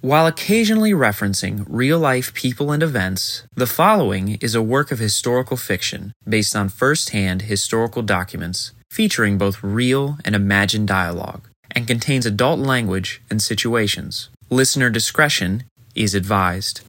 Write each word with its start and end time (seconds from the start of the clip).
While 0.00 0.28
occasionally 0.28 0.92
referencing 0.92 1.66
real 1.68 1.98
life 1.98 2.32
people 2.32 2.70
and 2.70 2.84
events, 2.84 3.42
the 3.56 3.66
following 3.66 4.38
is 4.40 4.54
a 4.54 4.62
work 4.62 4.92
of 4.92 5.00
historical 5.00 5.56
fiction 5.56 6.12
based 6.26 6.54
on 6.54 6.68
first 6.68 7.10
hand 7.10 7.42
historical 7.42 8.02
documents 8.02 8.70
featuring 8.92 9.38
both 9.38 9.60
real 9.60 10.16
and 10.24 10.36
imagined 10.36 10.86
dialogue 10.86 11.48
and 11.72 11.88
contains 11.88 12.26
adult 12.26 12.60
language 12.60 13.20
and 13.28 13.42
situations. 13.42 14.28
Listener 14.50 14.88
discretion 14.88 15.64
is 15.96 16.14
advised. 16.14 16.82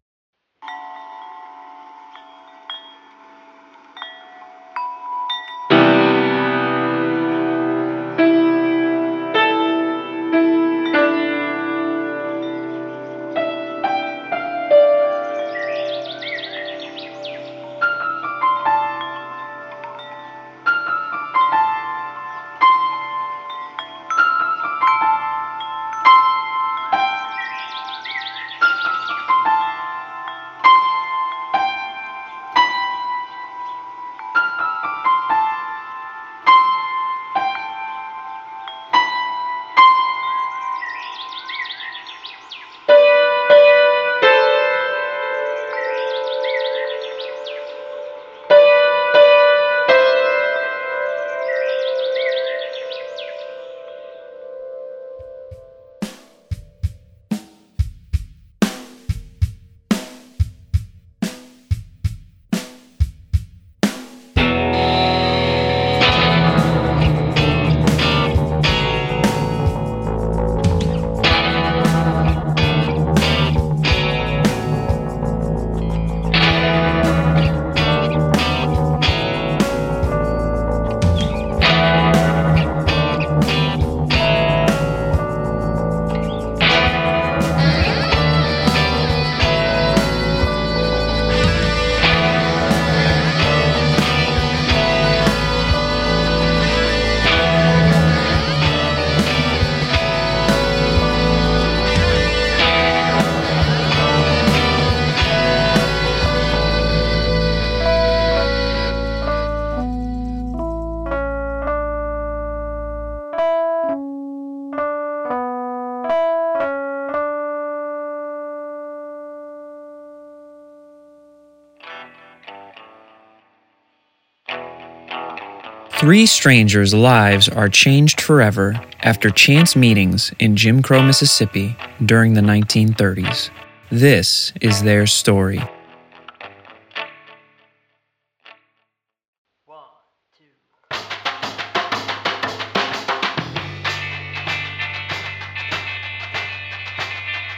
Three 125.99 126.27
strangers' 126.27 126.93
lives 126.93 127.49
are 127.49 127.67
changed 127.67 128.21
forever 128.21 128.79
after 129.01 129.29
chance 129.29 129.75
meetings 129.75 130.31
in 130.39 130.55
Jim 130.55 130.81
Crow, 130.81 131.01
Mississippi 131.01 131.75
during 132.05 132.35
the 132.35 132.39
1930s. 132.39 133.49
This 133.91 134.53
is 134.61 134.81
their 134.81 135.05
story. 135.05 135.59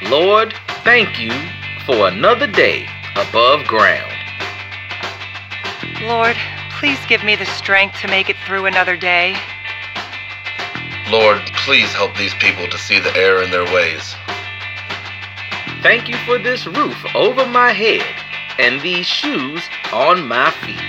Lord, 0.09 0.55
thank 0.83 1.19
you 1.19 1.31
for 1.85 2.07
another 2.07 2.47
day 2.47 2.87
above 3.15 3.67
ground. 3.67 4.11
Lord, 6.01 6.35
please 6.81 6.97
give 7.07 7.23
me 7.23 7.35
the 7.35 7.45
strength 7.45 7.95
to 8.01 8.07
make 8.07 8.27
it 8.27 8.35
through 8.43 8.65
another 8.65 8.97
day. 8.97 9.37
Lord, 11.11 11.39
please 11.57 11.93
help 11.93 12.17
these 12.17 12.33
people 12.33 12.67
to 12.67 12.77
see 12.79 12.97
the 12.97 13.15
error 13.15 13.43
in 13.43 13.51
their 13.51 13.65
ways. 13.65 14.15
Thank 15.83 16.09
you 16.09 16.17
for 16.25 16.39
this 16.39 16.65
roof 16.65 16.97
over 17.13 17.45
my 17.45 17.71
head 17.71 18.01
and 18.57 18.81
these 18.81 19.05
shoes 19.05 19.61
on 19.93 20.27
my 20.27 20.49
feet. 20.49 20.81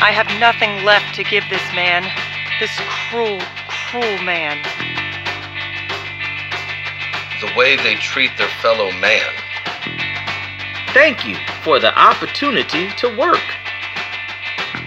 I 0.00 0.10
have 0.10 0.28
nothing 0.40 0.86
left 0.86 1.14
to 1.16 1.22
give 1.22 1.44
this 1.50 1.74
man, 1.74 2.04
this 2.60 2.72
cruel, 2.88 3.42
cruel 3.68 4.22
man. 4.24 4.56
The 7.42 7.54
way 7.58 7.76
they 7.76 7.96
treat 7.96 8.30
their 8.38 8.48
fellow 8.62 8.90
man. 8.92 9.43
Thank 10.94 11.26
you 11.26 11.34
for 11.64 11.80
the 11.80 11.92
opportunity 11.98 12.88
to 12.98 13.08
work. 13.18 13.42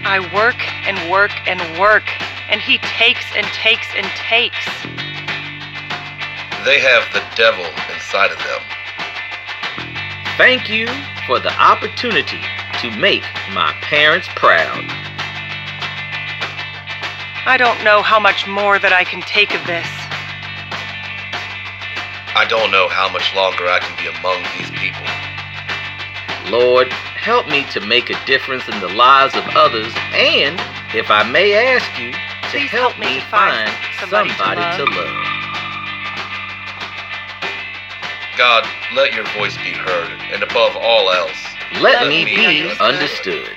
I 0.08 0.20
work 0.32 0.56
and 0.88 0.96
work 1.10 1.32
and 1.46 1.60
work, 1.78 2.08
and 2.48 2.62
he 2.62 2.78
takes 2.78 3.26
and 3.36 3.44
takes 3.48 3.86
and 3.94 4.06
takes. 4.16 4.64
They 6.64 6.80
have 6.80 7.04
the 7.12 7.20
devil 7.36 7.66
inside 7.92 8.32
of 8.32 8.38
them. 8.38 8.62
Thank 10.38 10.70
you 10.70 10.86
for 11.26 11.38
the 11.38 11.52
opportunity 11.60 12.40
to 12.80 12.90
make 12.96 13.24
my 13.52 13.76
parents 13.82 14.28
proud. 14.34 14.88
I 17.44 17.56
don't 17.58 17.84
know 17.84 18.00
how 18.00 18.18
much 18.18 18.46
more 18.48 18.78
that 18.78 18.94
I 18.94 19.04
can 19.04 19.20
take 19.28 19.54
of 19.54 19.60
this. 19.66 19.86
I 22.34 22.46
don't 22.48 22.70
know 22.70 22.88
how 22.88 23.12
much 23.12 23.34
longer 23.36 23.68
I 23.68 23.78
can 23.78 23.92
be 24.00 24.08
among 24.08 24.40
these 24.56 24.70
people. 24.70 25.27
Lord, 26.50 26.90
help 26.92 27.46
me 27.48 27.64
to 27.72 27.80
make 27.80 28.08
a 28.08 28.24
difference 28.24 28.66
in 28.68 28.80
the 28.80 28.88
lives 28.88 29.34
of 29.34 29.44
others, 29.54 29.92
and, 30.12 30.58
if 30.94 31.10
I 31.10 31.28
may 31.30 31.52
ask 31.54 32.00
you, 32.00 32.12
to 32.12 32.18
Please 32.48 32.70
help, 32.70 32.92
help 32.92 32.98
me 32.98 33.16
me 33.16 33.20
find 33.28 33.68
find 33.68 34.00
somebody 34.00 34.30
somebody, 34.30 34.60
to 34.78 34.84
to 34.84 34.90
love. 34.96 35.28
God, 38.38 38.66
let 38.94 39.12
your 39.12 39.24
voice 39.36 39.56
be 39.58 39.72
heard, 39.72 40.10
and 40.32 40.42
above 40.42 40.74
all 40.76 41.10
else, 41.10 41.36
Let, 41.82 42.00
Let 42.00 42.08
me 42.08 42.24
me 42.24 42.36
be 42.36 42.36
be 42.36 42.80
understood. 42.80 43.50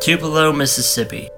Tupelo, 0.00 0.52
Mississippi. 0.52 1.28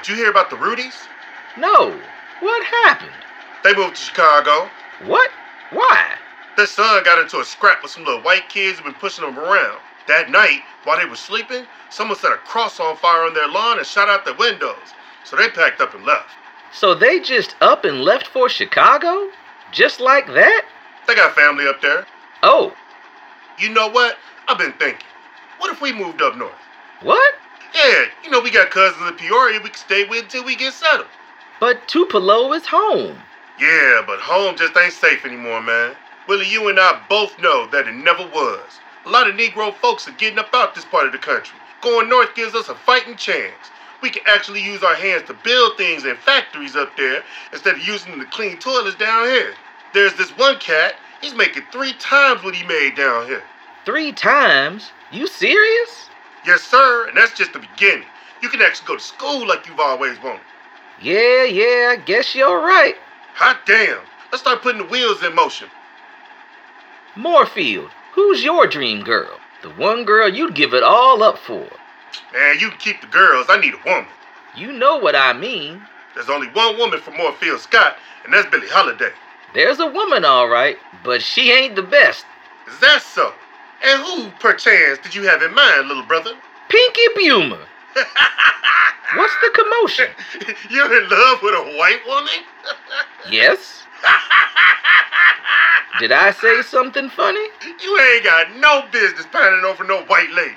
Did 0.00 0.08
you 0.08 0.14
hear 0.16 0.30
about 0.30 0.48
the 0.48 0.56
Rudies? 0.56 0.94
No, 1.58 2.00
what 2.40 2.64
happened? 2.84 3.12
They 3.62 3.74
moved 3.74 3.96
to 3.96 4.00
Chicago. 4.00 4.70
What? 5.04 5.30
Why? 5.72 6.14
Their 6.56 6.66
son 6.66 7.04
got 7.04 7.18
into 7.18 7.38
a 7.38 7.44
scrap 7.44 7.82
with 7.82 7.92
some 7.92 8.04
little 8.06 8.22
white 8.22 8.48
kids 8.48 8.78
who've 8.78 8.86
been 8.86 8.94
pushing 8.94 9.26
them 9.26 9.38
around. 9.38 9.78
That 10.08 10.30
night, 10.30 10.60
while 10.84 10.98
they 10.98 11.04
were 11.04 11.16
sleeping, 11.16 11.66
someone 11.90 12.16
set 12.16 12.32
a 12.32 12.36
cross 12.38 12.80
on 12.80 12.96
fire 12.96 13.24
on 13.24 13.34
their 13.34 13.46
lawn 13.48 13.76
and 13.76 13.86
shot 13.86 14.08
out 14.08 14.24
their 14.24 14.34
windows. 14.34 14.78
So 15.24 15.36
they 15.36 15.50
packed 15.50 15.82
up 15.82 15.94
and 15.94 16.06
left. 16.06 16.30
So 16.72 16.94
they 16.94 17.20
just 17.20 17.54
up 17.60 17.84
and 17.84 18.02
left 18.02 18.26
for 18.26 18.48
Chicago? 18.48 19.28
Just 19.70 20.00
like 20.00 20.26
that? 20.28 20.64
They 21.06 21.14
got 21.14 21.34
family 21.34 21.66
up 21.68 21.82
there. 21.82 22.06
Oh, 22.42 22.72
You 23.58 23.68
know 23.68 23.88
what? 23.90 24.16
I've 24.48 24.56
been 24.56 24.72
thinking. 24.72 25.06
What 25.58 25.70
if 25.70 25.82
we 25.82 25.92
moved 25.92 26.22
up 26.22 26.38
north? 26.38 26.54
What? 27.02 27.34
Yeah, 27.74 28.04
you 28.24 28.30
know 28.30 28.40
we 28.40 28.50
got 28.50 28.70
cousins 28.70 29.08
in 29.08 29.16
Peoria 29.16 29.60
we 29.60 29.68
can 29.70 29.78
stay 29.78 30.04
with 30.04 30.24
until 30.24 30.44
we 30.44 30.56
get 30.56 30.72
settled. 30.72 31.08
But 31.60 31.86
Tupelo 31.86 32.52
is 32.52 32.66
home. 32.66 33.18
Yeah, 33.58 34.02
but 34.06 34.18
home 34.20 34.56
just 34.56 34.76
ain't 34.76 34.92
safe 34.92 35.24
anymore, 35.24 35.62
man. 35.62 35.94
Willie, 36.26 36.48
you 36.48 36.68
and 36.68 36.80
I 36.80 37.00
both 37.08 37.38
know 37.38 37.66
that 37.68 37.86
it 37.86 37.94
never 37.94 38.26
was. 38.28 38.80
A 39.04 39.10
lot 39.10 39.28
of 39.28 39.36
Negro 39.36 39.74
folks 39.74 40.08
are 40.08 40.12
getting 40.12 40.38
up 40.38 40.50
out 40.52 40.74
this 40.74 40.84
part 40.84 41.06
of 41.06 41.12
the 41.12 41.18
country. 41.18 41.58
Going 41.80 42.08
north 42.08 42.34
gives 42.34 42.54
us 42.54 42.68
a 42.68 42.74
fighting 42.74 43.16
chance. 43.16 43.70
We 44.02 44.10
can 44.10 44.22
actually 44.26 44.62
use 44.62 44.82
our 44.82 44.94
hands 44.94 45.26
to 45.26 45.34
build 45.34 45.76
things 45.76 46.04
in 46.04 46.16
factories 46.16 46.76
up 46.76 46.96
there 46.96 47.22
instead 47.52 47.76
of 47.76 47.86
using 47.86 48.12
them 48.12 48.20
to 48.20 48.26
clean 48.26 48.58
toilets 48.58 48.96
down 48.96 49.26
here. 49.26 49.54
There's 49.92 50.14
this 50.14 50.30
one 50.36 50.58
cat, 50.58 50.94
he's 51.20 51.34
making 51.34 51.64
three 51.72 51.92
times 51.94 52.42
what 52.42 52.54
he 52.54 52.66
made 52.66 52.96
down 52.96 53.26
here. 53.26 53.42
Three 53.84 54.12
times? 54.12 54.90
You 55.12 55.26
serious? 55.26 56.09
Yes, 56.46 56.62
sir, 56.62 57.08
and 57.08 57.16
that's 57.16 57.36
just 57.36 57.52
the 57.52 57.58
beginning. 57.58 58.06
You 58.42 58.48
can 58.48 58.62
actually 58.62 58.86
go 58.86 58.96
to 58.96 59.02
school 59.02 59.46
like 59.46 59.66
you've 59.66 59.80
always 59.80 60.20
wanted. 60.22 60.40
Yeah, 61.02 61.44
yeah, 61.44 61.90
I 61.92 62.02
guess 62.04 62.34
you're 62.34 62.60
right. 62.60 62.96
Hot 63.34 63.60
damn. 63.66 64.00
Let's 64.30 64.42
start 64.42 64.62
putting 64.62 64.82
the 64.82 64.88
wheels 64.88 65.22
in 65.22 65.34
motion. 65.34 65.68
Moorfield, 67.16 67.90
who's 68.12 68.44
your 68.44 68.66
dream 68.66 69.02
girl? 69.02 69.38
The 69.62 69.70
one 69.70 70.04
girl 70.04 70.28
you'd 70.28 70.54
give 70.54 70.72
it 70.72 70.82
all 70.82 71.22
up 71.22 71.38
for. 71.38 71.68
Man, 72.32 72.58
you 72.58 72.70
can 72.70 72.78
keep 72.78 73.00
the 73.00 73.06
girls. 73.08 73.46
I 73.48 73.60
need 73.60 73.74
a 73.74 73.88
woman. 73.88 74.06
You 74.56 74.72
know 74.72 74.96
what 74.96 75.14
I 75.14 75.32
mean. 75.32 75.82
There's 76.14 76.30
only 76.30 76.48
one 76.48 76.78
woman 76.78 77.00
for 77.00 77.10
Moorfield 77.12 77.60
Scott, 77.60 77.96
and 78.24 78.32
that's 78.32 78.48
Billie 78.50 78.68
Holiday. 78.68 79.10
There's 79.54 79.80
a 79.80 79.86
woman, 79.86 80.24
all 80.24 80.48
right, 80.48 80.76
but 81.04 81.22
she 81.22 81.50
ain't 81.50 81.76
the 81.76 81.82
best. 81.82 82.24
Is 82.68 82.78
that 82.80 83.02
so? 83.02 83.32
And 83.82 84.02
who, 84.02 84.30
perchance, 84.38 84.98
did 85.02 85.14
you 85.14 85.22
have 85.22 85.42
in 85.42 85.54
mind, 85.54 85.88
little 85.88 86.02
brother? 86.04 86.32
Pinky 86.68 87.08
Bumer. 87.16 87.66
What's 89.16 89.34
the 89.42 89.50
commotion? 89.54 90.06
You're 90.70 91.02
in 91.02 91.08
love 91.08 91.38
with 91.42 91.54
a 91.54 91.76
white 91.76 92.00
woman? 92.06 92.32
Yes? 93.30 93.82
Did 96.00 96.10
I 96.10 96.30
say 96.30 96.62
something 96.62 97.10
funny? 97.10 97.46
You 97.82 98.00
ain't 98.00 98.24
got 98.24 98.56
no 98.56 98.86
business 98.90 99.26
pining 99.30 99.62
over 99.62 99.84
no 99.84 100.02
white 100.04 100.30
lady. 100.32 100.56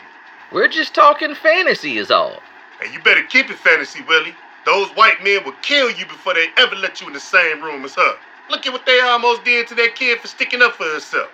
We're 0.54 0.70
just 0.70 0.96
talking 0.96 1.36
fantasy, 1.36 1.98
is 1.98 2.10
all. 2.10 2.40
And 2.82 2.94
you 2.94 3.02
better 3.02 3.24
keep 3.24 3.50
it 3.50 3.58
fantasy, 3.58 4.02
Willie. 4.08 4.34
Those 4.66 4.88
white 4.92 5.22
men 5.24 5.44
will 5.44 5.56
kill 5.62 5.92
you 5.92 6.06
before 6.06 6.34
they 6.34 6.48
ever 6.56 6.76
let 6.76 7.02
you 7.02 7.08
in 7.08 7.14
the 7.14 7.20
same 7.20 7.62
room 7.62 7.84
as 7.84 7.96
her. 7.96 8.16
Look 8.50 8.66
at 8.66 8.72
what 8.72 8.86
they 8.86 9.02
almost 9.02 9.44
did 9.44 9.68
to 9.68 9.76
that 9.76 9.96
kid 9.96 10.20
for 10.20 10.28
sticking 10.30 10.62
up 10.62 10.76
for 10.76 10.86
herself. 10.86 11.30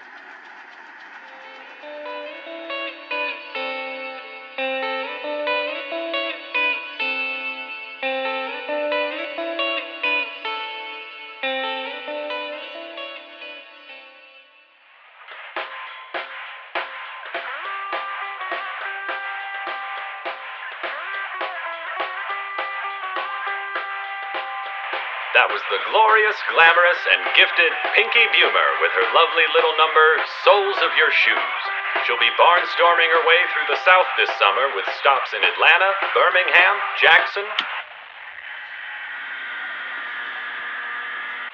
Glorious, 26.19 26.41
glamorous, 26.51 27.01
and 27.15 27.21
gifted 27.31 27.71
Pinky 27.95 28.27
Bumer 28.35 28.69
with 28.83 28.91
her 28.91 29.07
lovely 29.15 29.47
little 29.55 29.71
number, 29.79 30.07
Soles 30.43 30.75
of 30.83 30.91
Your 30.99 31.07
Shoes. 31.15 31.59
She'll 32.03 32.19
be 32.19 32.27
barnstorming 32.35 33.07
her 33.07 33.23
way 33.23 33.39
through 33.55 33.71
the 33.71 33.79
South 33.87 34.09
this 34.19 34.27
summer 34.35 34.67
with 34.75 34.83
stops 34.99 35.31
in 35.31 35.39
Atlanta, 35.39 35.95
Birmingham, 36.11 36.75
Jackson. 36.99 37.45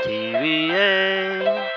TVA. 0.01 1.69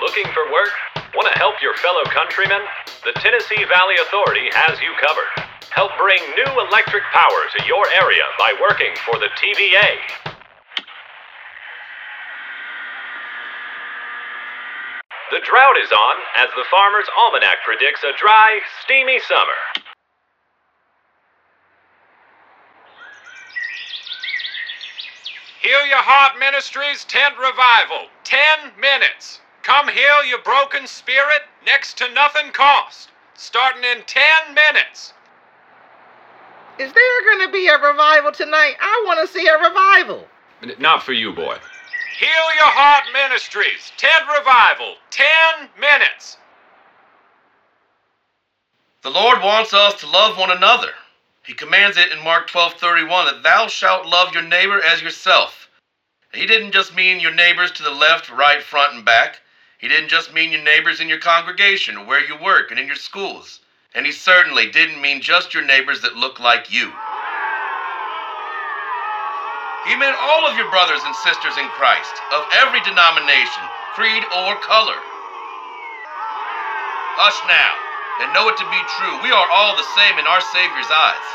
Looking 0.00 0.32
for 0.32 0.48
work? 0.48 0.72
Want 1.14 1.28
to 1.30 1.38
help 1.38 1.60
your 1.60 1.76
fellow 1.76 2.04
countrymen? 2.08 2.62
The 3.04 3.12
Tennessee 3.20 3.64
Valley 3.68 3.96
Authority 4.00 4.48
has 4.52 4.80
you 4.80 4.88
covered. 5.04 5.51
Help 5.74 5.92
bring 5.96 6.20
new 6.36 6.52
electric 6.68 7.02
power 7.12 7.40
to 7.56 7.66
your 7.66 7.86
area 7.96 8.24
by 8.38 8.52
working 8.60 8.92
for 9.06 9.18
the 9.18 9.28
TVA. 9.40 9.96
The 15.30 15.40
drought 15.48 15.76
is 15.82 15.90
on 15.90 16.16
as 16.36 16.50
the 16.54 16.64
Farmer's 16.70 17.08
Almanac 17.16 17.64
predicts 17.64 18.04
a 18.04 18.12
dry, 18.20 18.60
steamy 18.84 19.18
summer. 19.20 19.86
Heal 25.62 25.86
Your 25.86 26.04
Heart 26.04 26.38
Ministries 26.38 27.04
Tent 27.04 27.38
Revival. 27.38 28.08
Ten 28.24 28.72
minutes. 28.78 29.40
Come 29.62 29.88
heal 29.88 30.22
your 30.28 30.42
broken 30.42 30.86
spirit 30.86 31.48
next 31.64 31.96
to 31.96 32.12
nothing 32.12 32.52
cost. 32.52 33.08
Starting 33.34 33.84
in 33.84 34.02
ten 34.04 34.52
minutes. 34.54 35.14
Is 36.78 36.92
there 36.92 37.30
gonna 37.30 37.52
be 37.52 37.68
a 37.68 37.78
revival 37.78 38.32
tonight? 38.32 38.76
I 38.80 39.04
wanna 39.06 39.26
see 39.26 39.46
a 39.46 39.58
revival. 39.58 40.26
Not 40.78 41.02
for 41.02 41.12
you, 41.12 41.32
boy. 41.32 41.58
Heal 42.18 42.54
Your 42.54 42.70
Heart 42.70 43.12
Ministries 43.12 43.92
Tent 43.96 44.24
Revival. 44.38 44.96
Ten 45.10 45.68
minutes. 45.78 46.38
The 49.02 49.10
Lord 49.10 49.42
wants 49.42 49.74
us 49.74 49.94
to 50.00 50.06
love 50.06 50.38
one 50.38 50.50
another. 50.50 50.94
He 51.42 51.54
commands 51.54 51.96
it 51.96 52.12
in 52.12 52.22
Mark 52.22 52.48
12:31 52.48 53.26
that 53.26 53.42
thou 53.42 53.66
shalt 53.66 54.06
love 54.06 54.32
your 54.32 54.44
neighbor 54.44 54.80
as 54.80 55.02
yourself. 55.02 55.68
He 56.32 56.46
didn't 56.46 56.72
just 56.72 56.94
mean 56.94 57.20
your 57.20 57.32
neighbors 57.32 57.72
to 57.72 57.82
the 57.82 57.90
left, 57.90 58.30
right, 58.30 58.62
front, 58.62 58.94
and 58.94 59.04
back. 59.04 59.40
He 59.76 59.88
didn't 59.88 60.08
just 60.08 60.32
mean 60.32 60.52
your 60.52 60.62
neighbors 60.62 61.00
in 61.00 61.08
your 61.08 61.18
congregation 61.18 61.98
or 61.98 62.06
where 62.06 62.24
you 62.24 62.36
work 62.36 62.70
and 62.70 62.80
in 62.80 62.86
your 62.86 62.96
schools. 62.96 63.60
And 63.94 64.06
he 64.06 64.12
certainly 64.12 64.70
didn't 64.70 65.00
mean 65.00 65.20
just 65.20 65.52
your 65.52 65.64
neighbors 65.64 66.00
that 66.00 66.16
look 66.16 66.40
like 66.40 66.72
you. 66.72 66.88
He 69.84 69.98
meant 69.98 70.16
all 70.16 70.48
of 70.48 70.56
your 70.56 70.70
brothers 70.70 71.02
and 71.04 71.14
sisters 71.26 71.58
in 71.58 71.68
Christ, 71.76 72.14
of 72.32 72.46
every 72.62 72.80
denomination, 72.86 73.64
creed, 73.92 74.24
or 74.32 74.56
color. 74.64 74.96
Hush 77.18 77.36
now, 77.44 77.74
and 78.24 78.32
know 78.32 78.48
it 78.48 78.56
to 78.56 78.66
be 78.72 78.80
true. 78.96 79.20
We 79.20 79.34
are 79.34 79.48
all 79.52 79.76
the 79.76 79.90
same 79.98 80.16
in 80.16 80.24
our 80.24 80.40
Savior's 80.40 80.88
eyes. 80.88 81.28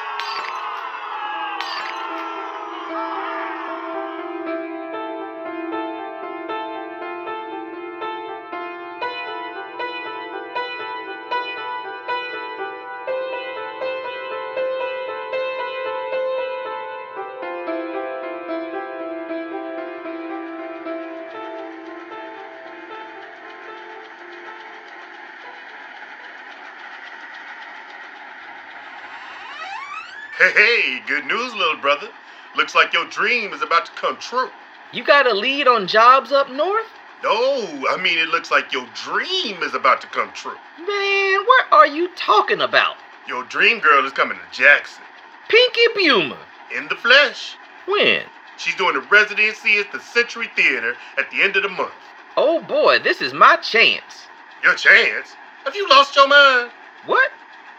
Hey, 30.51 31.01
good 31.07 31.25
news, 31.25 31.53
little 31.55 31.77
brother. 31.77 32.07
Looks 32.55 32.73
like 32.73 32.93
your 32.93 33.05
dream 33.05 33.53
is 33.53 33.61
about 33.61 33.85
to 33.87 33.91
come 33.93 34.17
true. 34.17 34.49
You 34.93 35.03
got 35.03 35.27
a 35.27 35.33
lead 35.33 35.67
on 35.67 35.87
jobs 35.87 36.31
up 36.31 36.49
north? 36.49 36.85
No, 37.23 37.85
I 37.89 37.97
mean, 38.01 38.17
it 38.17 38.29
looks 38.29 38.51
like 38.51 38.71
your 38.71 38.87
dream 38.93 39.61
is 39.63 39.73
about 39.73 40.01
to 40.01 40.07
come 40.07 40.31
true. 40.33 40.55
Man, 40.77 41.45
what 41.45 41.65
are 41.71 41.87
you 41.87 42.09
talking 42.15 42.61
about? 42.61 42.95
Your 43.27 43.43
dream 43.43 43.79
girl 43.79 44.05
is 44.05 44.13
coming 44.13 44.37
to 44.37 44.57
Jackson. 44.57 45.03
Pinky 45.49 45.87
Bumer. 45.95 46.37
In 46.75 46.87
the 46.87 46.95
flesh. 46.95 47.55
When? 47.85 48.23
She's 48.57 48.75
doing 48.75 48.95
a 48.95 48.99
residency 48.99 49.79
at 49.79 49.91
the 49.91 49.99
Century 49.99 50.49
Theater 50.55 50.95
at 51.17 51.29
the 51.31 51.41
end 51.41 51.55
of 51.57 51.63
the 51.63 51.69
month. 51.69 51.91
Oh 52.37 52.61
boy, 52.61 52.99
this 52.99 53.21
is 53.21 53.33
my 53.33 53.57
chance. 53.57 54.27
Your 54.63 54.75
chance? 54.75 55.29
Have 55.65 55.75
you 55.75 55.89
lost 55.89 56.15
your 56.15 56.27
mind? 56.27 56.71
What? 57.05 57.31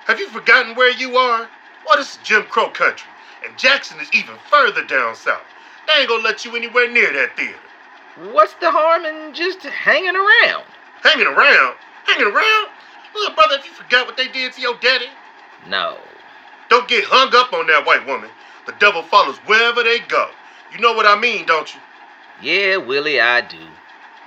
Have 0.06 0.18
you 0.18 0.28
forgotten 0.28 0.74
where 0.74 0.92
you 0.92 1.16
are? 1.16 1.48
Well, 1.88 1.96
this 1.96 2.12
is 2.16 2.18
Jim 2.22 2.42
Crow 2.44 2.68
country, 2.68 3.08
and 3.46 3.56
Jackson 3.56 3.98
is 3.98 4.12
even 4.12 4.34
further 4.50 4.84
down 4.84 5.14
south. 5.14 5.40
They 5.86 6.00
ain't 6.00 6.08
gonna 6.08 6.22
let 6.22 6.44
you 6.44 6.54
anywhere 6.54 6.90
near 6.90 7.10
that 7.14 7.34
theater. 7.34 7.56
What's 8.32 8.52
the 8.54 8.70
harm 8.70 9.06
in 9.06 9.32
just 9.32 9.62
hanging 9.62 10.14
around? 10.14 10.64
Hanging 11.02 11.26
around? 11.26 11.76
Hanging 12.04 12.26
around? 12.26 12.66
Little 13.14 13.34
brother, 13.34 13.56
if 13.58 13.64
you 13.64 13.72
forgot 13.72 14.06
what 14.06 14.18
they 14.18 14.28
did 14.28 14.52
to 14.52 14.60
your 14.60 14.76
daddy, 14.82 15.08
No. 15.66 15.96
don't 16.68 16.86
get 16.88 17.04
hung 17.04 17.34
up 17.34 17.54
on 17.54 17.66
that 17.68 17.86
white 17.86 18.06
woman. 18.06 18.28
The 18.66 18.72
devil 18.72 19.02
follows 19.02 19.38
wherever 19.46 19.82
they 19.82 20.00
go. 20.00 20.28
You 20.74 20.80
know 20.80 20.92
what 20.92 21.06
I 21.06 21.18
mean, 21.18 21.46
don't 21.46 21.74
you? 21.74 21.80
Yeah, 22.42 22.76
Willie, 22.76 23.18
I 23.20 23.40
do. 23.40 23.56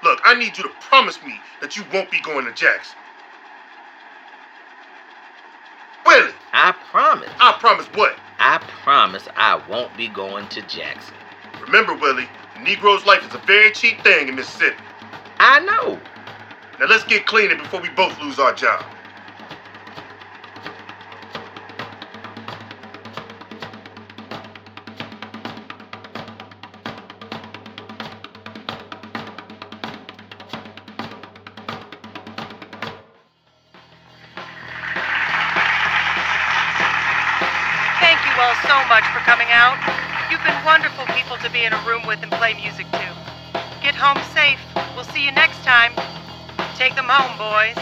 Look, 0.03 0.19
I 0.25 0.33
need 0.33 0.57
you 0.57 0.63
to 0.63 0.71
promise 0.79 1.21
me 1.23 1.39
that 1.61 1.77
you 1.77 1.83
won't 1.93 2.09
be 2.09 2.19
going 2.21 2.45
to 2.45 2.53
Jackson. 2.53 2.97
I 6.11 6.75
promise. 6.91 7.29
I 7.39 7.53
promise 7.59 7.85
what? 7.93 8.17
I 8.37 8.57
promise 8.83 9.27
I 9.35 9.61
won't 9.69 9.95
be 9.95 10.09
going 10.09 10.47
to 10.49 10.61
Jackson. 10.63 11.15
Remember, 11.61 11.95
Willie, 11.95 12.27
the 12.55 12.59
Negro's 12.59 13.05
life 13.05 13.25
is 13.25 13.33
a 13.33 13.37
very 13.39 13.71
cheap 13.71 14.01
thing 14.01 14.27
in 14.27 14.35
Mississippi. 14.35 14.75
I 15.39 15.59
know. 15.61 15.99
Now 16.79 16.87
let's 16.87 17.05
get 17.05 17.25
cleaner 17.25 17.55
before 17.55 17.81
we 17.81 17.89
both 17.89 18.19
lose 18.19 18.39
our 18.39 18.53
job. 18.53 18.83
Out. 39.51 39.77
You've 40.31 40.43
been 40.43 40.65
wonderful 40.65 41.05
people 41.07 41.37
to 41.37 41.49
be 41.51 41.65
in 41.65 41.73
a 41.73 41.85
room 41.85 42.07
with 42.07 42.23
and 42.23 42.31
play 42.31 42.53
music 42.53 42.89
to. 42.91 43.15
Get 43.81 43.95
home 43.95 44.21
safe. 44.33 44.59
We'll 44.95 45.05
see 45.05 45.25
you 45.25 45.31
next 45.31 45.63
time. 45.63 45.93
Take 46.75 46.95
them 46.95 47.07
home, 47.07 47.37
boys. 47.37 47.77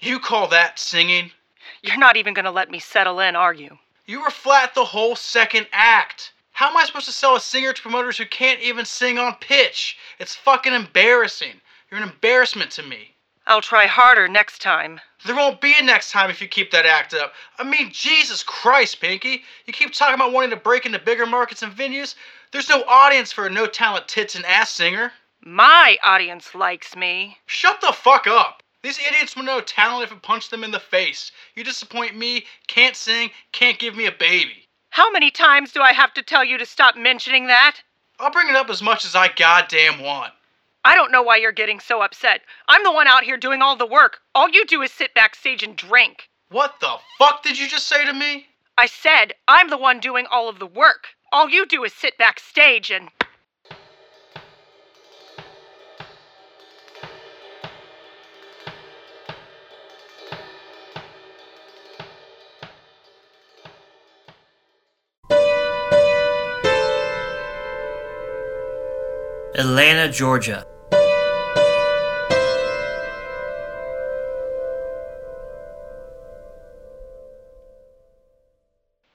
You 0.00 0.18
call 0.18 0.48
that 0.48 0.78
singing? 0.78 1.30
You're 1.82 1.98
not 1.98 2.16
even 2.16 2.34
gonna 2.34 2.50
let 2.50 2.70
me 2.70 2.78
settle 2.78 3.20
in, 3.20 3.36
are 3.36 3.54
you? 3.54 3.78
You 4.06 4.22
were 4.22 4.30
flat 4.30 4.74
the 4.74 4.84
whole 4.84 5.16
second 5.16 5.66
act. 5.72 6.32
How 6.52 6.70
am 6.70 6.76
I 6.76 6.84
supposed 6.84 7.06
to 7.06 7.12
sell 7.12 7.36
a 7.36 7.40
singer 7.40 7.72
to 7.72 7.82
promoters 7.82 8.18
who 8.18 8.26
can't 8.26 8.60
even 8.60 8.84
sing 8.84 9.18
on 9.18 9.36
pitch? 9.36 9.96
It's 10.18 10.34
fucking 10.34 10.72
embarrassing. 10.72 11.60
You're 11.90 12.00
an 12.00 12.08
embarrassment 12.08 12.70
to 12.72 12.82
me. 12.82 13.14
I'll 13.46 13.62
try 13.62 13.86
harder 13.86 14.28
next 14.28 14.60
time. 14.60 15.00
There 15.24 15.34
won't 15.34 15.60
be 15.60 15.74
a 15.78 15.82
next 15.82 16.12
time 16.12 16.30
if 16.30 16.40
you 16.40 16.48
keep 16.48 16.70
that 16.70 16.86
act 16.86 17.14
up. 17.14 17.34
I 17.58 17.64
mean, 17.64 17.90
Jesus 17.92 18.42
Christ, 18.42 19.00
Pinky. 19.00 19.44
You 19.66 19.72
keep 19.72 19.92
talking 19.92 20.14
about 20.14 20.32
wanting 20.32 20.50
to 20.50 20.56
break 20.56 20.86
into 20.86 20.98
bigger 20.98 21.26
markets 21.26 21.62
and 21.62 21.72
venues. 21.72 22.14
There's 22.52 22.68
no 22.68 22.84
audience 22.84 23.32
for 23.32 23.46
a 23.46 23.50
no 23.50 23.66
talent 23.66 24.08
tits 24.08 24.34
and 24.34 24.44
ass 24.44 24.70
singer. 24.70 25.12
My 25.42 25.98
audience 26.04 26.54
likes 26.54 26.94
me. 26.94 27.38
Shut 27.46 27.80
the 27.80 27.92
fuck 27.92 28.26
up. 28.26 28.59
These 28.82 28.98
idiots 28.98 29.36
will 29.36 29.42
know 29.42 29.60
talent 29.60 30.04
if 30.04 30.12
it 30.12 30.22
punched 30.22 30.50
them 30.50 30.64
in 30.64 30.70
the 30.70 30.80
face. 30.80 31.32
You 31.54 31.64
disappoint 31.64 32.16
me, 32.16 32.46
can't 32.66 32.96
sing, 32.96 33.30
can't 33.52 33.78
give 33.78 33.94
me 33.94 34.06
a 34.06 34.12
baby. 34.12 34.68
How 34.88 35.10
many 35.12 35.30
times 35.30 35.72
do 35.72 35.82
I 35.82 35.92
have 35.92 36.14
to 36.14 36.22
tell 36.22 36.44
you 36.44 36.56
to 36.56 36.64
stop 36.64 36.96
mentioning 36.96 37.46
that? 37.48 37.76
I'll 38.18 38.30
bring 38.30 38.48
it 38.48 38.56
up 38.56 38.70
as 38.70 38.82
much 38.82 39.04
as 39.04 39.14
I 39.14 39.28
goddamn 39.28 40.00
want. 40.00 40.32
I 40.82 40.94
don't 40.94 41.12
know 41.12 41.22
why 41.22 41.36
you're 41.36 41.52
getting 41.52 41.78
so 41.78 42.00
upset. 42.00 42.40
I'm 42.68 42.82
the 42.82 42.92
one 42.92 43.06
out 43.06 43.22
here 43.22 43.36
doing 43.36 43.60
all 43.60 43.76
the 43.76 43.84
work. 43.84 44.20
All 44.34 44.48
you 44.48 44.64
do 44.64 44.80
is 44.80 44.90
sit 44.90 45.12
backstage 45.12 45.62
and 45.62 45.76
drink. 45.76 46.30
What 46.48 46.80
the 46.80 46.96
fuck 47.18 47.42
did 47.42 47.58
you 47.58 47.68
just 47.68 47.86
say 47.86 48.04
to 48.06 48.14
me? 48.14 48.46
I 48.78 48.86
said 48.86 49.34
I'm 49.46 49.68
the 49.68 49.76
one 49.76 50.00
doing 50.00 50.26
all 50.30 50.48
of 50.48 50.58
the 50.58 50.66
work. 50.66 51.08
All 51.32 51.50
you 51.50 51.66
do 51.66 51.84
is 51.84 51.92
sit 51.92 52.16
backstage 52.16 52.90
and. 52.90 53.10
Atlanta, 69.54 70.08
Georgia. 70.10 70.64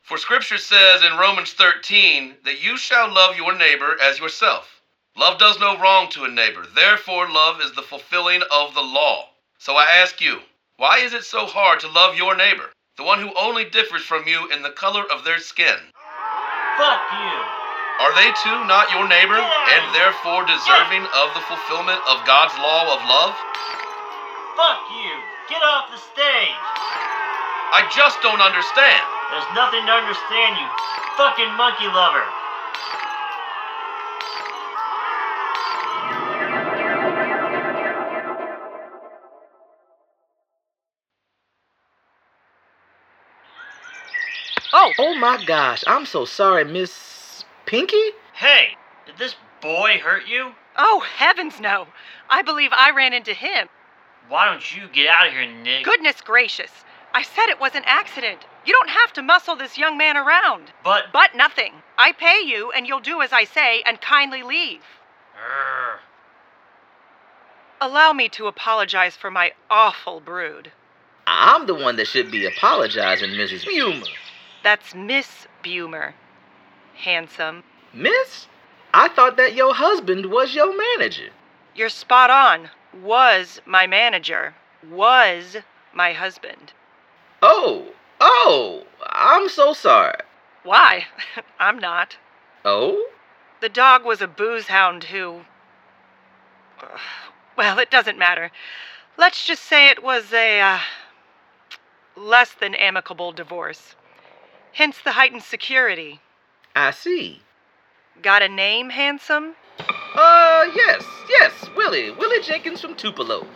For 0.02 0.18
scripture 0.18 0.58
says 0.58 1.04
in 1.04 1.18
Romans 1.18 1.54
13 1.54 2.36
that 2.44 2.62
you 2.62 2.78
shall 2.78 3.14
love 3.14 3.38
your 3.38 3.56
neighbor 3.58 3.98
as 4.02 4.20
yourself. 4.20 4.82
Love 5.16 5.40
does 5.40 5.58
no 5.60 5.80
wrong 5.80 6.10
to 6.10 6.26
a 6.26 6.30
neighbor. 6.30 6.66
Therefore, 6.76 7.30
love 7.30 7.62
is 7.62 7.72
the 7.72 7.82
fulfilling 7.82 8.42
of 8.52 8.74
the 8.74 8.82
law. 8.82 9.30
So 9.58 9.76
I 9.76 9.86
ask 9.86 10.20
you, 10.20 10.40
why 10.76 11.00
is 11.00 11.14
it 11.14 11.24
so 11.24 11.46
hard 11.46 11.80
to 11.80 11.88
love 11.88 12.18
your 12.18 12.36
neighbor, 12.36 12.74
the 12.98 13.04
one 13.04 13.22
who 13.22 13.32
only 13.40 13.64
differs 13.70 14.04
from 14.04 14.28
you 14.28 14.52
in 14.52 14.62
the 14.62 14.72
color 14.72 15.06
of 15.10 15.24
their 15.24 15.40
skin? 15.40 15.78
Fuck 16.78 17.02
you. 17.14 17.65
Are 18.00 18.14
they 18.16 18.28
too 18.44 18.60
not 18.68 18.92
your 18.92 19.08
neighbor 19.08 19.40
and 19.40 19.84
therefore 19.96 20.44
deserving 20.44 21.08
of 21.16 21.28
the 21.32 21.44
fulfillment 21.48 22.00
of 22.12 22.28
God's 22.28 22.56
law 22.60 22.92
of 22.92 23.00
love? 23.08 23.36
Fuck 24.60 24.82
you. 24.92 25.16
Get 25.48 25.64
off 25.64 25.92
the 25.92 25.98
stage. 25.98 26.60
I 27.72 27.88
just 27.96 28.20
don't 28.22 28.42
understand. 28.42 29.04
There's 29.32 29.52
nothing 29.56 29.86
to 29.86 29.92
understand, 29.92 30.60
you 30.60 30.68
fucking 31.18 31.52
monkey 31.56 31.88
lover. 31.88 32.24
Oh, 44.74 44.92
Oh 45.00 45.16
my 45.16 45.42
gosh, 45.46 45.84
I'm 45.88 46.06
so 46.06 46.26
sorry, 46.26 46.66
Miss 46.66 47.15
Pinky? 47.66 48.12
Hey, 48.34 48.78
did 49.06 49.18
this 49.18 49.36
boy 49.62 50.00
hurt 50.04 50.28
you? 50.28 50.52
oh, 50.78 51.06
heavens 51.16 51.60
no. 51.60 51.88
I 52.30 52.42
believe 52.42 52.72
I 52.74 52.92
ran 52.92 53.14
into 53.14 53.34
him. 53.34 53.70
Why 54.28 54.46
don't 54.46 54.76
you 54.76 54.88
get 54.88 55.08
out 55.08 55.28
of 55.28 55.34
here, 55.34 55.46
Nick? 55.46 55.86
Goodness 55.86 56.22
gracious. 56.22 56.72
I 57.14 57.22
said 57.22 57.48
it 57.48 57.62
was 57.62 57.76
an 57.76 57.84
accident. 57.86 58.46
You 58.66 58.74
don't 58.74 58.90
have 58.90 59.14
to 59.14 59.22
muscle 59.22 59.56
this 59.56 59.78
young 59.78 59.98
man 59.98 60.18
around. 60.18 60.72
But. 60.84 61.06
But 61.14 61.36
nothing. 61.36 61.74
I 61.98 62.12
pay 62.12 62.42
you, 62.42 62.72
and 62.72 62.88
you'll 62.88 63.00
do 63.00 63.22
as 63.22 63.32
I 63.32 63.46
say 63.46 63.84
and 63.86 64.02
kindly 64.02 64.44
leave. 64.44 64.82
Urgh. 65.36 66.00
Allow 67.80 68.14
me 68.14 68.28
to 68.30 68.48
apologize 68.48 69.16
for 69.16 69.30
my 69.30 69.52
awful 69.70 70.20
brood. 70.20 70.72
I'm 71.28 71.68
the 71.68 71.76
one 71.76 71.96
that 71.98 72.08
should 72.08 72.32
be 72.32 72.46
apologizing, 72.46 73.30
Mrs. 73.32 73.66
Bumer. 73.66 74.08
That's 74.64 74.96
Miss 74.96 75.48
Bumer. 75.64 76.14
Handsome. 76.96 77.64
Miss? 77.94 78.48
I 78.94 79.10
thought 79.10 79.38
that 79.38 79.54
your 79.54 79.76
husband 79.76 80.28
was 80.28 80.56
your 80.56 80.76
manager. 80.76 81.30
You're 81.76 81.90
spot 81.90 82.30
on. 82.30 82.70
Was 82.94 83.62
my 83.66 83.88
manager. 83.88 84.56
Was 84.90 85.58
my 85.94 86.14
husband. 86.14 86.74
Oh, 87.42 87.88
oh, 88.20 88.84
I'm 89.04 89.50
so 89.50 89.74
sorry. 89.74 90.20
Why? 90.64 91.06
I'm 91.60 91.80
not. 91.80 92.18
Oh? 92.64 93.10
The 93.62 93.70
dog 93.70 94.06
was 94.06 94.22
a 94.22 94.28
booze 94.28 94.68
hound 94.68 95.06
who. 95.06 95.42
Well, 97.58 97.80
it 97.80 97.90
doesn't 97.90 98.18
matter. 98.18 98.52
Let's 99.18 99.46
just 99.48 99.64
say 99.64 99.88
it 99.88 100.04
was 100.04 100.34
a 100.34 100.60
uh, 100.60 100.80
less 102.18 102.52
than 102.52 102.76
amicable 102.76 103.32
divorce. 103.32 103.96
Hence 104.74 105.00
the 105.02 105.14
heightened 105.14 105.44
security. 105.44 106.20
I 106.76 106.92
see. 106.92 107.40
Got 108.22 108.42
a 108.42 108.50
name, 108.50 108.90
handsome? 108.90 109.56
Uh, 110.14 110.70
yes, 110.76 111.06
yes, 111.30 111.70
Willie. 111.76 112.12
Willie 112.12 112.42
Jenkins 112.42 112.82
from 112.82 112.96
Tupelo. 112.96 113.48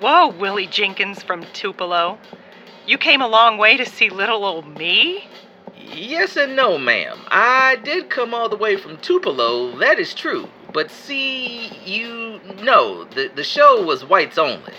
Whoa, 0.00 0.28
Willie 0.28 0.66
Jenkins 0.66 1.22
from 1.22 1.44
Tupelo. 1.52 2.18
You 2.86 2.96
came 2.96 3.20
a 3.20 3.28
long 3.28 3.58
way 3.58 3.76
to 3.76 3.84
see 3.84 4.08
little 4.08 4.44
old 4.44 4.78
me? 4.78 5.28
Yes 5.76 6.36
and 6.36 6.56
no, 6.56 6.78
ma'am. 6.78 7.18
I 7.28 7.76
did 7.76 8.08
come 8.08 8.32
all 8.32 8.48
the 8.48 8.56
way 8.56 8.76
from 8.76 8.96
Tupelo, 8.98 9.76
that 9.78 9.98
is 9.98 10.14
true. 10.14 10.48
But 10.72 10.90
see, 10.90 11.68
you 11.84 12.40
know, 12.62 13.04
the, 13.04 13.30
the 13.34 13.44
show 13.44 13.84
was 13.84 14.04
whites 14.04 14.38
only. 14.38 14.72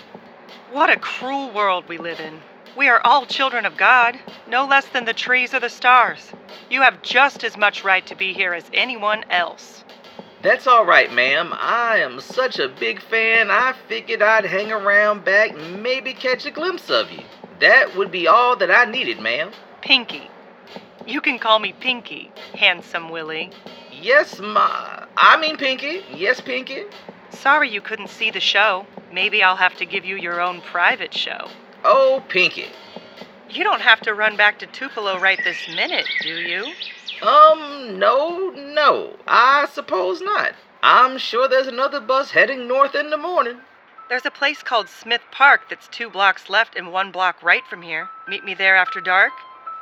What 0.72 0.90
a 0.90 0.98
cruel 0.98 1.52
world 1.52 1.84
we 1.88 1.98
live 1.98 2.18
in. 2.18 2.40
We 2.76 2.88
are 2.88 3.00
all 3.04 3.24
children 3.24 3.66
of 3.66 3.76
God, 3.76 4.18
no 4.48 4.66
less 4.66 4.86
than 4.86 5.04
the 5.04 5.12
trees 5.12 5.54
or 5.54 5.60
the 5.60 5.68
stars. 5.68 6.32
You 6.68 6.82
have 6.82 7.02
just 7.02 7.44
as 7.44 7.56
much 7.56 7.84
right 7.84 8.04
to 8.06 8.16
be 8.16 8.32
here 8.32 8.52
as 8.52 8.68
anyone 8.72 9.24
else. 9.30 9.84
That's 10.42 10.66
all 10.66 10.84
right, 10.84 11.12
ma'am. 11.12 11.50
I 11.52 11.98
am 11.98 12.20
such 12.20 12.58
a 12.58 12.68
big 12.68 13.00
fan, 13.00 13.48
I 13.50 13.74
figured 13.88 14.22
I'd 14.22 14.44
hang 14.44 14.72
around 14.72 15.24
back 15.24 15.52
and 15.52 15.82
maybe 15.82 16.12
catch 16.14 16.46
a 16.46 16.50
glimpse 16.50 16.90
of 16.90 17.12
you. 17.12 17.22
That 17.60 17.96
would 17.96 18.10
be 18.10 18.26
all 18.26 18.56
that 18.56 18.70
I 18.70 18.90
needed, 18.90 19.20
ma'am. 19.20 19.52
Pinky. 19.80 20.28
You 21.06 21.20
can 21.20 21.38
call 21.38 21.60
me 21.60 21.72
Pinky, 21.78 22.32
handsome 22.54 23.08
Willie. 23.08 23.50
Yes, 23.92 24.40
ma. 24.40 25.06
I 25.16 25.40
mean, 25.40 25.56
Pinky. 25.56 26.04
Yes, 26.12 26.40
Pinky. 26.40 26.84
Sorry 27.30 27.70
you 27.70 27.80
couldn't 27.80 28.08
see 28.08 28.30
the 28.30 28.40
show. 28.40 28.84
Maybe 29.12 29.42
I'll 29.42 29.56
have 29.56 29.76
to 29.76 29.86
give 29.86 30.04
you 30.04 30.16
your 30.16 30.40
own 30.40 30.60
private 30.60 31.14
show. 31.14 31.48
Oh, 31.84 32.22
Pinky. 32.28 32.66
You 33.50 33.62
don't 33.62 33.82
have 33.82 34.00
to 34.00 34.14
run 34.14 34.36
back 34.36 34.58
to 34.60 34.66
Tupelo 34.66 35.18
right 35.18 35.38
this 35.44 35.68
minute, 35.68 36.06
do 36.22 36.34
you? 36.34 36.72
Um, 37.22 37.98
no, 37.98 38.50
no. 38.50 39.16
I 39.26 39.68
suppose 39.72 40.20
not. 40.20 40.54
I'm 40.82 41.18
sure 41.18 41.48
there's 41.48 41.66
another 41.66 42.00
bus 42.00 42.30
heading 42.30 42.66
north 42.66 42.94
in 42.94 43.10
the 43.10 43.16
morning. 43.16 43.58
There's 44.08 44.26
a 44.26 44.30
place 44.30 44.62
called 44.62 44.88
Smith 44.88 45.22
Park 45.30 45.68
that's 45.70 45.88
two 45.88 46.10
blocks 46.10 46.50
left 46.50 46.76
and 46.76 46.92
one 46.92 47.10
block 47.10 47.42
right 47.42 47.62
from 47.68 47.82
here. 47.82 48.08
Meet 48.28 48.44
me 48.44 48.54
there 48.54 48.76
after 48.76 49.00
dark. 49.00 49.32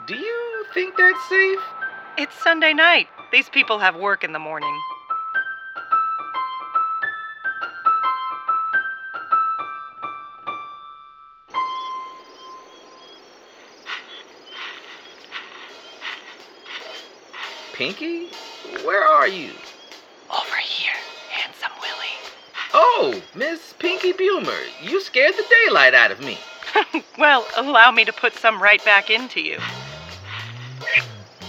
Do 0.07 0.15
you 0.15 0.65
think 0.75 0.97
that's 0.97 1.29
safe? 1.29 1.61
It's 2.19 2.35
Sunday 2.43 2.73
night. 2.73 3.09
These 3.33 3.49
people 3.49 3.79
have 3.79 3.97
work 3.97 4.23
in 4.23 4.33
the 4.33 4.39
morning. 4.39 4.77
Pinky? 17.83 18.29
Where 18.85 19.05
are 19.05 19.27
you? 19.27 19.51
Over 20.31 20.57
here, 20.63 20.95
handsome 21.31 21.73
Willie. 21.81 22.17
Oh, 22.73 23.21
Miss 23.35 23.73
Pinky 23.73 24.13
Bumer, 24.13 24.57
you 24.81 25.01
scared 25.01 25.35
the 25.35 25.45
daylight 25.67 25.93
out 25.93 26.13
of 26.13 26.21
me. 26.21 26.39
well, 27.19 27.45
allow 27.57 27.91
me 27.91 28.05
to 28.05 28.13
put 28.13 28.35
some 28.35 28.63
right 28.63 28.83
back 28.85 29.11
into 29.11 29.41
you. 29.41 29.59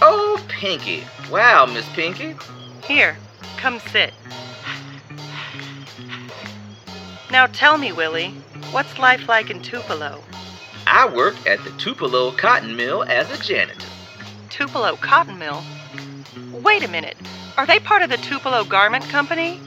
Oh, 0.02 0.44
Pinky. 0.48 1.04
Wow, 1.30 1.66
Miss 1.66 1.88
Pinky. 1.90 2.34
Here, 2.84 3.16
come 3.56 3.78
sit. 3.92 4.12
Now 7.30 7.46
tell 7.46 7.78
me, 7.78 7.92
Willie, 7.92 8.30
what's 8.72 8.98
life 8.98 9.28
like 9.28 9.50
in 9.50 9.62
Tupelo? 9.62 10.20
I 10.88 11.08
work 11.14 11.36
at 11.46 11.62
the 11.62 11.70
Tupelo 11.78 12.32
Cotton 12.32 12.74
Mill 12.74 13.04
as 13.04 13.30
a 13.30 13.40
janitor. 13.40 13.86
Tupelo 14.50 14.96
Cotton 14.96 15.38
Mill? 15.38 15.62
Wait 16.64 16.82
a 16.82 16.88
minute. 16.88 17.16
Are 17.58 17.66
they 17.66 17.78
part 17.78 18.02
of 18.02 18.08
the 18.08 18.16
Tupelo 18.16 18.64
Garment 18.64 19.04
Company? 19.04 19.60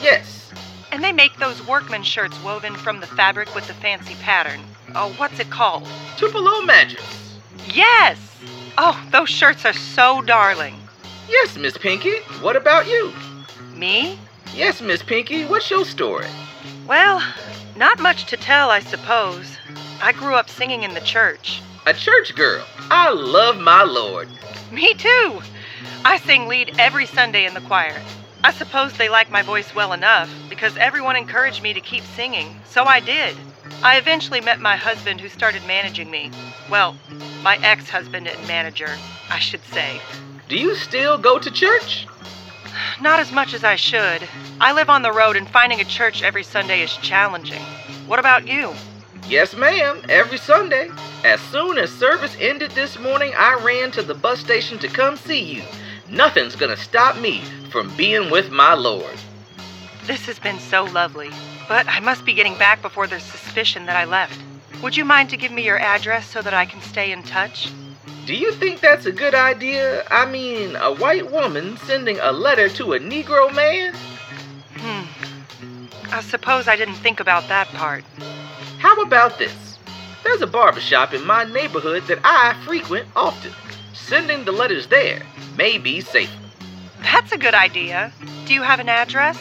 Yes. 0.00 0.52
And 0.92 1.02
they 1.02 1.12
make 1.12 1.36
those 1.38 1.66
workman 1.66 2.04
shirts 2.04 2.40
woven 2.42 2.74
from 2.76 3.00
the 3.00 3.06
fabric 3.06 3.52
with 3.54 3.66
the 3.66 3.74
fancy 3.74 4.14
pattern. 4.22 4.60
Oh, 4.94 5.12
what's 5.16 5.40
it 5.40 5.50
called? 5.50 5.88
Tupelo 6.16 6.62
Madras. 6.62 7.40
Yes! 7.66 8.18
Oh, 8.78 9.04
those 9.10 9.28
shirts 9.28 9.64
are 9.64 9.72
so 9.72 10.22
darling. 10.22 10.76
Yes, 11.28 11.56
Miss 11.56 11.76
Pinky. 11.76 12.20
What 12.40 12.54
about 12.54 12.86
you? 12.86 13.12
Me? 13.74 14.18
Yes, 14.54 14.80
Miss 14.80 15.02
Pinky. 15.02 15.44
What's 15.44 15.68
your 15.68 15.84
story? 15.84 16.28
Well, 16.86 17.20
not 17.74 17.98
much 17.98 18.26
to 18.26 18.36
tell, 18.36 18.70
I 18.70 18.80
suppose. 18.80 19.56
I 20.00 20.12
grew 20.12 20.34
up 20.34 20.48
singing 20.48 20.84
in 20.84 20.94
the 20.94 21.00
church. 21.00 21.60
A 21.86 21.92
church 21.92 22.34
girl. 22.36 22.64
I 22.90 23.10
love 23.10 23.58
my 23.58 23.82
Lord. 23.82 24.28
Me 24.70 24.94
too. 24.94 25.42
I 26.04 26.18
sing 26.18 26.48
lead 26.48 26.74
every 26.78 27.06
Sunday 27.06 27.46
in 27.46 27.54
the 27.54 27.60
choir. 27.60 28.00
I 28.44 28.52
suppose 28.52 28.92
they 28.92 29.08
like 29.08 29.30
my 29.30 29.42
voice 29.42 29.74
well 29.74 29.92
enough 29.92 30.30
because 30.48 30.76
everyone 30.76 31.16
encouraged 31.16 31.62
me 31.62 31.72
to 31.72 31.80
keep 31.80 32.04
singing, 32.04 32.60
so 32.64 32.84
I 32.84 33.00
did. 33.00 33.36
I 33.82 33.96
eventually 33.96 34.40
met 34.40 34.60
my 34.60 34.76
husband 34.76 35.20
who 35.20 35.28
started 35.28 35.66
managing 35.66 36.10
me. 36.10 36.30
Well, 36.70 36.96
my 37.42 37.56
ex 37.56 37.88
husband 37.88 38.28
and 38.28 38.46
manager, 38.46 38.90
I 39.30 39.38
should 39.38 39.64
say. 39.64 40.00
Do 40.48 40.56
you 40.56 40.74
still 40.76 41.18
go 41.18 41.38
to 41.38 41.50
church? 41.50 42.06
Not 43.00 43.20
as 43.20 43.32
much 43.32 43.52
as 43.52 43.64
I 43.64 43.76
should. 43.76 44.28
I 44.60 44.72
live 44.72 44.90
on 44.90 45.02
the 45.02 45.12
road 45.12 45.36
and 45.36 45.48
finding 45.48 45.80
a 45.80 45.84
church 45.84 46.22
every 46.22 46.44
Sunday 46.44 46.82
is 46.82 46.96
challenging. 46.98 47.62
What 48.06 48.18
about 48.18 48.46
you? 48.46 48.74
Yes, 49.28 49.56
ma'am, 49.56 50.02
every 50.08 50.38
Sunday. 50.38 50.88
As 51.24 51.40
soon 51.40 51.78
as 51.78 51.90
service 51.90 52.36
ended 52.38 52.70
this 52.70 52.96
morning, 52.96 53.32
I 53.36 53.54
ran 53.54 53.90
to 53.92 54.02
the 54.02 54.14
bus 54.14 54.38
station 54.38 54.78
to 54.78 54.86
come 54.86 55.16
see 55.16 55.42
you. 55.42 55.62
Nothing's 56.08 56.54
gonna 56.54 56.76
stop 56.76 57.18
me 57.18 57.42
from 57.72 57.92
being 57.96 58.30
with 58.30 58.52
my 58.52 58.74
Lord. 58.74 59.18
This 60.04 60.26
has 60.26 60.38
been 60.38 60.60
so 60.60 60.84
lovely, 60.84 61.30
but 61.68 61.88
I 61.88 61.98
must 61.98 62.24
be 62.24 62.34
getting 62.34 62.56
back 62.56 62.80
before 62.82 63.08
there's 63.08 63.24
suspicion 63.24 63.86
that 63.86 63.96
I 63.96 64.04
left. 64.04 64.40
Would 64.80 64.96
you 64.96 65.04
mind 65.04 65.28
to 65.30 65.36
give 65.36 65.50
me 65.50 65.64
your 65.64 65.80
address 65.80 66.28
so 66.28 66.40
that 66.42 66.54
I 66.54 66.64
can 66.64 66.80
stay 66.80 67.10
in 67.10 67.24
touch? 67.24 67.72
Do 68.26 68.34
you 68.34 68.52
think 68.52 68.78
that's 68.78 69.06
a 69.06 69.12
good 69.12 69.34
idea? 69.34 70.04
I 70.08 70.26
mean, 70.26 70.76
a 70.76 70.94
white 70.94 71.32
woman 71.32 71.76
sending 71.78 72.20
a 72.20 72.30
letter 72.30 72.68
to 72.68 72.92
a 72.92 73.00
Negro 73.00 73.52
man? 73.52 73.92
Hmm. 74.76 76.12
I 76.12 76.20
suppose 76.20 76.68
I 76.68 76.76
didn't 76.76 76.94
think 76.94 77.18
about 77.18 77.48
that 77.48 77.66
part. 77.68 78.04
How 78.78 79.00
about 79.02 79.38
this? 79.38 79.78
There's 80.22 80.42
a 80.42 80.46
barbershop 80.46 81.14
in 81.14 81.24
my 81.26 81.44
neighborhood 81.44 82.04
that 82.08 82.18
I 82.24 82.60
frequent 82.64 83.08
often. 83.16 83.52
Sending 83.94 84.44
the 84.44 84.52
letters 84.52 84.88
there 84.88 85.22
may 85.56 85.78
be 85.78 86.00
safer. 86.00 86.32
That's 87.02 87.32
a 87.32 87.38
good 87.38 87.54
idea. 87.54 88.12
Do 88.44 88.54
you 88.54 88.62
have 88.62 88.80
an 88.80 88.88
address? 88.88 89.38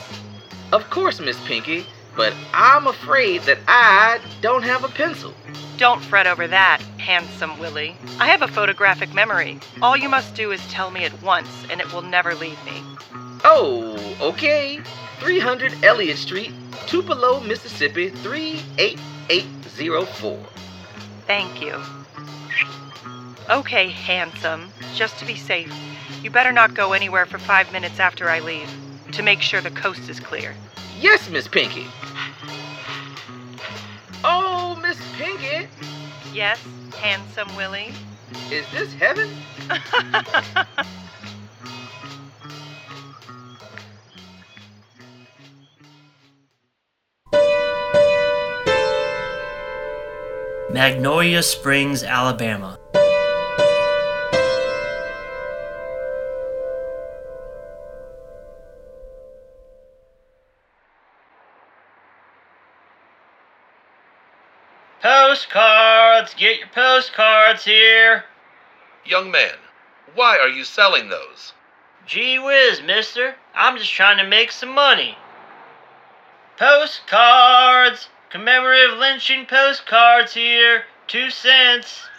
Of 0.71 0.89
course, 0.89 1.19
Miss 1.19 1.39
Pinky, 1.45 1.85
but 2.15 2.33
I'm 2.53 2.87
afraid 2.87 3.41
that 3.41 3.59
I 3.67 4.19
don't 4.41 4.63
have 4.63 4.83
a 4.83 4.89
pencil. 4.89 5.33
Don't 5.77 6.01
fret 6.01 6.27
over 6.27 6.47
that, 6.47 6.81
handsome 6.97 7.59
Willie. 7.59 7.97
I 8.19 8.27
have 8.27 8.41
a 8.41 8.47
photographic 8.47 9.13
memory. 9.13 9.59
All 9.81 9.97
you 9.97 10.07
must 10.07 10.35
do 10.35 10.51
is 10.51 10.65
tell 10.67 10.91
me 10.91 11.03
at 11.03 11.21
once, 11.21 11.49
and 11.69 11.81
it 11.81 11.91
will 11.91 12.01
never 12.01 12.33
leave 12.35 12.63
me. 12.65 12.81
Oh, 13.43 13.97
okay. 14.21 14.79
300 15.19 15.83
Elliott 15.83 16.17
Street, 16.17 16.53
Tupelo, 16.87 17.41
Mississippi 17.41 18.09
38804. 19.27 20.37
Thank 21.25 21.61
you. 21.61 21.81
Okay, 23.49 23.89
handsome. 23.89 24.71
Just 24.93 25.17
to 25.19 25.25
be 25.25 25.35
safe, 25.35 25.73
you 26.21 26.29
better 26.29 26.51
not 26.51 26.73
go 26.73 26.93
anywhere 26.93 27.25
for 27.25 27.37
five 27.39 27.71
minutes 27.71 27.99
after 27.99 28.29
I 28.29 28.39
leave 28.39 28.69
to 29.11 29.23
make 29.23 29.41
sure 29.41 29.61
the 29.61 29.71
coast 29.71 30.09
is 30.09 30.19
clear. 30.19 30.55
Yes, 30.99 31.29
Miss 31.29 31.47
Pinky. 31.47 31.87
Oh, 34.23 34.79
Miss 34.81 34.99
Pinky. 35.15 35.67
Yes, 36.33 36.59
handsome 36.97 37.55
Willie. 37.55 37.93
Is 38.51 38.65
this 38.71 38.93
heaven? 38.93 39.31
Magnolia 50.71 51.43
Springs, 51.43 52.03
Alabama. 52.03 52.79
Postcards! 65.01 66.33
Get 66.33 66.57
your 66.57 66.67
postcards 66.73 67.63
here! 67.63 68.25
Young 69.05 69.29
man, 69.29 69.53
why 70.15 70.39
are 70.39 70.49
you 70.49 70.63
selling 70.63 71.09
those? 71.09 71.53
Gee 72.07 72.39
whiz, 72.39 72.81
mister. 72.81 73.35
I'm 73.53 73.77
just 73.77 73.91
trying 73.91 74.17
to 74.17 74.27
make 74.27 74.51
some 74.51 74.73
money. 74.73 75.15
Postcards! 76.57 78.09
Commemorative 78.29 78.97
lynching 78.97 79.45
postcards 79.45 80.33
here. 80.33 80.83
Two 81.07 81.29
cents. 81.29 82.09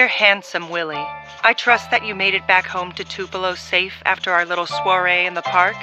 Dear 0.00 0.08
handsome 0.08 0.70
Willie, 0.70 1.06
I 1.42 1.52
trust 1.52 1.90
that 1.90 2.06
you 2.06 2.14
made 2.14 2.32
it 2.32 2.46
back 2.46 2.64
home 2.64 2.92
to 2.92 3.04
Tupelo 3.04 3.54
safe 3.54 4.00
after 4.06 4.30
our 4.30 4.46
little 4.46 4.64
soiree 4.64 5.26
in 5.26 5.34
the 5.34 5.42
park. 5.42 5.76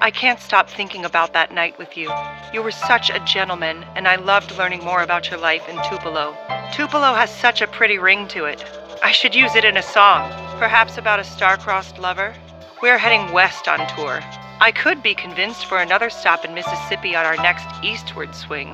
I 0.00 0.12
can't 0.12 0.38
stop 0.38 0.70
thinking 0.70 1.04
about 1.04 1.32
that 1.32 1.52
night 1.52 1.76
with 1.76 1.96
you. 1.96 2.08
You 2.52 2.62
were 2.62 2.70
such 2.70 3.10
a 3.10 3.18
gentleman, 3.24 3.84
and 3.96 4.06
I 4.06 4.22
loved 4.22 4.56
learning 4.56 4.84
more 4.84 5.02
about 5.02 5.32
your 5.32 5.40
life 5.40 5.68
in 5.68 5.82
Tupelo. 5.82 6.36
Tupelo 6.72 7.12
has 7.12 7.28
such 7.28 7.60
a 7.60 7.66
pretty 7.66 7.98
ring 7.98 8.28
to 8.28 8.44
it. 8.44 8.64
I 9.02 9.10
should 9.10 9.34
use 9.34 9.56
it 9.56 9.64
in 9.64 9.76
a 9.76 9.82
song, 9.82 10.30
perhaps 10.60 10.96
about 10.96 11.18
a 11.18 11.24
star-crossed 11.24 11.98
lover. 11.98 12.36
We're 12.80 12.98
heading 12.98 13.32
west 13.32 13.66
on 13.66 13.84
tour. 13.96 14.20
I 14.60 14.70
could 14.70 15.02
be 15.02 15.16
convinced 15.16 15.66
for 15.66 15.78
another 15.78 16.08
stop 16.08 16.44
in 16.44 16.54
Mississippi 16.54 17.16
on 17.16 17.26
our 17.26 17.36
next 17.38 17.66
eastward 17.82 18.32
swing. 18.32 18.68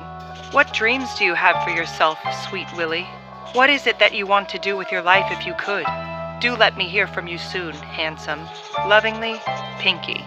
What 0.51 0.71
dreams 0.71 1.17
do 1.17 1.25
you 1.25 1.33
have 1.33 1.63
for 1.63 1.71
yourself, 1.71 2.19
sweet 2.47 2.67
Willie? 2.77 3.07
What 3.53 3.69
is 3.69 3.85
it 3.85 3.99
that 3.99 4.15
you 4.15 4.25
want 4.25 4.49
to 4.49 4.57
do 4.57 4.75
with 4.75 4.91
your 4.91 5.03
life 5.03 5.31
if 5.31 5.45
you 5.45 5.53
could? 5.53 5.85
Do 6.41 6.55
let 6.55 6.75
me 6.75 6.89
hear 6.89 7.05
from 7.05 7.27
you 7.27 7.37
soon, 7.37 7.73
handsome. 7.73 8.39
Lovingly, 8.87 9.39
Pinky. 9.77 10.25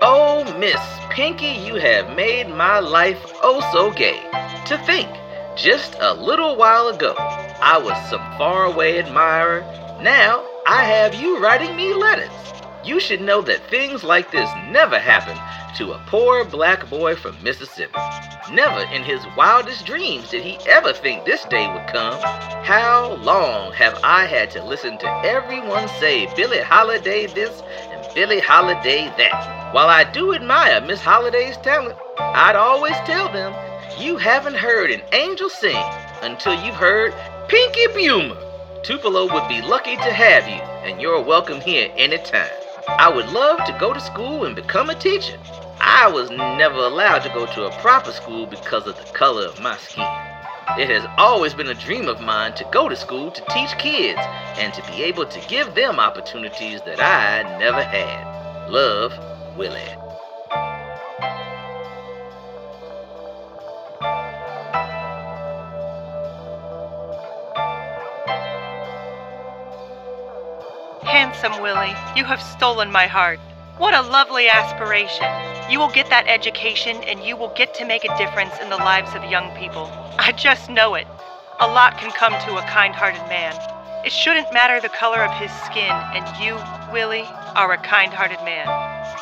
Oh, 0.00 0.42
Miss 0.58 0.80
Pinky, 1.10 1.52
you 1.66 1.74
have 1.74 2.16
made 2.16 2.48
my 2.48 2.78
life 2.78 3.20
oh 3.42 3.60
so 3.74 3.90
gay. 3.90 4.22
To 4.68 4.78
think, 4.86 5.10
just 5.54 5.94
a 6.00 6.14
little 6.14 6.56
while 6.56 6.88
ago, 6.88 7.14
I 7.18 7.76
was 7.76 8.08
some 8.08 8.22
faraway 8.38 8.96
admirer. 8.98 9.60
Now, 10.00 10.42
I 10.66 10.84
have 10.84 11.14
you 11.14 11.38
writing 11.38 11.76
me 11.76 11.92
letters. 11.92 12.32
You 12.84 12.98
should 12.98 13.20
know 13.20 13.42
that 13.42 13.70
things 13.70 14.02
like 14.02 14.32
this 14.32 14.50
never 14.68 14.98
happen 14.98 15.38
to 15.76 15.92
a 15.92 16.04
poor 16.08 16.44
black 16.44 16.90
boy 16.90 17.14
from 17.14 17.40
Mississippi. 17.40 17.96
Never 18.50 18.80
in 18.92 19.04
his 19.04 19.24
wildest 19.36 19.86
dreams 19.86 20.30
did 20.30 20.42
he 20.42 20.58
ever 20.68 20.92
think 20.92 21.24
this 21.24 21.44
day 21.44 21.72
would 21.72 21.86
come. 21.86 22.20
How 22.64 23.14
long 23.22 23.72
have 23.74 24.00
I 24.02 24.24
had 24.24 24.50
to 24.52 24.64
listen 24.64 24.98
to 24.98 25.06
everyone 25.24 25.86
say 26.00 26.26
Billie 26.34 26.60
Holiday 26.60 27.26
this 27.26 27.62
and 27.62 28.14
Billie 28.16 28.40
Holiday 28.40 29.04
that? 29.16 29.72
While 29.72 29.88
I 29.88 30.02
do 30.02 30.34
admire 30.34 30.80
Miss 30.80 31.00
Holiday's 31.00 31.56
talent, 31.58 31.96
I'd 32.18 32.56
always 32.56 32.96
tell 33.06 33.32
them, 33.32 33.54
you 33.96 34.16
haven't 34.16 34.56
heard 34.56 34.90
an 34.90 35.02
angel 35.12 35.48
sing 35.48 35.84
until 36.22 36.54
you've 36.64 36.74
heard 36.74 37.14
Pinky 37.46 37.86
Bumer. 37.94 38.36
Tupelo 38.82 39.32
would 39.32 39.48
be 39.48 39.62
lucky 39.62 39.94
to 39.94 40.12
have 40.12 40.48
you, 40.48 40.60
and 40.84 41.00
you're 41.00 41.22
welcome 41.22 41.60
here 41.60 41.88
anytime. 41.96 42.50
I 42.88 43.08
would 43.08 43.28
love 43.28 43.64
to 43.66 43.76
go 43.78 43.92
to 43.92 44.00
school 44.00 44.44
and 44.44 44.56
become 44.56 44.90
a 44.90 44.94
teacher. 44.94 45.38
I 45.80 46.08
was 46.08 46.30
never 46.30 46.78
allowed 46.78 47.20
to 47.20 47.28
go 47.28 47.46
to 47.46 47.64
a 47.64 47.80
proper 47.80 48.10
school 48.12 48.46
because 48.46 48.86
of 48.86 48.96
the 48.96 49.04
color 49.12 49.46
of 49.46 49.60
my 49.60 49.76
skin. 49.76 50.06
It 50.78 50.88
has 50.90 51.06
always 51.16 51.54
been 51.54 51.68
a 51.68 51.74
dream 51.74 52.08
of 52.08 52.20
mine 52.20 52.54
to 52.54 52.64
go 52.72 52.88
to 52.88 52.96
school 52.96 53.30
to 53.30 53.44
teach 53.50 53.76
kids 53.78 54.20
and 54.58 54.72
to 54.74 54.82
be 54.90 55.02
able 55.04 55.26
to 55.26 55.40
give 55.48 55.74
them 55.74 56.00
opportunities 56.00 56.80
that 56.82 57.00
I 57.00 57.58
never 57.58 57.82
had. 57.82 58.68
Love, 58.68 59.12
Willie. 59.56 60.01
Handsome 71.12 71.60
Willie, 71.60 71.94
you 72.16 72.24
have 72.24 72.40
stolen 72.40 72.90
my 72.90 73.06
heart. 73.06 73.38
What 73.76 73.92
a 73.92 74.00
lovely 74.00 74.48
aspiration. 74.48 75.28
You 75.70 75.78
will 75.78 75.90
get 75.90 76.08
that 76.08 76.26
education 76.26 76.96
and 77.04 77.22
you 77.22 77.36
will 77.36 77.52
get 77.54 77.74
to 77.74 77.84
make 77.84 78.04
a 78.04 78.16
difference 78.16 78.54
in 78.62 78.70
the 78.70 78.78
lives 78.78 79.14
of 79.14 79.30
young 79.30 79.54
people. 79.54 79.90
I 80.18 80.32
just 80.32 80.70
know 80.70 80.94
it. 80.94 81.06
A 81.60 81.66
lot 81.66 81.98
can 81.98 82.12
come 82.12 82.32
to 82.32 82.56
a 82.56 82.62
kind 82.62 82.94
hearted 82.94 83.20
man. 83.28 83.52
It 84.06 84.10
shouldn't 84.10 84.54
matter 84.54 84.80
the 84.80 84.88
color 84.88 85.22
of 85.22 85.30
his 85.36 85.52
skin, 85.68 85.92
and 85.92 86.24
you, 86.42 86.56
Willie, 86.90 87.28
are 87.56 87.72
a 87.72 87.84
kind 87.84 88.10
hearted 88.14 88.42
man. 88.42 88.66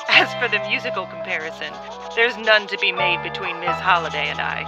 As 0.08 0.32
for 0.34 0.46
the 0.46 0.62
musical 0.68 1.06
comparison, 1.06 1.74
there's 2.14 2.36
none 2.38 2.68
to 2.68 2.78
be 2.78 2.92
made 2.92 3.20
between 3.24 3.58
Miss 3.58 3.80
Holiday 3.82 4.28
and 4.28 4.38
I. 4.40 4.62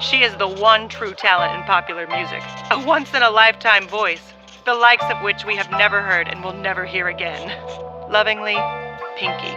She 0.00 0.18
is 0.22 0.36
the 0.36 0.46
one 0.46 0.90
true 0.90 1.14
talent 1.14 1.56
in 1.56 1.62
popular 1.62 2.06
music, 2.06 2.42
a 2.70 2.84
once 2.84 3.14
in 3.14 3.22
a 3.22 3.30
lifetime 3.30 3.88
voice, 3.88 4.34
the 4.66 4.74
likes 4.74 5.04
of 5.04 5.22
which 5.22 5.44
we 5.44 5.54
have 5.54 5.70
never 5.70 6.02
heard 6.02 6.26
and 6.26 6.42
will 6.42 6.52
never 6.52 6.84
hear 6.84 7.06
again. 7.06 7.40
Lovingly, 8.10 8.56
Pinky. 9.16 9.54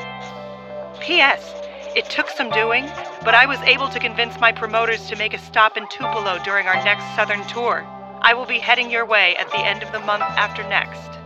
P.S. 1.01 1.51
It 1.95 2.05
took 2.11 2.29
some 2.29 2.51
doing, 2.51 2.85
but 3.25 3.33
I 3.33 3.47
was 3.47 3.59
able 3.61 3.89
to 3.89 3.99
convince 3.99 4.39
my 4.39 4.51
promoters 4.51 5.07
to 5.07 5.15
make 5.15 5.33
a 5.33 5.39
stop 5.39 5.77
in 5.77 5.87
Tupelo 5.89 6.37
during 6.45 6.67
our 6.67 6.75
next 6.85 7.03
southern 7.15 7.43
tour. 7.47 7.83
I 8.21 8.35
will 8.35 8.45
be 8.45 8.59
heading 8.59 8.91
your 8.91 9.05
way 9.05 9.35
at 9.37 9.49
the 9.49 9.57
end 9.57 9.81
of 9.81 9.91
the 9.91 9.99
month 9.99 10.21
after 10.21 10.61
next. 10.69 11.18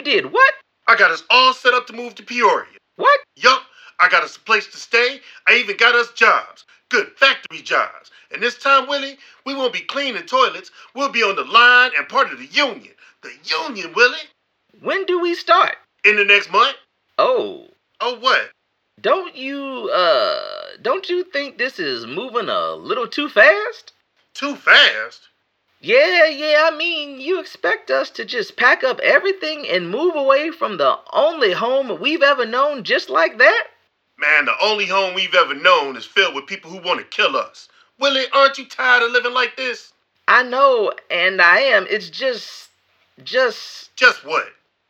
You 0.00 0.04
did 0.22 0.32
what? 0.32 0.54
I 0.88 0.96
got 0.96 1.10
us 1.10 1.24
all 1.28 1.52
set 1.52 1.74
up 1.74 1.86
to 1.88 1.92
move 1.92 2.14
to 2.14 2.22
Peoria. 2.22 2.78
What? 2.96 3.20
Yup, 3.36 3.60
I 3.98 4.08
got 4.08 4.24
us 4.24 4.38
a 4.38 4.40
place 4.40 4.66
to 4.68 4.78
stay. 4.78 5.20
I 5.46 5.56
even 5.56 5.76
got 5.76 5.94
us 5.94 6.10
jobs. 6.12 6.64
Good 6.88 7.08
factory 7.18 7.60
jobs. 7.60 8.10
And 8.32 8.42
this 8.42 8.56
time, 8.56 8.88
Willie, 8.88 9.18
we 9.44 9.54
won't 9.54 9.74
be 9.74 9.80
cleaning 9.80 10.22
toilets. 10.22 10.70
We'll 10.94 11.10
be 11.10 11.22
on 11.22 11.36
the 11.36 11.44
line 11.44 11.90
and 11.98 12.08
part 12.08 12.32
of 12.32 12.38
the 12.38 12.46
union. 12.46 12.94
The 13.22 13.32
union, 13.44 13.92
Willie. 13.94 14.16
When 14.80 15.04
do 15.04 15.20
we 15.20 15.34
start? 15.34 15.76
In 16.02 16.16
the 16.16 16.24
next 16.24 16.50
month. 16.50 16.76
Oh, 17.18 17.66
Oh, 18.00 18.18
what? 18.20 18.52
don't 19.02 19.36
you, 19.36 19.90
uh, 19.92 20.78
don't 20.80 21.10
you 21.10 21.24
think 21.24 21.58
this 21.58 21.78
is 21.78 22.06
moving 22.06 22.48
a 22.48 22.72
little 22.72 23.06
too 23.06 23.28
fast? 23.28 23.92
Too 24.32 24.56
fast? 24.56 25.28
Yeah, 25.82 26.26
yeah, 26.26 26.68
I 26.70 26.76
mean, 26.76 27.22
you 27.22 27.40
expect 27.40 27.90
us 27.90 28.10
to 28.10 28.26
just 28.26 28.58
pack 28.58 28.84
up 28.84 29.00
everything 29.00 29.66
and 29.66 29.88
move 29.90 30.14
away 30.14 30.50
from 30.50 30.76
the 30.76 30.98
only 31.14 31.52
home 31.52 31.98
we've 31.98 32.22
ever 32.22 32.44
known 32.44 32.84
just 32.84 33.08
like 33.08 33.38
that? 33.38 33.68
Man, 34.18 34.44
the 34.44 34.54
only 34.60 34.84
home 34.84 35.14
we've 35.14 35.34
ever 35.34 35.54
known 35.54 35.96
is 35.96 36.04
filled 36.04 36.34
with 36.34 36.46
people 36.46 36.70
who 36.70 36.86
want 36.86 37.00
to 37.00 37.06
kill 37.06 37.34
us. 37.34 37.70
Willie, 37.98 38.26
aren't 38.34 38.58
you 38.58 38.66
tired 38.66 39.02
of 39.02 39.12
living 39.12 39.32
like 39.32 39.56
this? 39.56 39.94
I 40.28 40.42
know, 40.42 40.92
and 41.10 41.40
I 41.40 41.60
am. 41.60 41.86
It's 41.88 42.10
just, 42.10 42.68
just, 43.24 43.96
Just 43.96 44.22
what? 44.26 44.48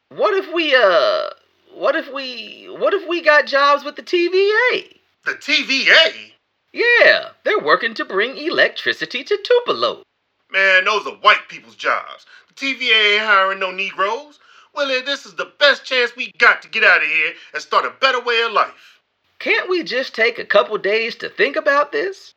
what 0.09 0.35
if 0.35 0.53
we, 0.53 0.75
uh, 0.75 1.31
what 1.73 1.95
if 1.95 2.13
we, 2.13 2.67
what 2.67 2.95
if 2.95 3.09
we 3.09 3.23
got 3.23 3.47
jobs 3.47 3.85
with 3.85 3.95
the 3.95 4.03
TVA? 4.03 4.97
The 5.25 5.35
TVA? 5.35 6.33
Yeah, 6.73 7.29
they're 7.45 7.61
working 7.61 7.95
to 7.95 8.05
bring 8.05 8.37
electricity 8.37 9.23
to 9.23 9.39
Tupelo. 9.41 10.03
Man, 10.53 10.85
those 10.85 11.07
are 11.07 11.15
white 11.15 11.49
people's 11.49 11.77
jobs. 11.77 12.27
The 12.49 12.55
TVA 12.55 13.15
ain't 13.17 13.25
hiring 13.25 13.61
no 13.61 13.71
Negroes. 13.71 14.41
Willie, 14.75 15.01
this 15.01 15.27
is 15.27 15.35
the 15.35 15.53
best 15.59 15.85
chance 15.85 16.15
we 16.17 16.33
got 16.39 16.63
to 16.63 16.69
get 16.69 16.85
out 16.85 17.03
of 17.03 17.09
here 17.09 17.33
and 17.53 17.63
start 17.63 17.85
a 17.85 17.95
better 18.01 18.21
way 18.21 18.43
of 18.43 18.53
life. 18.53 19.01
Can't 19.39 19.71
we 19.71 19.83
just 19.83 20.15
take 20.15 20.39
a 20.39 20.45
couple 20.45 20.77
days 20.79 21.15
to 21.17 21.29
think 21.29 21.57
about 21.57 21.93
this? 21.93 22.35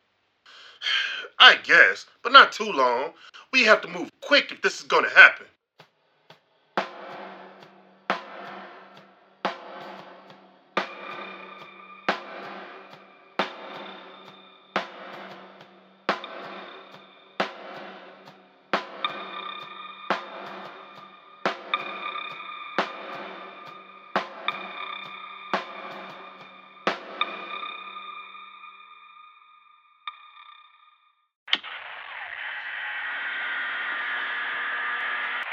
I 1.39 1.55
guess, 1.63 2.05
but 2.23 2.31
not 2.31 2.51
too 2.51 2.71
long. 2.71 3.13
We 3.51 3.63
have 3.65 3.81
to 3.81 3.87
move 3.87 4.09
quick 4.21 4.51
if 4.51 4.61
this 4.61 4.79
is 4.79 4.87
gonna 4.87 5.09
happen. 5.09 5.47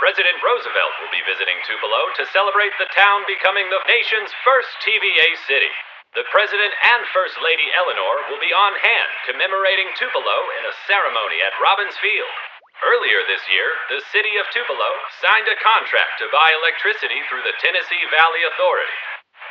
President 0.01 0.41
Roosevelt 0.41 0.97
will 0.97 1.13
be 1.13 1.21
visiting 1.29 1.61
Tupelo 1.69 2.01
to 2.17 2.33
celebrate 2.33 2.73
the 2.81 2.89
town 2.97 3.21
becoming 3.29 3.69
the 3.69 3.85
nation's 3.85 4.33
first 4.41 4.73
TVA 4.81 5.37
city. 5.45 5.69
The 6.17 6.25
President 6.33 6.73
and 6.73 7.05
First 7.13 7.37
Lady 7.45 7.69
Eleanor 7.77 8.25
will 8.33 8.41
be 8.41 8.49
on 8.49 8.81
hand 8.81 9.13
commemorating 9.29 9.93
Tupelo 10.01 10.57
in 10.57 10.65
a 10.65 10.79
ceremony 10.89 11.45
at 11.45 11.53
Robins 11.61 12.01
Field. 12.01 12.33
Earlier 12.81 13.29
this 13.29 13.45
year, 13.53 13.69
the 13.93 14.01
city 14.09 14.41
of 14.41 14.49
Tupelo 14.49 14.89
signed 15.21 15.53
a 15.53 15.61
contract 15.61 16.17
to 16.25 16.33
buy 16.33 16.49
electricity 16.49 17.21
through 17.29 17.45
the 17.45 17.61
Tennessee 17.61 18.01
Valley 18.09 18.41
Authority. 18.49 18.97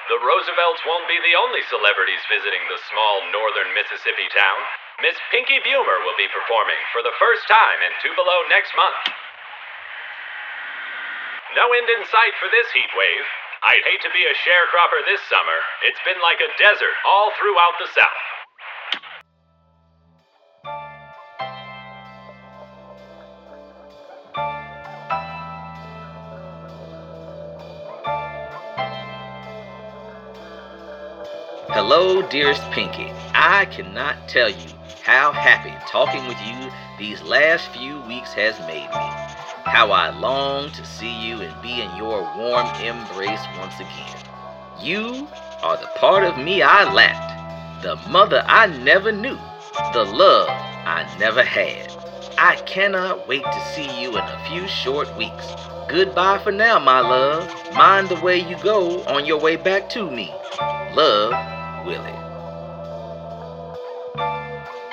The 0.09 0.17
Roosevelts 0.17 0.81
won't 0.89 1.05
be 1.05 1.21
the 1.21 1.37
only 1.37 1.61
celebrities 1.69 2.25
visiting 2.25 2.65
the 2.65 2.81
small 2.89 3.21
northern 3.29 3.69
Mississippi 3.77 4.25
town. 4.33 4.59
Miss 5.05 5.15
Pinky 5.29 5.61
Bumer 5.61 6.01
will 6.01 6.17
be 6.17 6.25
performing 6.33 6.81
for 6.89 7.05
the 7.05 7.13
first 7.21 7.45
time 7.45 7.85
in 7.85 7.93
Tupelo 8.01 8.49
next 8.49 8.73
month. 8.73 9.28
No 11.55 11.73
end 11.73 11.89
in 11.89 12.05
sight 12.05 12.33
for 12.39 12.47
this 12.51 12.69
heat 12.73 12.91
wave. 12.95 13.25
I'd 13.63 13.81
hate 13.83 14.01
to 14.03 14.13
be 14.13 14.21
a 14.21 14.37
sharecropper 14.37 15.01
this 15.09 15.19
summer. 15.27 15.57
It's 15.83 15.99
been 16.05 16.21
like 16.21 16.37
a 16.37 16.53
desert 16.61 16.93
all 17.07 17.31
throughout 17.41 17.73
the 17.79 17.87
South. 17.97 18.05
Hello, 31.71 32.21
dearest 32.29 32.61
Pinky. 32.69 33.11
I 33.33 33.65
cannot 33.71 34.27
tell 34.27 34.49
you 34.49 34.69
how 35.03 35.31
happy 35.31 35.73
talking 35.87 36.27
with 36.27 36.37
you 36.45 36.69
these 36.99 37.23
last 37.23 37.69
few 37.69 38.01
weeks 38.01 38.33
has 38.33 38.59
made 38.67 38.89
me. 38.91 39.28
How 39.71 39.91
I 39.91 40.09
long 40.09 40.71
to 40.71 40.83
see 40.83 41.13
you 41.13 41.41
and 41.41 41.61
be 41.61 41.81
in 41.81 41.95
your 41.95 42.23
warm 42.35 42.65
embrace 42.81 43.45
once 43.59 43.75
again. 43.75 44.17
You 44.81 45.27
are 45.61 45.77
the 45.77 45.87
part 45.95 46.23
of 46.23 46.43
me 46.43 46.63
I 46.63 46.91
lacked, 46.91 47.83
the 47.83 47.95
mother 48.09 48.43
I 48.47 48.65
never 48.65 49.11
knew, 49.11 49.37
the 49.93 50.05
love 50.05 50.49
I 50.49 51.05
never 51.19 51.43
had. 51.43 51.93
I 52.39 52.55
cannot 52.65 53.27
wait 53.27 53.43
to 53.43 53.65
see 53.75 54.01
you 54.01 54.09
in 54.17 54.23
a 54.23 54.45
few 54.49 54.67
short 54.67 55.15
weeks. 55.15 55.45
Goodbye 55.87 56.39
for 56.39 56.51
now, 56.51 56.79
my 56.79 57.01
love. 57.01 57.47
Mind 57.75 58.09
the 58.09 58.19
way 58.21 58.39
you 58.39 58.57
go 58.63 59.03
on 59.03 59.27
your 59.27 59.39
way 59.39 59.55
back 59.55 59.87
to 59.89 60.09
me. 60.09 60.33
Love, 60.95 61.85
Willie. 61.85 62.28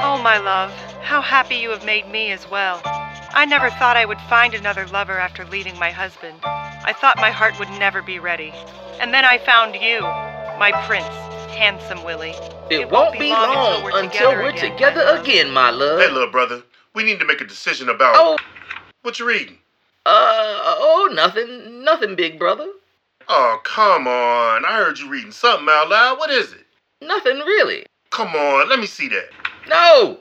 Oh, 0.09 0.23
my 0.23 0.39
love, 0.39 0.71
how 1.03 1.21
happy 1.21 1.57
you 1.57 1.71
have 1.71 1.85
made 1.85 2.09
me 2.09 2.31
as 2.31 2.49
well. 2.49 2.81
I 2.85 3.45
never 3.45 3.71
thought 3.71 3.97
I 3.97 4.05
would 4.05 4.21
find 4.31 4.55
another 4.55 4.87
lover 4.87 5.19
after 5.19 5.45
leaving 5.47 5.77
my 5.81 5.91
husband. 5.91 6.39
I 6.45 6.93
thought 6.93 7.17
my 7.17 7.33
heart 7.33 7.59
would 7.59 7.69
never 7.71 8.03
be 8.03 8.21
ready. 8.21 8.53
And 9.01 9.13
then 9.13 9.25
I 9.25 9.39
found 9.39 9.75
you, 9.75 10.03
my 10.61 10.71
prince, 10.87 11.09
handsome 11.53 12.05
Willie. 12.05 12.37
It, 12.71 12.89
won't, 12.89 13.19
be 13.19 13.31
long, 13.31 13.83
until 13.83 13.83
we're 13.85 13.99
until 14.01 14.31
together 14.31 14.43
we're 14.45 14.51
again, 14.51 14.73
together 14.75 15.05
my 15.05 15.11
love. 15.11 15.25
again, 15.25 15.51
my 15.51 15.71
love. 15.71 15.99
Hey, 16.01 16.09
little 16.09 16.31
brother, 16.31 16.63
we 16.95 17.03
need 17.03 17.19
to 17.19 17.25
make 17.27 17.41
a 17.41 17.45
decision 17.45 17.89
about 17.89 18.15
Oh, 18.17 18.37
what 19.03 19.19
you 19.19 19.27
reading. 19.27 19.59
uh, 20.07 20.77
oh, 20.79 21.11
nothing, 21.13 21.83
nothing, 21.83 22.15
big 22.15 22.39
brother. 22.39 22.69
Oh, 23.29 23.61
come 23.65 24.07
on. 24.07 24.65
I 24.65 24.77
heard 24.77 25.01
you 25.01 25.09
reading 25.11 25.33
something 25.33 25.67
out 25.69 25.91
loud. 25.91 26.17
What 26.19 26.31
is 26.31 26.53
it? 26.53 26.65
Nothing 27.03 27.39
really. 27.39 27.87
Come 28.11 28.37
on, 28.37 28.69
let 28.69 28.79
me 28.79 28.87
see 28.87 29.09
that. 29.09 29.31
No, 29.69 30.21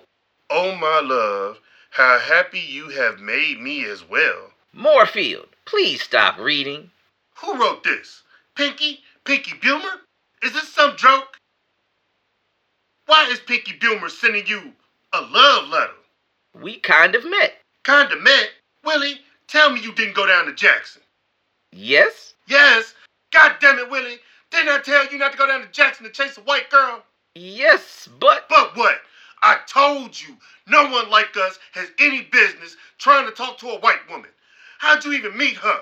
Oh, 0.49 0.75
my 0.75 0.99
love, 0.99 1.59
how 1.91 2.19
happy 2.19 2.59
you 2.59 2.89
have 2.89 3.19
made 3.19 3.59
me 3.59 3.85
as 3.85 4.07
well. 4.07 4.51
Moorfield, 4.73 5.47
please 5.65 6.01
stop 6.01 6.37
reading. 6.37 6.91
Who 7.37 7.59
wrote 7.59 7.83
this? 7.83 8.21
Pinky? 8.55 9.01
Pinky 9.23 9.53
Bulmer? 9.61 10.01
Is 10.43 10.53
this 10.53 10.69
some 10.69 10.95
joke? 10.97 11.37
Why 13.07 13.27
is 13.29 13.39
Pinky 13.39 13.73
Bulmer 13.73 14.09
sending 14.09 14.45
you 14.47 14.73
a 15.13 15.21
love 15.21 15.69
letter? 15.69 15.93
We 16.53 16.77
kind 16.79 17.15
of 17.15 17.25
met. 17.25 17.59
Kinda 17.83 18.15
met. 18.17 18.51
Willie, 18.83 19.21
tell 19.47 19.71
me 19.71 19.81
you 19.81 19.93
didn't 19.93 20.15
go 20.15 20.25
down 20.27 20.45
to 20.45 20.53
Jackson. 20.53 21.01
Yes? 21.71 22.35
Yes. 22.47 22.93
God 23.31 23.55
damn 23.59 23.79
it, 23.79 23.89
Willie. 23.89 24.19
Didn't 24.51 24.69
I 24.69 24.79
tell 24.79 25.07
you 25.07 25.17
not 25.17 25.31
to 25.31 25.37
go 25.37 25.47
down 25.47 25.61
to 25.61 25.67
Jackson 25.67 26.05
to 26.05 26.11
chase 26.11 26.37
a 26.37 26.41
white 26.41 26.69
girl? 26.69 27.03
Yes, 27.33 28.07
but 28.19 28.47
But 28.47 28.77
what? 28.77 29.01
I 29.41 29.59
told 29.67 30.19
you, 30.19 30.37
no 30.67 30.89
one 30.89 31.09
like 31.09 31.35
us 31.37 31.59
has 31.73 31.89
any 31.99 32.23
business 32.23 32.75
trying 32.97 33.25
to 33.25 33.31
talk 33.31 33.57
to 33.59 33.69
a 33.69 33.79
white 33.79 34.09
woman. 34.09 34.29
How'd 34.79 35.05
you 35.05 35.13
even 35.13 35.37
meet 35.37 35.57
her? 35.57 35.79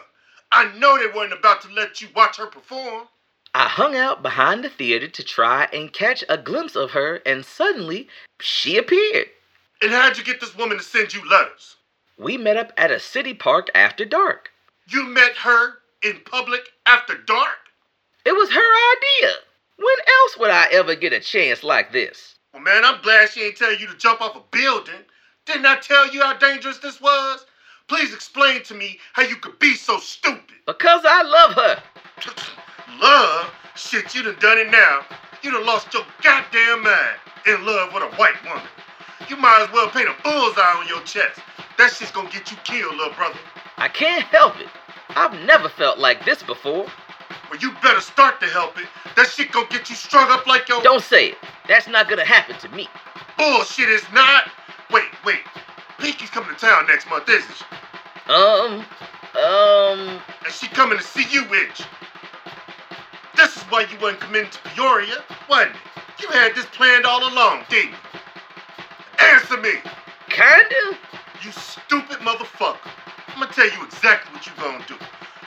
I 0.52 0.72
know 0.78 0.98
they 0.98 1.08
weren't 1.16 1.34
about 1.34 1.62
to 1.62 1.70
let 1.70 2.02
you 2.02 2.10
watch 2.16 2.38
her 2.38 2.48
perform. 2.48 3.08
I 3.56 3.68
hung 3.68 3.96
out 3.96 4.24
behind 4.24 4.64
the 4.64 4.70
theater 4.70 5.08
to 5.08 5.24
try 5.24 5.68
and 5.72 5.94
catch 5.94 6.24
a 6.28 6.38
glimpse 6.38 6.76
of 6.76 6.92
her, 6.92 7.22
and 7.26 7.46
suddenly 7.46 8.08
she 8.40 8.78
appeared. 8.78 9.28
And 9.82 9.92
how'd 9.92 10.18
you 10.18 10.24
get 10.24 10.40
this 10.40 10.56
woman 10.56 10.78
to 10.78 10.84
send 10.84 11.14
you 11.14 11.28
letters? 11.30 11.76
We 12.18 12.38
met 12.38 12.58
up 12.58 12.72
at 12.78 12.92
a 12.92 13.00
city 13.00 13.34
park 13.34 13.70
after 13.76 14.06
dark. 14.06 14.52
You 14.88 15.06
met 15.06 15.36
her 15.38 15.76
in 16.04 16.22
public 16.26 16.70
after 16.86 17.18
dark? 17.18 17.58
It 18.26 18.34
was 18.34 18.50
her 18.50 19.22
idea. 19.22 19.36
When 19.78 19.96
else 20.22 20.38
would 20.38 20.52
I 20.52 20.68
ever 20.72 20.96
get 20.96 21.14
a 21.14 21.20
chance 21.20 21.64
like 21.64 21.92
this? 21.92 22.36
Well, 22.54 22.62
man, 22.62 22.86
I'm 22.86 23.02
glad 23.02 23.30
she 23.30 23.42
ain't 23.42 23.58
tell 23.58 23.74
you 23.74 23.88
to 23.88 23.98
jump 23.98 24.22
off 24.22 24.36
a 24.36 24.42
building. 24.52 25.02
Didn't 25.46 25.66
I 25.66 25.78
tell 25.78 26.14
you 26.14 26.22
how 26.22 26.38
dangerous 26.38 26.78
this 26.78 27.02
was? 27.02 27.46
Please 27.88 28.14
explain 28.14 28.64
to 28.64 28.76
me 28.76 29.00
how 29.14 29.24
you 29.24 29.36
could 29.38 29.58
be 29.58 29.74
so 29.76 29.98
stupid. 29.98 30.56
Because 30.68 31.02
I 31.04 31.24
love 31.24 31.54
her. 31.54 31.84
Love? 33.02 33.52
Shit, 33.76 34.14
you 34.14 34.22
done 34.22 34.38
done 34.40 34.60
it 34.60 34.70
now. 34.70 35.02
You 35.42 35.52
done 35.52 35.66
lost 35.66 35.94
your 35.94 36.04
goddamn 36.22 36.84
mind 36.84 37.16
in 37.48 37.66
love 37.66 37.92
with 37.92 38.04
a 38.04 38.16
white 38.18 38.42
woman. 38.46 38.64
You 39.28 39.36
might 39.36 39.66
as 39.68 39.74
well 39.74 39.90
paint 39.90 40.08
a 40.08 40.16
bullseye 40.24 40.62
on 40.62 40.88
your 40.88 41.02
chest. 41.02 41.40
That 41.78 41.92
shit's 41.92 42.12
gonna 42.12 42.30
get 42.30 42.52
you 42.52 42.58
killed, 42.64 42.96
little 42.96 43.14
brother. 43.16 43.40
I 43.78 43.88
can't 43.88 44.24
help 44.26 44.60
it. 44.60 44.68
I've 45.10 45.34
never 45.46 45.70
felt 45.70 45.98
like 45.98 46.24
this 46.24 46.44
before. 46.44 46.86
Well, 47.54 47.62
you 47.62 47.72
better 47.84 48.02
start 48.02 48.40
to 48.40 48.48
help 48.48 48.80
it. 48.80 48.88
That 49.16 49.28
shit 49.28 49.52
gonna 49.52 49.68
get 49.68 49.88
you 49.88 49.96
strung 49.96 50.28
up 50.32 50.48
like 50.48 50.68
your 50.68 50.82
Don't 50.82 51.04
say 51.04 51.28
it. 51.30 51.38
That's 51.68 51.88
not 51.88 52.10
gonna 52.10 52.26
happen 52.26 52.58
to 52.58 52.70
me. 52.76 52.90
bullshit 53.38 53.90
is 53.90 54.02
not. 54.12 54.50
Wait, 54.90 55.06
wait. 55.24 55.42
Pinky's 56.00 56.32
coming 56.32 56.50
to 56.50 56.60
town 56.60 56.88
next 56.88 57.08
month, 57.12 57.30
isn't 57.30 57.56
she? 57.56 57.64
Um, 58.28 58.84
um, 59.38 60.20
And 60.44 60.52
she 60.52 60.68
coming 60.70 60.98
to 60.98 61.04
see 61.04 61.28
you, 61.30 61.44
itch. 61.54 61.84
This 63.36 63.56
is 63.56 63.62
why 63.70 63.82
you 63.82 64.00
wasn't 64.02 64.22
committed 64.22 64.52
to 64.54 64.60
Peoria, 64.70 65.24
wasn't 65.48 65.76
it? 65.76 66.24
You 66.24 66.30
had 66.30 66.56
this 66.56 66.66
planned 66.72 67.06
all 67.06 67.22
along, 67.32 67.66
didn't 67.70 67.92
you? 67.92 67.98
Answer 69.20 69.58
me, 69.58 69.74
kinda. 70.28 70.98
you 71.44 71.52
stupid 71.52 72.18
motherfucker. 72.18 72.90
I'm 73.28 73.42
gonna 73.42 73.54
tell 73.54 73.70
you 73.70 73.84
exactly 73.86 74.34
what 74.34 74.44
you're 74.48 74.56
gonna 74.56 74.84
do. 74.88 74.96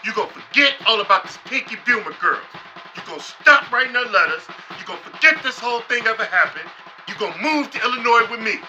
You 0.06 0.14
gonna 0.14 0.30
forget 0.30 0.74
all 0.86 1.00
about 1.00 1.24
this 1.24 1.36
Pinky 1.46 1.74
Bulmer 1.84 2.14
girl. 2.20 2.38
You're 2.94 3.04
gonna 3.06 3.20
stop 3.20 3.72
writing 3.72 3.94
her 3.94 4.04
letters. 4.04 4.42
You're 4.78 4.86
gonna 4.86 5.00
forget 5.00 5.42
this 5.42 5.58
whole 5.58 5.80
thing 5.80 6.06
ever 6.06 6.24
happened. 6.24 6.70
You're 7.08 7.18
gonna 7.18 7.42
move 7.42 7.72
to 7.72 7.82
Illinois 7.82 8.30
with 8.30 8.38
me. 8.38 8.60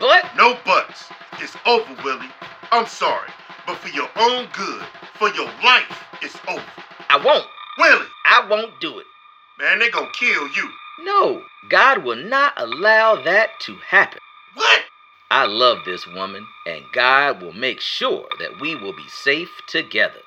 But 0.00 0.34
No 0.36 0.58
buts. 0.64 1.04
It's 1.38 1.56
over, 1.66 1.86
Willie. 2.02 2.32
I'm 2.72 2.88
sorry. 2.88 3.30
But 3.64 3.76
for 3.76 3.90
your 3.90 4.08
own 4.16 4.48
good, 4.52 4.84
for 5.20 5.28
your 5.34 5.46
life, 5.62 6.02
it's 6.20 6.36
over. 6.48 6.64
I 7.08 7.16
won't. 7.24 7.46
Willie, 7.78 8.08
I 8.24 8.44
won't 8.50 8.80
do 8.80 8.98
it. 8.98 9.06
man, 9.60 9.78
they 9.78 9.88
gonna 9.88 10.10
kill 10.18 10.48
you. 10.48 10.68
No, 10.98 11.44
God 11.68 12.02
will 12.02 12.16
not 12.16 12.54
allow 12.56 13.22
that 13.22 13.60
to 13.60 13.76
happen. 13.76 14.18
What? 14.54 14.82
I 15.30 15.46
love 15.46 15.84
this 15.84 16.08
woman, 16.08 16.48
and 16.66 16.82
God 16.92 17.40
will 17.40 17.52
make 17.52 17.80
sure 17.80 18.26
that 18.40 18.60
we 18.60 18.74
will 18.74 18.92
be 18.92 19.08
safe 19.08 19.62
together. 19.68 20.22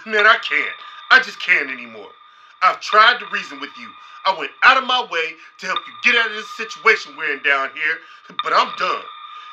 Man, 0.06 0.26
I 0.26 0.36
can't. 0.38 0.76
I 1.10 1.20
just 1.20 1.40
can't 1.40 1.70
anymore. 1.70 2.10
I've 2.62 2.80
tried 2.80 3.20
to 3.20 3.26
reason 3.32 3.60
with 3.60 3.70
you. 3.78 3.90
I 4.26 4.36
went 4.38 4.52
out 4.64 4.78
of 4.78 4.84
my 4.86 5.06
way 5.10 5.34
to 5.58 5.66
help 5.66 5.80
you 5.86 5.92
get 6.02 6.20
out 6.20 6.30
of 6.30 6.36
this 6.36 6.50
situation 6.56 7.16
we're 7.16 7.32
in 7.32 7.42
down 7.42 7.70
here, 7.74 7.98
but 8.42 8.52
I'm 8.54 8.72
done. 8.78 9.02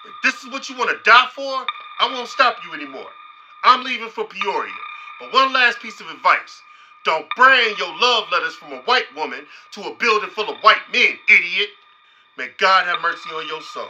If 0.05 0.13
this 0.23 0.43
is 0.43 0.51
what 0.51 0.69
you 0.69 0.77
want 0.77 0.91
to 0.91 1.09
die 1.09 1.27
for, 1.35 1.65
I 1.99 2.11
won't 2.11 2.29
stop 2.29 2.57
you 2.65 2.73
anymore. 2.73 3.09
I'm 3.63 3.83
leaving 3.83 4.09
for 4.09 4.25
Peoria. 4.25 4.73
But 5.19 5.33
one 5.33 5.53
last 5.53 5.79
piece 5.81 6.01
of 6.01 6.09
advice. 6.09 6.61
Don't 7.05 7.27
bring 7.35 7.75
your 7.77 7.93
love 7.99 8.25
letters 8.31 8.55
from 8.55 8.73
a 8.73 8.79
white 8.81 9.13
woman 9.15 9.45
to 9.73 9.81
a 9.83 9.95
building 9.95 10.29
full 10.29 10.49
of 10.49 10.57
white 10.61 10.81
men, 10.93 11.17
idiot. 11.29 11.69
May 12.37 12.49
God 12.57 12.87
have 12.87 13.01
mercy 13.01 13.29
on 13.31 13.47
your 13.47 13.61
soul. 13.61 13.89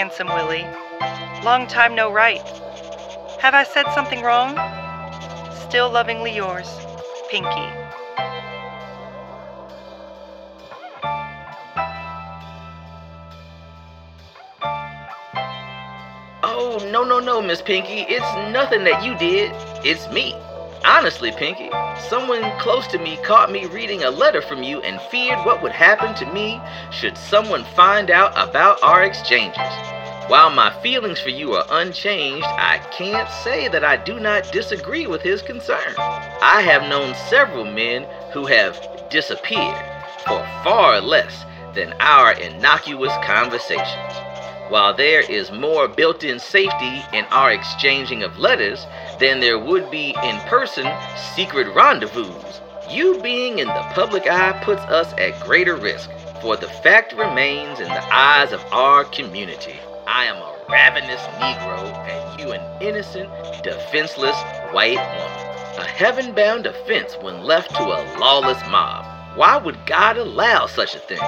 Handsome 0.00 0.28
Willie. 0.28 0.66
Long 1.44 1.66
time 1.66 1.94
no 1.94 2.10
write. 2.10 2.40
Have 3.38 3.52
I 3.52 3.64
said 3.64 3.84
something 3.94 4.22
wrong? 4.22 4.56
Still 5.68 5.90
lovingly 5.90 6.34
yours, 6.34 6.66
Pinky. 7.30 7.68
Oh, 16.42 16.78
no, 16.90 17.04
no, 17.04 17.20
no, 17.20 17.42
Miss 17.42 17.60
Pinky. 17.60 18.06
It's 18.08 18.52
nothing 18.54 18.84
that 18.84 19.04
you 19.04 19.14
did. 19.18 19.52
It's 19.84 20.08
me. 20.08 20.34
Honestly, 20.84 21.30
Pinky, 21.32 21.70
someone 22.08 22.42
close 22.58 22.86
to 22.88 22.98
me 22.98 23.18
caught 23.18 23.52
me 23.52 23.66
reading 23.66 24.02
a 24.02 24.10
letter 24.10 24.40
from 24.42 24.62
you 24.62 24.80
and 24.82 25.00
feared 25.02 25.38
what 25.44 25.62
would 25.62 25.72
happen 25.72 26.14
to 26.16 26.32
me 26.32 26.60
should 26.90 27.18
someone 27.18 27.64
find 27.76 28.10
out 28.10 28.32
about 28.36 28.82
our 28.82 29.04
exchanges. 29.04 29.60
While 30.28 30.50
my 30.50 30.70
feelings 30.82 31.20
for 31.20 31.30
you 31.30 31.52
are 31.54 31.66
unchanged, 31.70 32.46
I 32.46 32.78
can't 32.92 33.28
say 33.44 33.68
that 33.68 33.84
I 33.84 33.96
do 33.96 34.18
not 34.20 34.52
disagree 34.52 35.06
with 35.06 35.22
his 35.22 35.42
concern. 35.42 35.94
I 35.98 36.62
have 36.62 36.88
known 36.88 37.14
several 37.14 37.64
men 37.66 38.06
who 38.32 38.46
have 38.46 38.80
disappeared 39.10 39.84
for 40.26 40.46
far 40.64 41.00
less 41.00 41.44
than 41.74 41.94
our 42.00 42.32
innocuous 42.32 43.12
conversations. 43.24 44.16
while 44.70 44.94
there 44.94 45.22
is 45.22 45.50
more 45.50 45.88
built 45.88 46.22
in 46.22 46.38
safety 46.38 47.02
in 47.12 47.24
our 47.26 47.50
exchanging 47.50 48.22
of 48.22 48.38
letters 48.38 48.86
than 49.20 49.38
there 49.40 49.58
would 49.58 49.90
be 49.90 50.14
in 50.24 50.36
person 50.48 50.86
secret 51.34 51.72
rendezvous, 51.74 52.32
you 52.90 53.20
being 53.22 53.58
in 53.58 53.68
the 53.68 53.86
public 53.94 54.26
eye 54.26 54.60
puts 54.64 54.82
us 54.82 55.12
at 55.18 55.38
greater 55.40 55.76
risk. 55.76 56.10
For 56.42 56.56
the 56.56 56.68
fact 56.68 57.12
remains 57.12 57.80
in 57.80 57.88
the 57.88 58.14
eyes 58.14 58.52
of 58.52 58.64
our 58.72 59.04
community 59.04 59.78
I 60.06 60.24
am 60.24 60.36
a 60.36 60.56
ravenous 60.68 61.20
Negro 61.38 61.94
and 62.08 62.40
you 62.40 62.52
an 62.52 62.82
innocent, 62.82 63.30
defenseless 63.62 64.36
white 64.72 64.96
woman. 64.96 65.50
A 65.78 65.84
heaven 65.84 66.34
bound 66.34 66.66
offense 66.66 67.16
when 67.20 67.44
left 67.44 67.70
to 67.76 67.82
a 67.82 68.18
lawless 68.18 68.60
mob. 68.70 69.06
Why 69.36 69.56
would 69.58 69.86
God 69.86 70.16
allow 70.16 70.66
such 70.66 70.94
a 70.94 70.98
thing? 70.98 71.20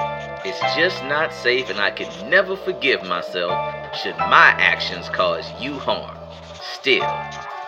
It's 0.43 0.59
just 0.75 1.01
not 1.05 1.31
safe, 1.31 1.69
and 1.69 1.79
I 1.79 1.91
could 1.91 2.09
never 2.29 2.57
forgive 2.57 3.03
myself 3.03 3.95
should 3.95 4.17
my 4.17 4.53
actions 4.57 5.07
cause 5.09 5.45
you 5.61 5.79
harm. 5.79 6.17
Still, 6.61 7.07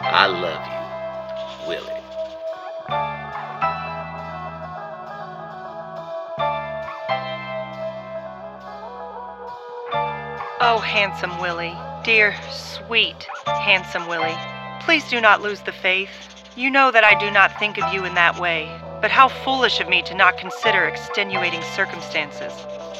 I 0.01 0.27
love 0.27 0.65
you, 0.67 1.67
Willie. 1.67 1.91
Oh, 10.61 10.79
handsome 10.79 11.39
Willie. 11.39 11.75
Dear, 12.03 12.35
sweet, 12.51 13.27
handsome 13.45 14.07
Willie. 14.07 14.37
Please 14.81 15.07
do 15.09 15.21
not 15.21 15.41
lose 15.41 15.61
the 15.61 15.71
faith. 15.71 16.09
You 16.55 16.69
know 16.69 16.91
that 16.91 17.03
I 17.03 17.17
do 17.19 17.31
not 17.31 17.57
think 17.57 17.77
of 17.77 17.93
you 17.93 18.03
in 18.05 18.15
that 18.15 18.39
way, 18.39 18.69
but 19.01 19.11
how 19.11 19.27
foolish 19.27 19.79
of 19.79 19.89
me 19.89 20.01
to 20.03 20.15
not 20.15 20.37
consider 20.37 20.83
extenuating 20.85 21.61
circumstances. 21.61 22.53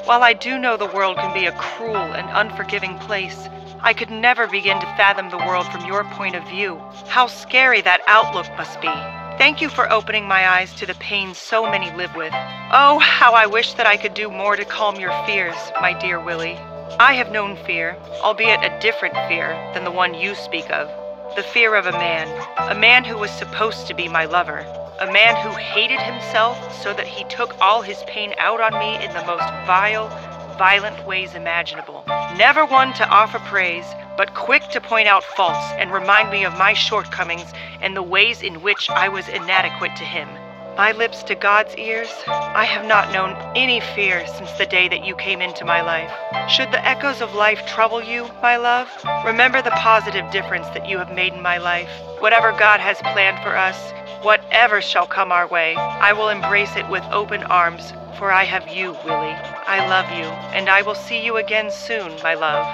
While 0.06 0.24
I 0.24 0.34
do 0.34 0.58
know 0.58 0.78
the 0.78 0.86
world 0.86 1.18
can 1.18 1.34
be 1.34 1.46
a 1.46 1.58
cruel 1.58 1.96
and 1.96 2.30
unforgiving 2.30 2.98
place, 3.00 3.48
I 3.86 3.94
could 3.94 4.10
never 4.10 4.48
begin 4.48 4.80
to 4.80 4.96
fathom 4.98 5.30
the 5.30 5.38
world 5.38 5.68
from 5.68 5.86
your 5.86 6.04
point 6.06 6.36
of 6.36 6.50
view. 6.50 6.82
How 7.06 7.28
scary 7.28 7.82
that 7.82 8.02
outlook 8.08 8.48
must 8.58 8.82
be. 8.82 8.90
Thank 9.38 9.62
you 9.62 9.70
for 9.70 9.92
opening 9.92 10.28
my 10.28 10.50
eyes 10.50 10.74
to 10.78 10.88
the 10.88 10.96
pain 10.96 11.36
so 11.36 11.70
many 11.70 11.92
live 11.96 12.16
with. 12.16 12.34
Oh, 12.72 12.98
how 12.98 13.34
I 13.34 13.46
wish 13.46 13.74
that 13.74 13.86
I 13.86 13.96
could 13.96 14.16
do 14.16 14.32
more 14.32 14.56
to 14.56 14.66
calm 14.66 15.00
your 15.00 15.14
fears, 15.28 15.56
my 15.82 15.94
dear 15.94 16.20
Willie. 16.20 16.58
I 17.00 17.14
have 17.14 17.32
known 17.32 17.58
fear, 17.58 17.96
albeit 18.24 18.64
a 18.64 18.76
different 18.80 19.14
fear 19.28 19.50
than 19.76 19.84
the 19.84 19.92
one 19.92 20.16
you 20.16 20.34
speak 20.34 20.68
of. 20.72 20.90
The 21.36 21.44
fear 21.44 21.76
of 21.76 21.86
a 21.86 21.92
man, 21.92 22.28
a 22.58 22.74
man 22.74 23.04
who 23.04 23.20
was 23.20 23.30
supposed 23.30 23.86
to 23.86 23.94
be 23.94 24.08
my 24.08 24.26
lover, 24.26 24.66
a 25.00 25.14
man 25.14 25.36
who 25.46 25.56
hated 25.56 26.00
himself 26.00 26.58
so 26.82 26.92
that 26.96 27.06
he 27.06 27.24
took 27.26 27.56
all 27.62 27.84
his 27.84 28.02
pain 28.08 28.34
out 28.40 28.62
on 28.62 28.80
me 28.80 28.96
in 28.96 29.14
the 29.14 29.26
most 29.28 29.48
vile, 29.68 30.10
violent 30.58 31.06
ways 31.06 31.36
imaginable. 31.36 32.04
Never 32.38 32.66
one 32.66 32.92
to 32.96 33.08
offer 33.08 33.40
praise, 33.40 33.86
but 34.18 34.34
quick 34.34 34.68
to 34.72 34.82
point 34.82 35.08
out 35.08 35.24
faults 35.24 35.72
and 35.78 35.90
remind 35.90 36.32
me 36.32 36.44
of 36.44 36.58
my 36.58 36.74
shortcomings 36.74 37.54
and 37.80 37.96
the 37.96 38.04
ways 38.04 38.42
in 38.42 38.62
which 38.62 38.90
I 38.90 39.08
was 39.08 39.30
inadequate 39.30 39.96
to 39.96 40.04
him. 40.04 40.28
My 40.76 40.92
lips 40.92 41.24
to 41.24 41.36
God's 41.36 41.74
ears, 41.78 42.12
I 42.28 42.66
have 42.66 42.86
not 42.86 43.14
known 43.14 43.38
any 43.56 43.80
fear 43.80 44.28
since 44.28 44.52
the 44.58 44.66
day 44.66 44.90
that 44.90 45.06
you 45.06 45.16
came 45.16 45.42
into 45.42 45.64
my 45.64 45.82
life. 45.82 46.12
Should 46.50 46.74
the 46.74 46.86
echoes 46.86 47.22
of 47.22 47.34
life 47.36 47.66
trouble 47.68 48.04
you, 48.04 48.30
my 48.42 48.58
love, 48.58 48.90
remember 49.26 49.62
the 49.62 49.72
positive 49.72 50.30
difference 50.32 50.68
that 50.72 50.90
you 50.90 50.98
have 50.98 51.16
made 51.16 51.32
in 51.32 51.42
my 51.42 51.58
life. 51.58 51.90
Whatever 52.20 52.52
God 52.52 52.82
has 52.82 52.98
planned 53.14 53.42
for 53.44 53.56
us, 53.56 53.94
whatever 54.26 54.82
shall 54.82 55.06
come 55.06 55.32
our 55.32 55.48
way, 55.48 55.76
I 55.76 56.12
will 56.12 56.30
embrace 56.30 56.76
it 56.76 56.90
with 56.90 57.04
open 57.12 57.44
arms, 57.44 57.94
for 58.18 58.32
I 58.32 58.44
have 58.44 58.68
you, 58.68 58.94
Willie. 59.06 59.38
I 59.68 59.88
love 59.88 60.10
you, 60.18 60.26
and 60.52 60.68
I 60.68 60.82
will 60.82 60.96
see 60.96 61.24
you 61.24 61.38
again 61.38 61.70
soon, 61.70 62.12
my 62.24 62.34
love. 62.34 62.66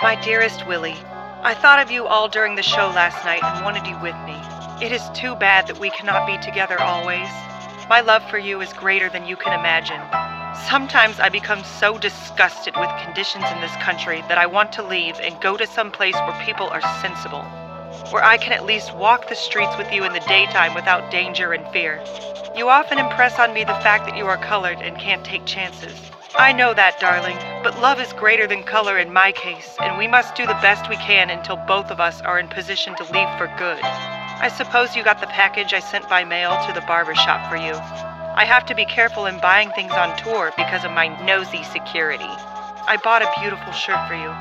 My 0.00 0.20
dearest 0.22 0.68
Willie, 0.68 0.96
I 1.42 1.54
thought 1.60 1.80
of 1.80 1.90
you 1.90 2.06
all 2.06 2.28
during 2.28 2.54
the 2.54 2.62
show 2.62 2.86
last 2.94 3.24
night 3.24 3.42
and 3.42 3.64
wanted 3.64 3.88
you 3.88 3.98
with 4.00 4.14
me. 4.24 4.38
It 4.80 4.92
is 4.92 5.02
too 5.10 5.34
bad 5.34 5.66
that 5.66 5.80
we 5.80 5.90
cannot 5.90 6.28
be 6.28 6.38
together 6.38 6.80
always. 6.80 7.28
My 7.88 8.02
love 8.02 8.22
for 8.30 8.38
you 8.38 8.60
is 8.60 8.72
greater 8.72 9.08
than 9.08 9.26
you 9.26 9.34
can 9.34 9.52
imagine. 9.58 10.00
Sometimes 10.54 11.18
I 11.18 11.28
become 11.28 11.64
so 11.64 11.98
disgusted 11.98 12.74
with 12.76 12.90
conditions 13.02 13.44
in 13.52 13.60
this 13.60 13.74
country 13.76 14.22
that 14.28 14.38
I 14.38 14.46
want 14.46 14.72
to 14.72 14.82
leave 14.82 15.16
and 15.20 15.40
go 15.40 15.56
to 15.56 15.66
some 15.66 15.90
place 15.90 16.14
where 16.14 16.44
people 16.44 16.68
are 16.68 16.82
sensible, 17.00 17.42
where 18.10 18.22
I 18.22 18.36
can 18.36 18.52
at 18.52 18.66
least 18.66 18.94
walk 18.94 19.28
the 19.28 19.34
streets 19.34 19.76
with 19.78 19.92
you 19.92 20.04
in 20.04 20.12
the 20.12 20.20
daytime 20.20 20.74
without 20.74 21.10
danger 21.10 21.52
and 21.52 21.66
fear. 21.72 22.04
You 22.54 22.68
often 22.68 22.98
impress 22.98 23.38
on 23.38 23.54
me 23.54 23.64
the 23.64 23.80
fact 23.80 24.04
that 24.06 24.16
you 24.16 24.26
are 24.26 24.36
colored 24.36 24.78
and 24.78 24.98
can't 24.98 25.24
take 25.24 25.46
chances. 25.46 25.98
I 26.34 26.52
know 26.52 26.74
that, 26.74 27.00
darling, 27.00 27.36
but 27.62 27.80
love 27.80 27.98
is 27.98 28.12
greater 28.12 28.46
than 28.46 28.62
color 28.62 28.98
in 28.98 29.12
my 29.12 29.32
case, 29.32 29.76
and 29.80 29.98
we 29.98 30.06
must 30.06 30.34
do 30.34 30.46
the 30.46 30.60
best 30.60 30.88
we 30.88 30.96
can 30.96 31.30
until 31.30 31.56
both 31.56 31.90
of 31.90 32.00
us 32.00 32.20
are 32.22 32.38
in 32.38 32.48
position 32.48 32.94
to 32.96 33.04
leave 33.04 33.38
for 33.38 33.52
good. 33.58 33.82
I 33.82 34.48
suppose 34.54 34.96
you 34.96 35.02
got 35.02 35.20
the 35.20 35.26
package 35.28 35.72
I 35.72 35.80
sent 35.80 36.08
by 36.08 36.24
mail 36.24 36.58
to 36.66 36.72
the 36.72 36.86
barber 36.86 37.14
shop 37.14 37.50
for 37.50 37.56
you. 37.56 38.11
I 38.34 38.46
have 38.46 38.64
to 38.66 38.74
be 38.74 38.86
careful 38.86 39.26
in 39.26 39.38
buying 39.40 39.70
things 39.72 39.92
on 39.92 40.16
tour 40.16 40.52
because 40.56 40.84
of 40.84 40.90
my 40.90 41.08
nosy 41.26 41.62
security. 41.64 42.24
I 42.24 42.98
bought 43.04 43.20
a 43.20 43.30
beautiful 43.38 43.72
shirt 43.72 44.08
for 44.08 44.14
you, 44.14 44.32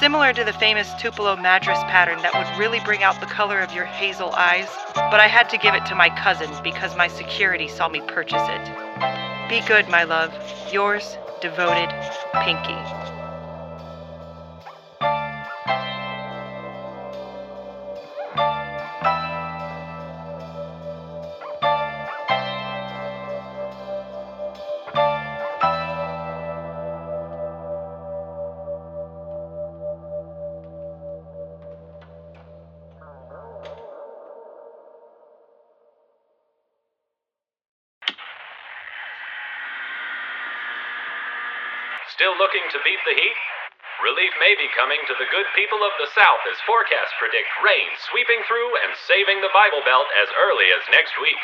similar 0.00 0.32
to 0.32 0.44
the 0.44 0.52
famous 0.54 0.92
Tupelo 0.94 1.36
Madras 1.36 1.78
pattern 1.84 2.22
that 2.22 2.32
would 2.32 2.58
really 2.58 2.80
bring 2.80 3.02
out 3.02 3.20
the 3.20 3.26
color 3.26 3.60
of 3.60 3.72
your 3.74 3.84
hazel 3.84 4.32
eyes, 4.34 4.68
but 4.94 5.20
I 5.20 5.28
had 5.28 5.50
to 5.50 5.58
give 5.58 5.74
it 5.74 5.84
to 5.86 5.94
my 5.94 6.08
cousin 6.08 6.50
because 6.62 6.96
my 6.96 7.06
security 7.06 7.68
saw 7.68 7.88
me 7.88 8.00
purchase 8.00 8.42
it. 8.42 9.48
Be 9.50 9.60
good, 9.68 9.88
my 9.90 10.04
love. 10.04 10.32
Yours, 10.72 11.18
devoted 11.40 11.90
Pinky. 12.42 13.13
Still 42.14 42.38
looking 42.38 42.62
to 42.70 42.78
beat 42.86 43.02
the 43.02 43.18
heat? 43.18 43.38
Relief 43.98 44.30
may 44.38 44.54
be 44.54 44.70
coming 44.78 45.02
to 45.02 45.18
the 45.18 45.26
good 45.34 45.50
people 45.58 45.82
of 45.82 45.90
the 45.98 46.06
South 46.14 46.46
as 46.46 46.62
forecasts 46.62 47.10
predict 47.18 47.50
rain 47.58 47.90
sweeping 48.06 48.38
through 48.46 48.70
and 48.86 48.94
saving 49.10 49.42
the 49.42 49.50
Bible 49.50 49.82
Belt 49.82 50.06
as 50.14 50.30
early 50.38 50.70
as 50.70 50.94
next 50.94 51.18
week. 51.18 51.42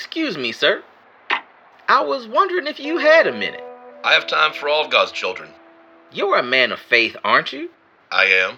Excuse 0.00 0.38
me, 0.38 0.50
sir. 0.50 0.82
I 1.86 2.00
was 2.00 2.26
wondering 2.26 2.66
if 2.66 2.80
you 2.80 2.96
had 2.96 3.26
a 3.26 3.32
minute. 3.32 3.62
I 4.02 4.14
have 4.14 4.26
time 4.26 4.54
for 4.54 4.66
all 4.66 4.82
of 4.82 4.90
God's 4.90 5.12
children. 5.12 5.50
You're 6.10 6.38
a 6.38 6.42
man 6.42 6.72
of 6.72 6.80
faith, 6.80 7.18
aren't 7.22 7.52
you? 7.52 7.68
I 8.10 8.24
am. 8.24 8.56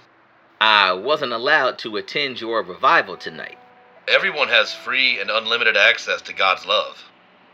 I 0.60 0.92
wasn't 0.92 1.32
allowed 1.32 1.80
to 1.80 1.96
attend 1.96 2.40
your 2.40 2.62
revival 2.62 3.16
tonight. 3.16 3.58
Everyone 4.06 4.46
has 4.50 4.72
free 4.72 5.18
and 5.18 5.30
unlimited 5.30 5.76
access 5.76 6.22
to 6.22 6.32
God's 6.32 6.64
love. 6.64 7.10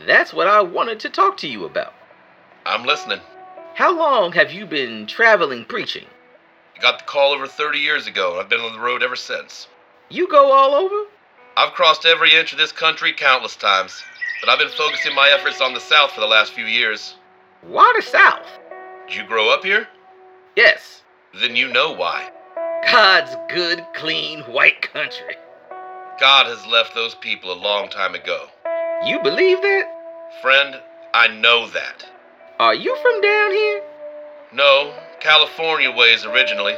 That's 0.06 0.34
what 0.34 0.48
I 0.48 0.60
wanted 0.60 1.00
to 1.00 1.08
talk 1.08 1.38
to 1.38 1.48
you 1.48 1.64
about. 1.64 1.94
I'm 2.66 2.84
listening. 2.84 3.20
How 3.74 3.98
long 3.98 4.32
have 4.32 4.52
you 4.52 4.66
been 4.66 5.06
traveling 5.06 5.64
preaching? 5.64 6.04
I 6.76 6.82
got 6.82 6.98
the 6.98 7.04
call 7.06 7.32
over 7.32 7.46
30 7.46 7.78
years 7.78 8.06
ago, 8.06 8.32
and 8.32 8.40
I've 8.40 8.50
been 8.50 8.60
on 8.60 8.74
the 8.74 8.80
road 8.80 9.02
ever 9.02 9.16
since. 9.16 9.66
You 10.10 10.28
go 10.28 10.52
all 10.52 10.74
over? 10.74 11.08
I've 11.58 11.72
crossed 11.72 12.06
every 12.06 12.36
inch 12.36 12.52
of 12.52 12.58
this 12.58 12.70
country 12.70 13.12
countless 13.12 13.56
times, 13.56 14.00
but 14.40 14.48
I've 14.48 14.60
been 14.60 14.68
focusing 14.68 15.12
my 15.12 15.28
efforts 15.36 15.60
on 15.60 15.74
the 15.74 15.80
South 15.80 16.12
for 16.12 16.20
the 16.20 16.26
last 16.28 16.52
few 16.52 16.66
years. 16.66 17.16
Why 17.62 17.92
the 17.96 18.02
South? 18.02 18.46
Did 19.08 19.16
you 19.16 19.24
grow 19.26 19.52
up 19.52 19.64
here? 19.64 19.88
Yes. 20.54 21.02
Then 21.34 21.56
you 21.56 21.66
know 21.66 21.92
why. 21.92 22.30
God's 22.92 23.34
good, 23.52 23.84
clean, 23.92 24.42
white 24.42 24.82
country. 24.82 25.34
God 26.20 26.46
has 26.46 26.64
left 26.64 26.94
those 26.94 27.16
people 27.16 27.50
a 27.50 27.58
long 27.60 27.88
time 27.88 28.14
ago. 28.14 28.46
You 29.04 29.20
believe 29.20 29.60
that? 29.60 30.38
Friend, 30.40 30.76
I 31.12 31.26
know 31.26 31.68
that. 31.70 32.06
Are 32.60 32.74
you 32.74 32.96
from 33.02 33.20
down 33.20 33.50
here? 33.50 33.82
No, 34.52 34.94
California 35.18 35.90
ways 35.90 36.24
originally. 36.24 36.76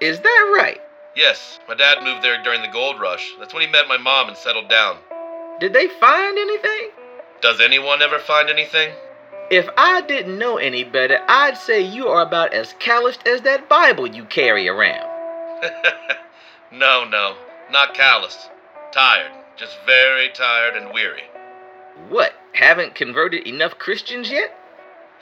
Is 0.00 0.20
that 0.20 0.54
right? 0.56 0.80
Yes, 1.16 1.58
my 1.66 1.74
dad 1.74 2.02
moved 2.04 2.22
there 2.22 2.42
during 2.42 2.60
the 2.60 2.68
gold 2.68 3.00
rush. 3.00 3.32
That's 3.38 3.54
when 3.54 3.62
he 3.62 3.68
met 3.70 3.88
my 3.88 3.96
mom 3.96 4.28
and 4.28 4.36
settled 4.36 4.68
down. 4.68 4.98
Did 5.58 5.72
they 5.72 5.88
find 5.88 6.36
anything? 6.36 6.90
Does 7.40 7.58
anyone 7.58 8.02
ever 8.02 8.18
find 8.18 8.50
anything? 8.50 8.92
If 9.50 9.66
I 9.78 10.02
didn't 10.02 10.38
know 10.38 10.58
any 10.58 10.84
better, 10.84 11.20
I'd 11.26 11.56
say 11.56 11.80
you 11.80 12.08
are 12.08 12.20
about 12.20 12.52
as 12.52 12.74
calloused 12.78 13.26
as 13.26 13.40
that 13.42 13.66
Bible 13.66 14.06
you 14.06 14.24
carry 14.26 14.68
around. 14.68 15.08
no, 16.72 17.04
no, 17.04 17.36
not 17.70 17.94
calloused. 17.94 18.50
Tired. 18.92 19.32
Just 19.56 19.78
very 19.86 20.28
tired 20.28 20.76
and 20.76 20.92
weary. 20.92 21.24
What? 22.10 22.34
Haven't 22.52 22.94
converted 22.94 23.46
enough 23.46 23.78
Christians 23.78 24.30
yet? 24.30 24.54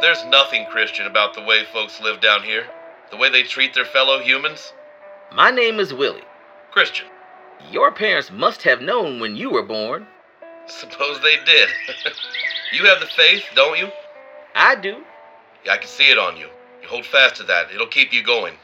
There's 0.00 0.24
nothing 0.24 0.66
Christian 0.66 1.06
about 1.06 1.34
the 1.34 1.42
way 1.42 1.64
folks 1.72 2.00
live 2.00 2.20
down 2.20 2.42
here. 2.42 2.66
The 3.12 3.16
way 3.16 3.30
they 3.30 3.44
treat 3.44 3.74
their 3.74 3.84
fellow 3.84 4.18
humans. 4.18 4.72
My 5.34 5.50
name 5.50 5.80
is 5.80 5.92
Willie. 5.92 6.22
Christian. 6.70 7.06
Your 7.72 7.90
parents 7.90 8.30
must 8.30 8.62
have 8.62 8.80
known 8.80 9.18
when 9.18 9.34
you 9.34 9.50
were 9.50 9.64
born. 9.64 10.06
Suppose 10.66 11.20
they 11.22 11.36
did. 11.44 11.68
you 12.72 12.84
have 12.86 13.00
the 13.00 13.06
faith, 13.06 13.42
don't 13.56 13.76
you? 13.76 13.88
I 14.54 14.76
do. 14.76 15.02
Yeah, 15.64 15.72
I 15.72 15.78
can 15.78 15.88
see 15.88 16.08
it 16.08 16.18
on 16.18 16.36
you. 16.36 16.46
You 16.82 16.88
hold 16.88 17.04
fast 17.04 17.34
to 17.36 17.42
that. 17.44 17.72
It'll 17.72 17.88
keep 17.88 18.12
you 18.12 18.22
going. 18.22 18.54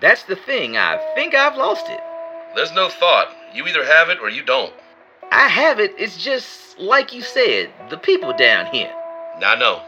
That's 0.00 0.22
the 0.22 0.36
thing. 0.36 0.76
I 0.76 0.98
think 1.16 1.34
I've 1.34 1.56
lost 1.56 1.86
it. 1.88 2.00
There's 2.54 2.72
no 2.72 2.88
thought. 2.90 3.34
You 3.52 3.66
either 3.66 3.84
have 3.84 4.08
it 4.08 4.20
or 4.20 4.28
you 4.28 4.44
don't. 4.44 4.72
I 5.32 5.48
have 5.48 5.80
it. 5.80 5.94
It's 5.98 6.16
just 6.16 6.78
like 6.78 7.12
you 7.12 7.22
said, 7.22 7.72
the 7.90 7.98
people 7.98 8.32
down 8.36 8.66
here. 8.66 8.92
I 9.44 9.56
know. 9.58 9.82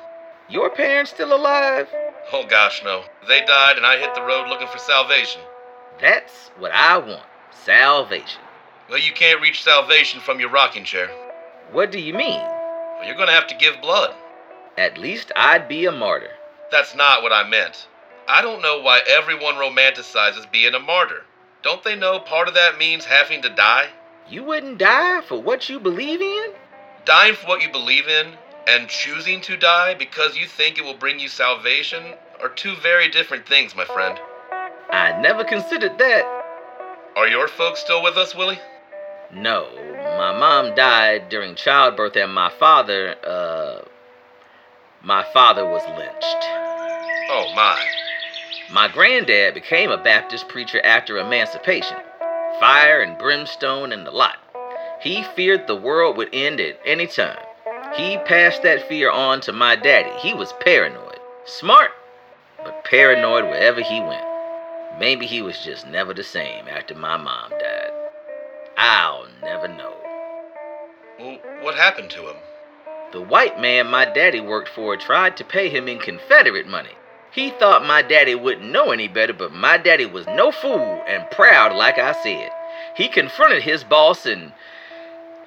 Your 0.48 0.70
parents 0.70 1.12
still 1.12 1.32
alive? 1.32 1.86
Oh 2.32 2.44
gosh, 2.48 2.82
no. 2.82 3.04
They 3.28 3.44
died 3.44 3.76
and 3.76 3.86
I 3.86 3.96
hit 3.98 4.12
the 4.16 4.22
road 4.22 4.48
looking 4.48 4.68
for 4.68 4.78
salvation. 4.78 5.40
That's 6.00 6.50
what 6.58 6.72
I 6.72 6.98
want. 6.98 7.24
Salvation. 7.64 8.40
Well, 8.88 8.98
you 8.98 9.12
can't 9.12 9.40
reach 9.40 9.62
salvation 9.62 10.20
from 10.20 10.40
your 10.40 10.50
rocking 10.50 10.84
chair. 10.84 11.08
What 11.72 11.90
do 11.90 11.98
you 11.98 12.12
mean? 12.12 12.40
Well, 12.40 13.04
you're 13.04 13.16
gonna 13.16 13.32
have 13.32 13.46
to 13.48 13.56
give 13.56 13.80
blood. 13.80 14.14
At 14.76 14.98
least 14.98 15.32
I'd 15.34 15.68
be 15.68 15.86
a 15.86 15.92
martyr. 15.92 16.32
That's 16.70 16.94
not 16.94 17.22
what 17.22 17.32
I 17.32 17.48
meant. 17.48 17.88
I 18.28 18.42
don't 18.42 18.62
know 18.62 18.80
why 18.80 19.00
everyone 19.08 19.54
romanticizes 19.54 20.50
being 20.50 20.74
a 20.74 20.78
martyr. 20.78 21.24
Don't 21.62 21.82
they 21.82 21.96
know 21.96 22.20
part 22.20 22.48
of 22.48 22.54
that 22.54 22.78
means 22.78 23.04
having 23.04 23.42
to 23.42 23.48
die? 23.48 23.88
You 24.28 24.44
wouldn't 24.44 24.78
die 24.78 25.20
for 25.22 25.40
what 25.40 25.68
you 25.68 25.80
believe 25.80 26.20
in? 26.20 26.52
Dying 27.04 27.34
for 27.34 27.46
what 27.46 27.62
you 27.62 27.70
believe 27.70 28.06
in 28.06 28.34
and 28.66 28.88
choosing 28.88 29.40
to 29.42 29.56
die 29.56 29.94
because 29.94 30.36
you 30.36 30.46
think 30.46 30.76
it 30.76 30.84
will 30.84 30.94
bring 30.94 31.20
you 31.20 31.28
salvation 31.28 32.14
are 32.40 32.48
two 32.48 32.74
very 32.76 33.08
different 33.08 33.46
things, 33.46 33.74
my 33.74 33.84
friend. 33.84 34.18
I 34.90 35.20
never 35.20 35.44
considered 35.44 35.98
that. 35.98 36.24
Are 37.16 37.28
your 37.28 37.48
folks 37.48 37.80
still 37.80 38.02
with 38.02 38.16
us, 38.16 38.34
Willie? 38.34 38.58
No. 39.32 39.68
My 40.18 40.38
mom 40.38 40.74
died 40.74 41.28
during 41.28 41.54
childbirth 41.54 42.16
and 42.16 42.32
my 42.32 42.50
father, 42.50 43.14
uh. 43.24 43.84
My 45.02 45.24
father 45.32 45.64
was 45.64 45.82
lynched. 45.96 46.46
Oh, 47.30 47.52
my. 47.54 47.80
My 48.72 48.88
granddad 48.88 49.54
became 49.54 49.90
a 49.90 50.02
Baptist 50.02 50.48
preacher 50.48 50.80
after 50.84 51.18
emancipation. 51.18 51.96
Fire 52.58 53.00
and 53.00 53.16
brimstone 53.18 53.92
and 53.92 54.06
the 54.06 54.10
lot. 54.10 54.38
He 55.00 55.22
feared 55.22 55.66
the 55.66 55.76
world 55.76 56.16
would 56.16 56.30
end 56.32 56.60
at 56.60 56.80
any 56.84 57.06
time. 57.06 57.38
He 57.94 58.18
passed 58.18 58.62
that 58.62 58.88
fear 58.88 59.10
on 59.10 59.40
to 59.42 59.52
my 59.52 59.76
daddy. 59.76 60.10
He 60.18 60.34
was 60.34 60.52
paranoid. 60.60 61.20
Smart, 61.44 61.92
but 62.64 62.84
paranoid 62.84 63.44
wherever 63.44 63.80
he 63.80 64.00
went. 64.00 64.25
Maybe 64.98 65.26
he 65.26 65.42
was 65.42 65.58
just 65.58 65.86
never 65.86 66.14
the 66.14 66.24
same 66.24 66.68
after 66.68 66.94
my 66.94 67.16
mom 67.16 67.50
died. 67.50 67.90
I'll 68.78 69.26
never 69.42 69.68
know. 69.68 69.94
Well, 71.18 71.38
what 71.60 71.74
happened 71.74 72.10
to 72.10 72.28
him? 72.28 72.36
The 73.12 73.20
white 73.20 73.60
man 73.60 73.86
my 73.88 74.04
daddy 74.04 74.40
worked 74.40 74.68
for 74.68 74.96
tried 74.96 75.36
to 75.36 75.44
pay 75.44 75.68
him 75.68 75.88
in 75.88 75.98
Confederate 75.98 76.66
money. 76.66 76.96
He 77.30 77.50
thought 77.50 77.84
my 77.84 78.00
daddy 78.00 78.34
wouldn't 78.34 78.70
know 78.70 78.90
any 78.90 79.08
better, 79.08 79.34
but 79.34 79.52
my 79.52 79.76
daddy 79.76 80.06
was 80.06 80.26
no 80.26 80.50
fool 80.50 81.02
and 81.06 81.30
proud, 81.30 81.74
like 81.74 81.98
I 81.98 82.12
said. 82.22 82.50
He 82.96 83.08
confronted 83.08 83.62
his 83.62 83.84
boss 83.84 84.24
and, 84.24 84.52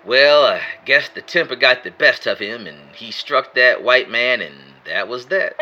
well, 0.06 0.46
I 0.46 0.62
guess 0.86 1.10
the 1.10 1.22
temper 1.22 1.56
got 1.56 1.84
the 1.84 1.92
best 1.92 2.28
of 2.28 2.38
him 2.38 2.68
and 2.68 2.96
he 2.96 3.12
struck 3.12 3.56
that 3.56 3.84
white 3.84 4.10
man, 4.10 4.42
and 4.42 4.56
that 4.86 5.08
was 5.08 5.26
that. 5.28 5.56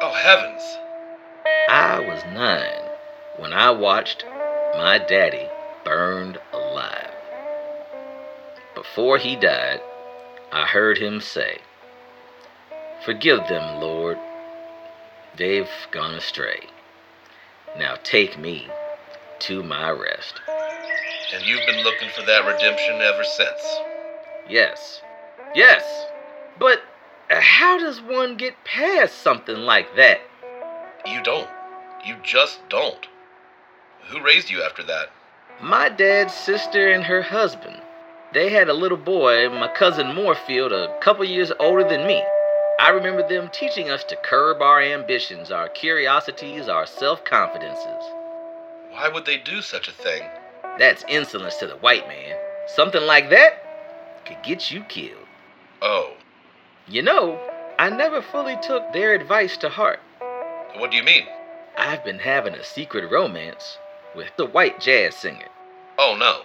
Oh, 0.00 0.14
heavens. 0.14 0.62
I 1.68 2.00
was 2.00 2.22
nine 2.34 2.90
when 3.38 3.52
I 3.52 3.70
watched 3.70 4.24
my 4.76 4.98
daddy 4.98 5.48
burned 5.84 6.38
alive. 6.52 7.10
Before 8.74 9.18
he 9.18 9.36
died, 9.36 9.80
I 10.52 10.66
heard 10.66 10.98
him 10.98 11.20
say, 11.20 11.58
Forgive 13.04 13.48
them, 13.48 13.80
Lord. 13.80 14.18
They've 15.36 15.70
gone 15.90 16.14
astray. 16.14 16.66
Now 17.78 17.96
take 18.02 18.38
me 18.38 18.68
to 19.40 19.62
my 19.62 19.90
rest. 19.90 20.40
And 21.32 21.44
you've 21.46 21.66
been 21.66 21.84
looking 21.84 22.08
for 22.10 22.26
that 22.26 22.44
redemption 22.46 23.00
ever 23.00 23.24
since. 23.24 23.80
Yes. 24.48 25.02
Yes. 25.54 26.06
But 26.58 26.82
how 27.28 27.78
does 27.78 28.00
one 28.00 28.36
get 28.36 28.64
past 28.64 29.22
something 29.22 29.56
like 29.56 29.94
that? 29.96 30.20
You 31.06 31.22
don't. 31.22 31.48
You 32.04 32.16
just 32.22 32.60
don't. 32.68 33.06
Who 34.08 34.22
raised 34.22 34.50
you 34.50 34.62
after 34.62 34.82
that? 34.84 35.10
My 35.62 35.88
dad's 35.88 36.34
sister 36.34 36.90
and 36.90 37.04
her 37.04 37.22
husband. 37.22 37.80
They 38.32 38.50
had 38.50 38.68
a 38.68 38.74
little 38.74 38.96
boy, 38.96 39.48
my 39.48 39.68
cousin 39.68 40.14
Moorfield, 40.14 40.72
a 40.72 40.98
couple 41.00 41.24
years 41.24 41.52
older 41.58 41.84
than 41.84 42.06
me. 42.06 42.22
I 42.78 42.90
remember 42.90 43.26
them 43.28 43.50
teaching 43.52 43.90
us 43.90 44.04
to 44.04 44.16
curb 44.16 44.62
our 44.62 44.80
ambitions, 44.80 45.50
our 45.50 45.68
curiosities, 45.68 46.68
our 46.68 46.86
self 46.86 47.24
confidences. 47.24 48.02
Why 48.90 49.08
would 49.12 49.26
they 49.26 49.36
do 49.36 49.60
such 49.60 49.88
a 49.88 49.92
thing? 49.92 50.22
That's 50.78 51.04
insolence 51.08 51.56
to 51.56 51.66
the 51.66 51.76
white 51.76 52.08
man. 52.08 52.36
Something 52.66 53.02
like 53.02 53.30
that 53.30 54.24
could 54.24 54.42
get 54.42 54.70
you 54.70 54.82
killed. 54.84 55.26
Oh. 55.82 56.14
You 56.88 57.02
know, 57.02 57.38
I 57.78 57.90
never 57.90 58.22
fully 58.22 58.56
took 58.62 58.92
their 58.92 59.14
advice 59.14 59.56
to 59.58 59.68
heart. 59.68 60.00
What 60.76 60.90
do 60.90 60.96
you 60.96 61.02
mean? 61.02 61.26
I've 61.76 62.04
been 62.04 62.18
having 62.18 62.54
a 62.54 62.64
secret 62.64 63.10
romance 63.10 63.78
with 64.14 64.30
the 64.36 64.46
white 64.46 64.80
jazz 64.80 65.14
singer. 65.14 65.48
Oh 65.98 66.16
no. 66.18 66.42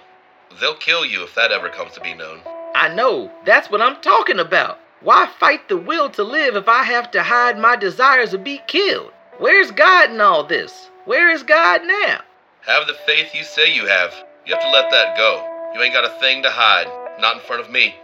They'll 0.60 0.76
kill 0.76 1.06
you 1.06 1.24
if 1.24 1.36
that 1.36 1.52
ever 1.52 1.70
comes 1.70 1.94
to 1.94 2.02
be 2.02 2.14
known. 2.14 2.40
I 2.76 2.94
know. 2.94 3.32
That's 3.46 3.70
what 3.70 3.82
I'm 3.82 4.02
talking 4.02 4.40
about. 4.40 4.80
Why 5.02 5.28
fight 5.40 5.70
the 5.70 5.78
will 5.78 6.10
to 6.12 6.24
live 6.24 6.56
if 6.56 6.68
I 6.68 6.84
have 6.84 7.12
to 7.12 7.24
hide 7.24 7.58
my 7.60 7.76
desires 7.76 8.34
or 8.34 8.38
be 8.38 8.62
killed? 8.68 9.12
Where's 9.38 9.72
God 9.72 10.12
in 10.12 10.22
all 10.22 10.44
this? 10.44 10.90
Where 11.06 11.30
is 11.30 11.44
God 11.44 11.82
now? 11.86 12.22
Have 12.62 12.88
the 12.88 12.96
faith 13.06 13.36
you 13.36 13.44
say 13.44 13.74
you 13.74 13.86
have. 13.88 14.14
You 14.46 14.54
have 14.54 14.64
to 14.64 14.72
let 14.72 14.90
that 14.92 15.18
go. 15.18 15.46
You 15.74 15.82
ain't 15.82 15.94
got 15.94 16.06
a 16.06 16.20
thing 16.20 16.44
to 16.44 16.50
hide. 16.50 16.88
Not 17.20 17.38
in 17.38 17.42
front 17.44 17.62
of 17.62 17.72
me. 17.72 17.96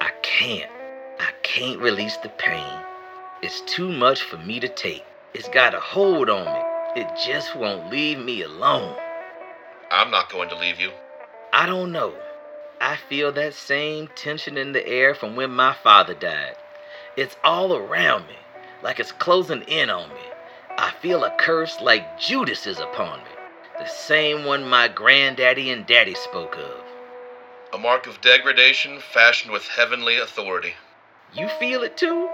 I 0.00 0.10
can't. 0.22 0.70
I 1.18 1.30
can't 1.42 1.80
release 1.80 2.16
the 2.18 2.28
pain. 2.30 2.80
It's 3.42 3.60
too 3.62 3.90
much 3.90 4.22
for 4.22 4.38
me 4.38 4.60
to 4.60 4.68
take. 4.68 5.04
It's 5.38 5.50
got 5.50 5.74
a 5.74 5.80
hold 5.80 6.30
on 6.30 6.46
me. 6.46 7.02
It 7.02 7.08
just 7.22 7.54
won't 7.54 7.90
leave 7.90 8.18
me 8.18 8.40
alone. 8.40 8.96
I'm 9.90 10.10
not 10.10 10.32
going 10.32 10.48
to 10.48 10.58
leave 10.58 10.80
you. 10.80 10.92
I 11.52 11.66
don't 11.66 11.92
know. 11.92 12.14
I 12.80 12.96
feel 12.96 13.32
that 13.32 13.52
same 13.52 14.08
tension 14.16 14.56
in 14.56 14.72
the 14.72 14.88
air 14.88 15.14
from 15.14 15.36
when 15.36 15.50
my 15.50 15.74
father 15.74 16.14
died. 16.14 16.56
It's 17.18 17.36
all 17.44 17.76
around 17.76 18.26
me, 18.28 18.36
like 18.82 18.98
it's 18.98 19.12
closing 19.12 19.60
in 19.64 19.90
on 19.90 20.08
me. 20.08 20.24
I 20.78 20.94
feel 21.02 21.22
a 21.22 21.36
curse 21.36 21.82
like 21.82 22.18
Judas 22.18 22.66
is 22.66 22.78
upon 22.78 23.18
me, 23.18 23.30
the 23.78 23.86
same 23.86 24.46
one 24.46 24.66
my 24.66 24.88
granddaddy 24.88 25.68
and 25.68 25.84
daddy 25.84 26.14
spoke 26.14 26.56
of. 26.56 26.82
A 27.74 27.78
mark 27.78 28.06
of 28.06 28.22
degradation 28.22 29.00
fashioned 29.00 29.52
with 29.52 29.68
heavenly 29.68 30.16
authority. 30.16 30.72
You 31.34 31.48
feel 31.60 31.82
it 31.82 31.98
too? 31.98 32.26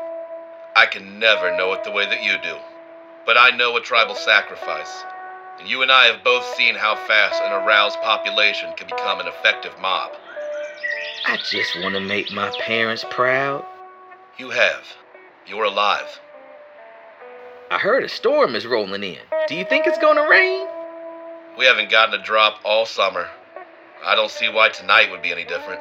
I 0.76 0.86
can 0.86 1.18
never 1.18 1.57
know 1.57 1.72
it 1.72 1.82
the 1.82 1.90
way 1.90 2.07
that 2.07 2.22
you 2.22 2.40
do. 2.44 2.57
But 3.24 3.36
I 3.36 3.50
know 3.50 3.76
a 3.76 3.80
tribal 3.80 4.14
sacrifice. 4.14 5.04
And 5.60 5.68
you 5.68 5.82
and 5.82 5.92
I 5.92 6.06
have 6.06 6.24
both 6.24 6.44
seen 6.56 6.74
how 6.74 6.96
fast 7.06 7.40
an 7.42 7.52
aroused 7.52 8.00
population 8.00 8.72
can 8.76 8.88
become 8.88 9.20
an 9.20 9.28
effective 9.28 9.78
mob. 9.80 10.10
I 11.24 11.36
just 11.36 11.78
want 11.80 11.94
to 11.94 12.00
make 12.00 12.32
my 12.32 12.50
parents 12.60 13.04
proud. 13.10 13.64
You 14.38 14.50
have. 14.50 14.84
You're 15.46 15.64
alive. 15.64 16.20
I 17.70 17.78
heard 17.78 18.02
a 18.02 18.08
storm 18.08 18.56
is 18.56 18.66
rolling 18.66 19.04
in. 19.04 19.18
Do 19.46 19.54
you 19.54 19.64
think 19.64 19.86
it's 19.86 19.98
going 19.98 20.16
to 20.16 20.28
rain? 20.28 20.66
We 21.56 21.66
haven't 21.66 21.90
gotten 21.90 22.18
a 22.18 22.24
drop 22.24 22.58
all 22.64 22.86
summer. 22.86 23.28
I 24.04 24.16
don't 24.16 24.30
see 24.30 24.48
why 24.48 24.70
tonight 24.70 25.10
would 25.10 25.22
be 25.22 25.30
any 25.30 25.44
different. 25.44 25.80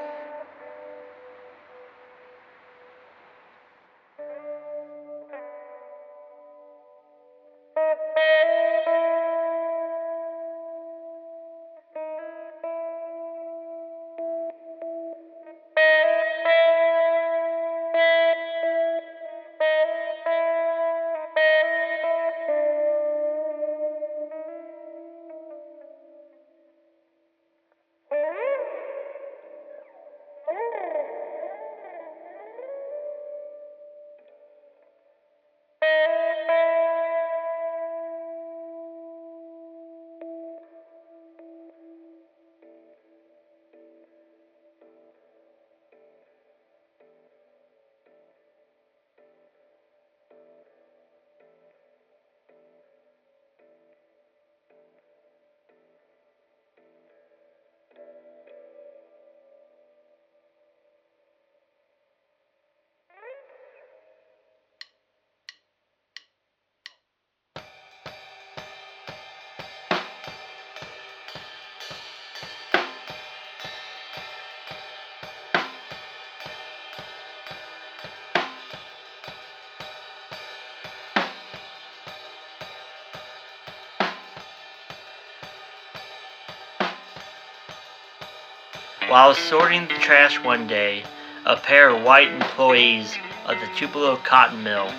While 89.11 89.35
sorting 89.35 89.89
the 89.89 89.95
trash 89.95 90.41
one 90.41 90.67
day, 90.67 91.03
a 91.45 91.57
pair 91.57 91.89
of 91.89 92.01
white 92.01 92.29
employees 92.29 93.13
of 93.45 93.59
the 93.59 93.67
Tupelo 93.75 94.15
cotton 94.15 94.63
mill 94.63 94.89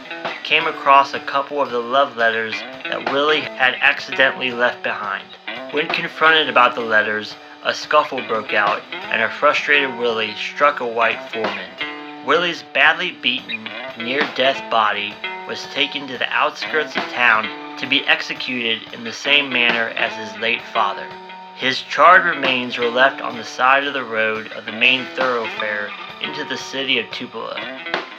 came 0.44 0.66
across 0.66 1.14
a 1.14 1.20
couple 1.20 1.62
of 1.62 1.70
the 1.70 1.78
love 1.78 2.14
letters 2.18 2.52
that 2.84 3.10
Willie 3.10 3.40
had 3.40 3.74
accidentally 3.80 4.52
left 4.52 4.82
behind. 4.82 5.24
When 5.70 5.88
confronted 5.88 6.50
about 6.50 6.74
the 6.74 6.82
letters, 6.82 7.34
a 7.64 7.72
scuffle 7.72 8.20
broke 8.28 8.52
out 8.52 8.82
and 8.92 9.22
a 9.22 9.30
frustrated 9.30 9.96
Willie 9.96 10.34
struck 10.34 10.80
a 10.80 10.86
white 10.86 11.30
foreman. 11.30 12.26
Willie's 12.26 12.64
badly 12.74 13.12
beaten, 13.12 13.66
near 13.96 14.30
death 14.34 14.70
body 14.70 15.14
was 15.48 15.64
taken 15.72 16.06
to 16.08 16.18
the 16.18 16.30
outskirts 16.30 16.94
of 16.94 17.02
town 17.04 17.78
to 17.78 17.86
be 17.86 18.06
executed 18.06 18.92
in 18.92 19.04
the 19.04 19.12
same 19.14 19.48
manner 19.48 19.88
as 19.96 20.12
his 20.12 20.38
late 20.38 20.60
father. 20.74 21.08
His 21.56 21.82
charred 21.82 22.24
remains 22.24 22.78
were 22.78 22.88
left 22.88 23.20
on 23.20 23.36
the 23.36 23.44
side 23.44 23.84
of 23.84 23.94
the 23.94 24.04
road 24.04 24.52
of 24.52 24.64
the 24.64 24.72
main 24.72 25.04
thoroughfare 25.14 25.90
into 26.20 26.44
the 26.44 26.56
city 26.56 26.98
of 26.98 27.10
Tupelo. 27.10 27.56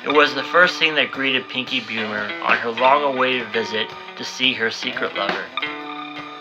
It 0.04 0.14
was 0.14 0.34
the 0.34 0.44
first 0.44 0.78
thing 0.80 0.96
that 0.96 1.12
greeted 1.12 1.48
Pinky 1.48 1.80
Bumer 1.80 2.30
on 2.44 2.58
her 2.58 2.72
long 2.72 3.04
awaited 3.04 3.48
visit 3.54 3.88
to 4.18 4.24
see 4.24 4.54
her 4.54 4.70
secret 4.70 5.16
lover. 5.16 5.46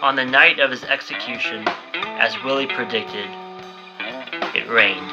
On 0.03 0.17
the 0.17 0.25
night 0.25 0.59
of 0.59 0.71
his 0.71 0.83
execution, 0.85 1.65
as 1.95 2.35
Willie 2.43 2.67
predicted, 2.67 3.29
it 4.55 4.69
rained. 4.69 5.12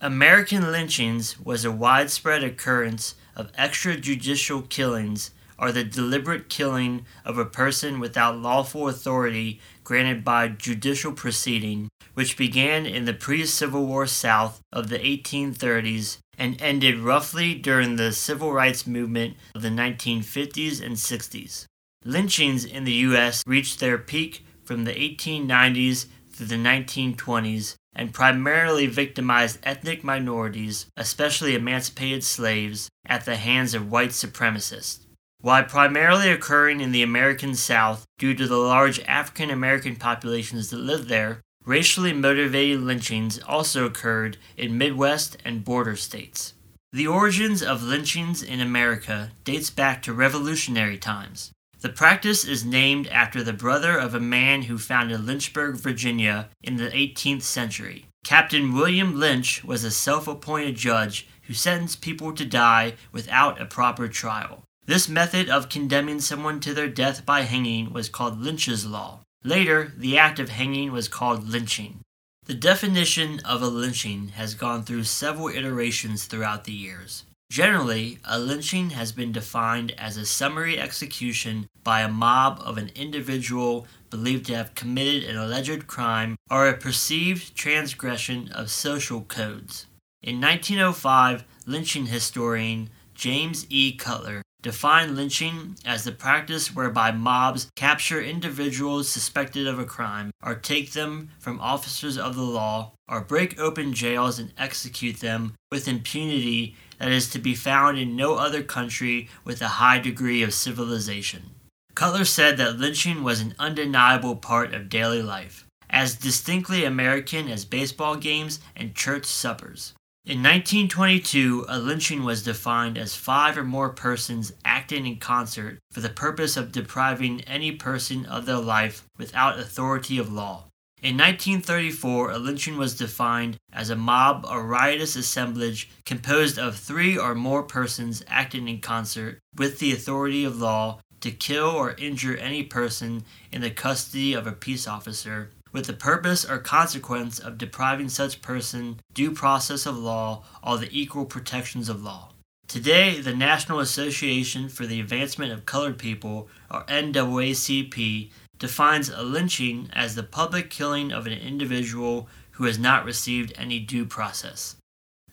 American 0.00 0.70
lynchings 0.70 1.40
was 1.40 1.64
a 1.64 1.72
widespread 1.72 2.44
occurrence 2.44 3.16
of 3.34 3.50
extrajudicial 3.54 4.68
killings 4.68 5.32
or 5.58 5.72
the 5.72 5.82
deliberate 5.82 6.48
killing 6.48 7.04
of 7.24 7.36
a 7.36 7.44
person 7.44 7.98
without 7.98 8.38
lawful 8.38 8.88
authority 8.88 9.60
granted 9.82 10.24
by 10.24 10.46
judicial 10.46 11.12
proceeding, 11.12 11.88
which 12.14 12.36
began 12.36 12.86
in 12.86 13.06
the 13.06 13.12
pre 13.12 13.44
Civil 13.44 13.86
War 13.86 14.06
South 14.06 14.60
of 14.72 14.88
the 14.88 15.00
1830s 15.00 16.18
and 16.38 16.62
ended 16.62 17.00
roughly 17.00 17.56
during 17.56 17.96
the 17.96 18.12
civil 18.12 18.52
rights 18.52 18.86
movement 18.86 19.36
of 19.56 19.62
the 19.62 19.68
1950s 19.68 20.80
and 20.80 20.94
60s. 20.94 21.64
Lynchings 22.04 22.64
in 22.64 22.84
the 22.84 22.92
U.S. 22.92 23.42
reached 23.48 23.80
their 23.80 23.98
peak 23.98 24.46
from 24.62 24.84
the 24.84 24.94
1890s 24.94 26.06
through 26.30 26.46
the 26.46 26.54
1920s 26.54 27.74
and 27.94 28.14
primarily 28.14 28.86
victimized 28.86 29.58
ethnic 29.62 30.04
minorities, 30.04 30.86
especially 30.96 31.54
emancipated 31.54 32.22
slaves, 32.22 32.88
at 33.06 33.24
the 33.24 33.36
hands 33.36 33.74
of 33.74 33.90
white 33.90 34.10
supremacists. 34.10 35.06
While 35.40 35.64
primarily 35.64 36.30
occurring 36.30 36.80
in 36.80 36.92
the 36.92 37.02
American 37.02 37.54
South 37.54 38.04
due 38.18 38.34
to 38.34 38.46
the 38.46 38.56
large 38.56 39.00
African 39.00 39.50
American 39.50 39.96
populations 39.96 40.70
that 40.70 40.78
lived 40.78 41.08
there, 41.08 41.40
racially 41.64 42.12
motivated 42.12 42.80
lynchings 42.80 43.38
also 43.40 43.84
occurred 43.84 44.36
in 44.56 44.78
Midwest 44.78 45.36
and 45.44 45.64
border 45.64 45.96
states. 45.96 46.54
The 46.92 47.06
origins 47.06 47.62
of 47.62 47.82
lynchings 47.82 48.42
in 48.42 48.60
America 48.60 49.32
dates 49.44 49.70
back 49.70 50.02
to 50.02 50.12
revolutionary 50.12 50.96
times. 50.98 51.52
The 51.80 51.88
practice 51.88 52.44
is 52.44 52.64
named 52.64 53.06
after 53.06 53.40
the 53.40 53.52
brother 53.52 53.96
of 53.96 54.12
a 54.12 54.20
man 54.20 54.62
who 54.62 54.78
founded 54.78 55.24
Lynchburg, 55.24 55.76
Virginia 55.76 56.48
in 56.60 56.76
the 56.76 56.90
18th 56.90 57.42
century. 57.42 58.06
Captain 58.24 58.74
William 58.74 59.18
Lynch 59.18 59.62
was 59.62 59.84
a 59.84 59.92
self 59.92 60.26
appointed 60.26 60.74
judge 60.74 61.28
who 61.42 61.54
sentenced 61.54 62.00
people 62.00 62.32
to 62.32 62.44
die 62.44 62.94
without 63.12 63.60
a 63.60 63.64
proper 63.64 64.08
trial. 64.08 64.64
This 64.86 65.08
method 65.08 65.48
of 65.48 65.68
condemning 65.68 66.20
someone 66.20 66.58
to 66.60 66.74
their 66.74 66.88
death 66.88 67.24
by 67.24 67.42
hanging 67.42 67.92
was 67.92 68.08
called 68.08 68.40
Lynch's 68.40 68.84
Law. 68.84 69.20
Later, 69.44 69.92
the 69.96 70.18
act 70.18 70.40
of 70.40 70.48
hanging 70.48 70.90
was 70.90 71.06
called 71.06 71.48
lynching. 71.48 72.00
The 72.46 72.54
definition 72.54 73.38
of 73.44 73.62
a 73.62 73.68
lynching 73.68 74.28
has 74.28 74.54
gone 74.54 74.82
through 74.82 75.04
several 75.04 75.48
iterations 75.48 76.24
throughout 76.24 76.64
the 76.64 76.72
years. 76.72 77.24
Generally, 77.50 78.18
a 78.24 78.38
lynching 78.38 78.90
has 78.90 79.10
been 79.10 79.32
defined 79.32 79.92
as 79.96 80.16
a 80.16 80.26
summary 80.26 80.78
execution 80.78 81.66
by 81.82 82.02
a 82.02 82.08
mob 82.08 82.60
of 82.62 82.76
an 82.76 82.90
individual 82.94 83.86
believed 84.10 84.46
to 84.46 84.54
have 84.56 84.74
committed 84.74 85.24
an 85.24 85.36
alleged 85.36 85.86
crime 85.86 86.36
or 86.50 86.68
a 86.68 86.76
perceived 86.76 87.54
transgression 87.56 88.50
of 88.52 88.70
social 88.70 89.22
codes. 89.22 89.86
In 90.22 90.40
1905, 90.40 91.44
lynching 91.66 92.06
historian 92.06 92.90
James 93.14 93.66
E. 93.70 93.92
Cutler 93.96 94.42
defined 94.60 95.14
lynching 95.16 95.76
as 95.84 96.04
the 96.04 96.12
practice 96.12 96.74
whereby 96.74 97.12
mobs 97.12 97.70
capture 97.76 98.20
individuals 98.20 99.08
suspected 99.08 99.66
of 99.66 99.78
a 99.78 99.84
crime 99.84 100.30
or 100.42 100.54
take 100.54 100.92
them 100.92 101.30
from 101.38 101.60
officers 101.60 102.18
of 102.18 102.34
the 102.34 102.42
law 102.42 102.92
or 103.08 103.20
break 103.20 103.58
open 103.58 103.94
jails 103.94 104.38
and 104.38 104.52
execute 104.58 105.20
them 105.20 105.54
with 105.70 105.86
impunity 105.86 106.74
that 106.98 107.10
is 107.10 107.28
to 107.30 107.38
be 107.38 107.54
found 107.54 107.98
in 107.98 108.16
no 108.16 108.34
other 108.34 108.62
country 108.62 109.28
with 109.44 109.62
a 109.62 109.78
high 109.78 109.98
degree 109.98 110.42
of 110.42 110.54
civilization. 110.54 111.50
Cutler 111.94 112.24
said 112.24 112.56
that 112.58 112.78
lynching 112.78 113.24
was 113.24 113.40
an 113.40 113.54
undeniable 113.58 114.36
part 114.36 114.72
of 114.72 114.88
daily 114.88 115.22
life, 115.22 115.66
as 115.90 116.14
distinctly 116.14 116.84
American 116.84 117.48
as 117.48 117.64
baseball 117.64 118.16
games 118.16 118.60
and 118.76 118.94
church 118.94 119.24
suppers. 119.24 119.94
In 120.24 120.42
1922, 120.42 121.64
a 121.68 121.78
lynching 121.78 122.22
was 122.22 122.42
defined 122.42 122.98
as 122.98 123.16
five 123.16 123.56
or 123.56 123.64
more 123.64 123.88
persons 123.88 124.52
acting 124.62 125.06
in 125.06 125.16
concert 125.16 125.78
for 125.90 126.00
the 126.00 126.10
purpose 126.10 126.56
of 126.56 126.70
depriving 126.70 127.40
any 127.42 127.72
person 127.72 128.26
of 128.26 128.44
their 128.44 128.58
life 128.58 129.04
without 129.16 129.58
authority 129.58 130.18
of 130.18 130.30
law. 130.30 130.67
In 131.00 131.16
1934, 131.16 132.32
a 132.32 132.38
lynching 132.38 132.76
was 132.76 132.96
defined 132.96 133.56
as 133.72 133.88
a 133.88 133.94
mob 133.94 134.44
or 134.50 134.64
riotous 134.64 135.14
assemblage 135.14 135.88
composed 136.04 136.58
of 136.58 136.76
three 136.76 137.16
or 137.16 137.36
more 137.36 137.62
persons 137.62 138.24
acting 138.26 138.66
in 138.66 138.80
concert 138.80 139.38
with 139.56 139.78
the 139.78 139.92
authority 139.92 140.44
of 140.44 140.60
law 140.60 140.98
to 141.20 141.30
kill 141.30 141.68
or 141.68 141.92
injure 141.92 142.36
any 142.36 142.64
person 142.64 143.24
in 143.52 143.60
the 143.60 143.70
custody 143.70 144.32
of 144.32 144.48
a 144.48 144.52
peace 144.52 144.88
officer 144.88 145.50
with 145.72 145.86
the 145.86 145.92
purpose 145.92 146.44
or 146.44 146.58
consequence 146.58 147.38
of 147.38 147.58
depriving 147.58 148.08
such 148.08 148.42
person 148.42 148.98
due 149.14 149.30
process 149.30 149.86
of 149.86 149.96
law 149.96 150.42
or 150.64 150.78
the 150.78 150.88
equal 150.90 151.24
protections 151.24 151.88
of 151.88 152.02
law. 152.02 152.30
Today, 152.66 153.20
the 153.20 153.34
National 153.34 153.80
Association 153.80 154.68
for 154.68 154.84
the 154.84 155.00
Advancement 155.00 155.52
of 155.52 155.64
Colored 155.64 155.96
People, 155.96 156.48
or 156.70 156.84
NAACP, 156.84 158.30
defines 158.58 159.08
a 159.08 159.22
lynching 159.22 159.90
as 159.92 160.14
the 160.14 160.22
public 160.22 160.70
killing 160.70 161.12
of 161.12 161.26
an 161.26 161.32
individual 161.32 162.28
who 162.52 162.64
has 162.64 162.78
not 162.78 163.04
received 163.04 163.52
any 163.56 163.78
due 163.78 164.04
process. 164.04 164.76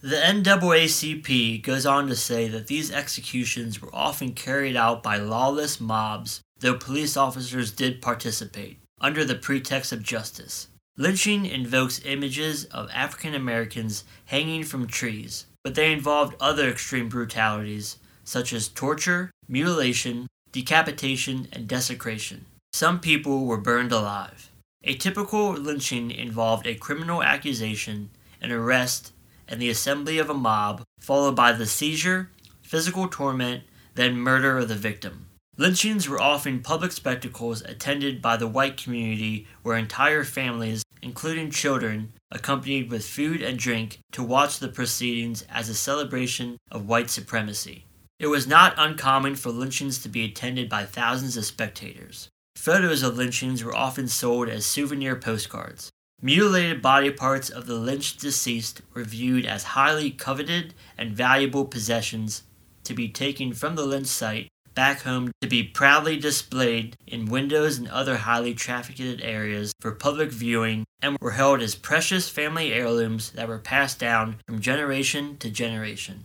The 0.01 0.17
NAACP 0.17 1.63
goes 1.63 1.85
on 1.85 2.07
to 2.07 2.15
say 2.15 2.47
that 2.47 2.67
these 2.67 2.91
executions 2.91 3.81
were 3.81 3.93
often 3.93 4.33
carried 4.33 4.75
out 4.75 5.01
by 5.01 5.17
lawless 5.17 5.79
mobs 5.79 6.41
though 6.59 6.75
police 6.75 7.17
officers 7.17 7.71
did 7.71 8.01
participate, 8.01 8.79
under 9.01 9.25
the 9.25 9.35
pretext 9.35 9.91
of 9.91 10.03
justice. 10.03 10.67
Lynching 10.97 11.45
invokes 11.45 12.01
images 12.05 12.65
of 12.65 12.89
African 12.93 13.33
Americans 13.33 14.05
hanging 14.25 14.63
from 14.63 14.87
trees, 14.87 15.45
but 15.63 15.75
they 15.75 15.91
involved 15.91 16.35
other 16.39 16.69
extreme 16.69 17.09
brutalities, 17.09 17.97
such 18.23 18.53
as 18.53 18.69
torture, 18.69 19.29
mutilation, 19.47 20.27
decapitation, 20.51 21.47
and 21.51 21.67
desecration. 21.67 22.45
Some 22.75 22.99
people 22.99 23.45
were 23.45 23.55
burned 23.55 23.93
alive. 23.93 24.51
A 24.83 24.95
typical 24.95 25.53
lynching 25.53 26.11
involved 26.11 26.67
a 26.67 26.75
criminal 26.75 27.23
accusation, 27.23 28.09
an 28.41 28.51
arrest, 28.51 29.13
and 29.47 29.61
the 29.61 29.69
assembly 29.69 30.17
of 30.17 30.29
a 30.29 30.33
mob, 30.33 30.83
followed 30.99 31.37
by 31.37 31.53
the 31.53 31.67
seizure, 31.67 32.31
physical 32.61 33.07
torment, 33.07 33.63
then 33.93 34.17
murder 34.17 34.57
of 34.57 34.67
the 34.67 34.75
victim. 34.75 35.27
Lynchings 35.55 36.09
were 36.09 36.19
often 36.19 36.59
public 36.59 36.91
spectacles 36.91 37.61
attended 37.61 38.21
by 38.21 38.35
the 38.35 38.45
white 38.45 38.75
community 38.75 39.47
where 39.63 39.77
entire 39.77 40.25
families, 40.25 40.83
including 41.01 41.51
children, 41.51 42.11
accompanied 42.29 42.91
with 42.91 43.07
food 43.07 43.41
and 43.41 43.57
drink 43.57 43.99
to 44.11 44.21
watch 44.21 44.59
the 44.59 44.67
proceedings 44.67 45.45
as 45.47 45.69
a 45.69 45.73
celebration 45.73 46.57
of 46.69 46.89
white 46.89 47.09
supremacy. 47.09 47.85
It 48.19 48.27
was 48.27 48.45
not 48.45 48.75
uncommon 48.77 49.37
for 49.37 49.51
lynchings 49.51 49.99
to 49.99 50.09
be 50.09 50.25
attended 50.25 50.67
by 50.67 50.83
thousands 50.83 51.37
of 51.37 51.45
spectators. 51.45 52.27
Photos 52.65 53.03
of 53.03 53.15
lynchings 53.15 53.63
were 53.63 53.75
often 53.75 54.07
sold 54.07 54.49
as 54.49 54.65
souvenir 54.65 55.15
postcards. 55.15 55.91
Mutilated 56.19 56.81
body 56.81 57.11
parts 57.11 57.47
of 57.47 57.67
the 57.67 57.75
lynched 57.75 58.19
deceased 58.19 58.81
were 58.91 59.03
viewed 59.03 59.45
as 59.45 59.75
highly 59.77 60.09
coveted 60.09 60.73
and 60.97 61.15
valuable 61.15 61.65
possessions 61.65 62.41
to 62.83 62.95
be 62.95 63.07
taken 63.07 63.53
from 63.53 63.75
the 63.75 63.85
lynch 63.85 64.07
site 64.07 64.47
back 64.73 65.01
home 65.01 65.29
to 65.41 65.47
be 65.47 65.61
proudly 65.61 66.17
displayed 66.17 66.95
in 67.05 67.27
windows 67.27 67.77
and 67.77 67.87
other 67.89 68.17
highly 68.17 68.55
trafficked 68.55 69.21
areas 69.21 69.71
for 69.79 69.91
public 69.91 70.31
viewing 70.31 70.85
and 71.03 71.19
were 71.21 71.37
held 71.37 71.61
as 71.61 71.75
precious 71.75 72.29
family 72.29 72.73
heirlooms 72.73 73.29
that 73.33 73.47
were 73.47 73.59
passed 73.59 73.99
down 73.99 74.37
from 74.47 74.59
generation 74.59 75.37
to 75.37 75.51
generation. 75.51 76.23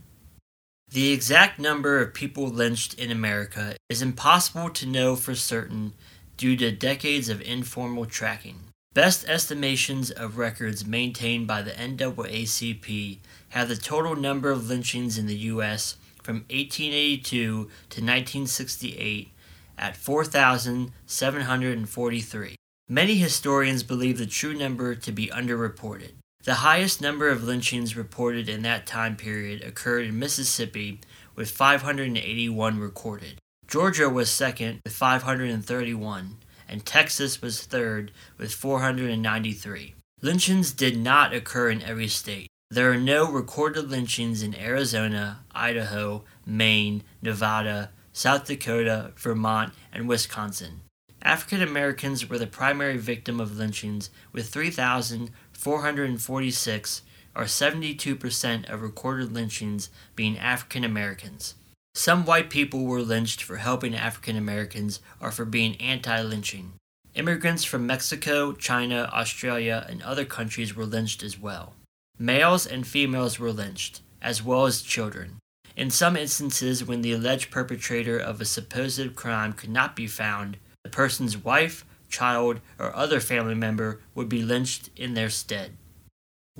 The 0.90 1.12
exact 1.12 1.60
number 1.60 2.00
of 2.00 2.14
people 2.14 2.48
lynched 2.48 2.94
in 2.94 3.12
America 3.12 3.76
is 3.88 4.02
impossible 4.02 4.70
to 4.70 4.86
know 4.86 5.14
for 5.14 5.36
certain 5.36 5.92
due 6.40 6.56
to 6.56 6.72
decades 6.72 7.28
of 7.28 7.40
informal 7.42 8.06
tracking. 8.06 8.58
Best 8.94 9.28
estimations 9.28 10.10
of 10.10 10.38
records 10.38 10.86
maintained 10.86 11.46
by 11.46 11.60
the 11.60 11.72
NAACP 11.72 13.18
have 13.50 13.68
the 13.68 13.76
total 13.76 14.16
number 14.16 14.50
of 14.50 14.66
lynchings 14.66 15.18
in 15.18 15.26
the 15.26 15.36
U.S. 15.36 15.98
from 16.22 16.36
1882 16.48 17.28
to 17.28 17.66
1968 17.66 19.32
at 19.76 19.98
4,743. 19.98 22.56
Many 22.88 23.16
historians 23.16 23.82
believe 23.82 24.16
the 24.16 24.24
true 24.24 24.54
number 24.54 24.94
to 24.94 25.12
be 25.12 25.26
underreported. 25.26 26.12
The 26.44 26.54
highest 26.54 27.02
number 27.02 27.28
of 27.28 27.44
lynchings 27.44 27.98
reported 27.98 28.48
in 28.48 28.62
that 28.62 28.86
time 28.86 29.14
period 29.14 29.62
occurred 29.62 30.06
in 30.06 30.18
Mississippi, 30.18 31.00
with 31.36 31.50
581 31.50 32.78
recorded. 32.78 33.36
Georgia 33.70 34.10
was 34.10 34.28
second 34.28 34.80
with 34.82 34.92
531, 34.92 36.36
and 36.68 36.84
Texas 36.84 37.40
was 37.40 37.62
third 37.62 38.10
with 38.36 38.52
493. 38.52 39.94
Lynchings 40.20 40.72
did 40.72 40.98
not 40.98 41.32
occur 41.32 41.70
in 41.70 41.80
every 41.80 42.08
state. 42.08 42.48
There 42.68 42.90
are 42.90 42.96
no 42.96 43.30
recorded 43.30 43.88
lynchings 43.88 44.42
in 44.42 44.56
Arizona, 44.56 45.44
Idaho, 45.52 46.24
Maine, 46.44 47.04
Nevada, 47.22 47.92
South 48.12 48.46
Dakota, 48.46 49.12
Vermont, 49.16 49.72
and 49.92 50.08
Wisconsin. 50.08 50.80
African 51.22 51.62
Americans 51.62 52.28
were 52.28 52.38
the 52.38 52.48
primary 52.48 52.96
victim 52.96 53.38
of 53.38 53.56
lynchings, 53.56 54.10
with 54.32 54.48
3,446, 54.48 57.02
or 57.36 57.44
72% 57.44 58.68
of 58.68 58.82
recorded 58.82 59.32
lynchings, 59.32 59.90
being 60.16 60.36
African 60.36 60.82
Americans. 60.82 61.54
Some 61.94 62.24
white 62.24 62.50
people 62.50 62.84
were 62.84 63.02
lynched 63.02 63.42
for 63.42 63.56
helping 63.56 63.94
African 63.94 64.36
Americans 64.36 65.00
or 65.20 65.30
for 65.30 65.44
being 65.44 65.76
anti 65.80 66.22
lynching. 66.22 66.74
Immigrants 67.14 67.64
from 67.64 67.86
Mexico, 67.86 68.52
China, 68.52 69.10
Australia, 69.12 69.84
and 69.88 70.00
other 70.02 70.24
countries 70.24 70.76
were 70.76 70.86
lynched 70.86 71.22
as 71.22 71.38
well. 71.38 71.74
Males 72.18 72.66
and 72.66 72.86
females 72.86 73.38
were 73.38 73.52
lynched, 73.52 74.02
as 74.22 74.42
well 74.42 74.66
as 74.66 74.82
children. 74.82 75.38
In 75.76 75.90
some 75.90 76.16
instances, 76.16 76.84
when 76.84 77.02
the 77.02 77.12
alleged 77.12 77.50
perpetrator 77.50 78.18
of 78.18 78.40
a 78.40 78.44
supposed 78.44 79.16
crime 79.16 79.52
could 79.52 79.70
not 79.70 79.96
be 79.96 80.06
found, 80.06 80.58
the 80.84 80.90
person's 80.90 81.36
wife, 81.36 81.84
child, 82.08 82.60
or 82.78 82.94
other 82.94 83.20
family 83.20 83.54
member 83.54 84.00
would 84.14 84.28
be 84.28 84.42
lynched 84.42 84.90
in 84.96 85.14
their 85.14 85.30
stead. 85.30 85.72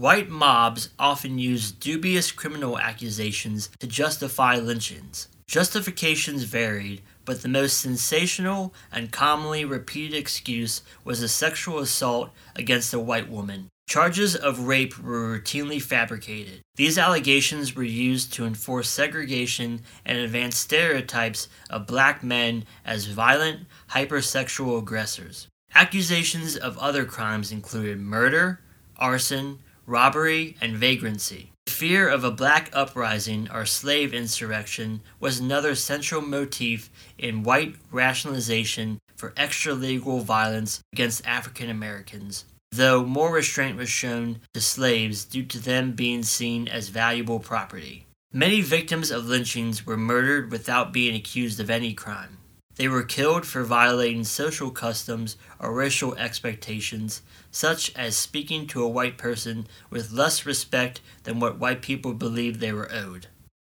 White 0.00 0.30
mobs 0.30 0.88
often 0.98 1.38
use 1.38 1.70
dubious 1.70 2.32
criminal 2.32 2.78
accusations 2.78 3.68
to 3.80 3.86
justify 3.86 4.56
lynchings. 4.56 5.28
Justifications 5.46 6.44
varied, 6.44 7.02
but 7.26 7.42
the 7.42 7.48
most 7.48 7.78
sensational 7.78 8.72
and 8.90 9.12
commonly 9.12 9.62
repeated 9.62 10.16
excuse 10.16 10.80
was 11.04 11.20
a 11.20 11.28
sexual 11.28 11.80
assault 11.80 12.30
against 12.56 12.94
a 12.94 12.98
white 12.98 13.28
woman. 13.28 13.68
Charges 13.90 14.34
of 14.34 14.60
rape 14.60 14.98
were 14.98 15.38
routinely 15.38 15.82
fabricated. 15.82 16.62
These 16.76 16.96
allegations 16.96 17.76
were 17.76 17.82
used 17.82 18.32
to 18.32 18.46
enforce 18.46 18.88
segregation 18.88 19.82
and 20.06 20.16
advance 20.16 20.56
stereotypes 20.56 21.46
of 21.68 21.86
black 21.86 22.24
men 22.24 22.64
as 22.86 23.04
violent, 23.04 23.66
hypersexual 23.90 24.78
aggressors. 24.78 25.46
Accusations 25.74 26.56
of 26.56 26.78
other 26.78 27.04
crimes 27.04 27.52
included 27.52 28.00
murder, 28.00 28.60
arson, 28.96 29.58
robbery, 29.90 30.56
and 30.60 30.76
vagrancy. 30.76 31.50
The 31.66 31.72
fear 31.72 32.08
of 32.08 32.24
a 32.24 32.30
black 32.30 32.70
uprising 32.72 33.48
or 33.52 33.66
slave 33.66 34.14
insurrection 34.14 35.00
was 35.18 35.38
another 35.38 35.74
central 35.74 36.22
motif 36.22 36.88
in 37.18 37.42
white 37.42 37.74
rationalization 37.90 38.98
for 39.16 39.32
extralegal 39.32 40.22
violence 40.22 40.80
against 40.92 41.26
African 41.26 41.68
Americans, 41.68 42.44
though 42.72 43.04
more 43.04 43.34
restraint 43.34 43.76
was 43.76 43.90
shown 43.90 44.40
to 44.54 44.60
slaves 44.60 45.24
due 45.24 45.44
to 45.44 45.58
them 45.58 45.92
being 45.92 46.22
seen 46.22 46.68
as 46.68 46.88
valuable 46.88 47.40
property. 47.40 48.06
Many 48.32 48.60
victims 48.60 49.10
of 49.10 49.26
lynchings 49.26 49.84
were 49.84 49.96
murdered 49.96 50.52
without 50.52 50.92
being 50.92 51.16
accused 51.16 51.58
of 51.58 51.68
any 51.68 51.92
crime. 51.94 52.38
They 52.76 52.88
were 52.88 53.02
killed 53.02 53.44
for 53.44 53.64
violating 53.64 54.24
social 54.24 54.70
customs 54.70 55.36
or 55.58 55.74
racial 55.74 56.14
expectations, 56.14 57.20
such 57.50 57.94
as 57.96 58.16
speaking 58.16 58.66
to 58.66 58.82
a 58.82 58.88
white 58.88 59.18
person 59.18 59.66
with 59.90 60.12
less 60.12 60.46
respect 60.46 61.00
than 61.24 61.40
what 61.40 61.58
white 61.58 61.82
people 61.82 62.14
believed 62.14 62.60
they 62.60 62.72
were 62.72 62.90
owed. 62.92 63.26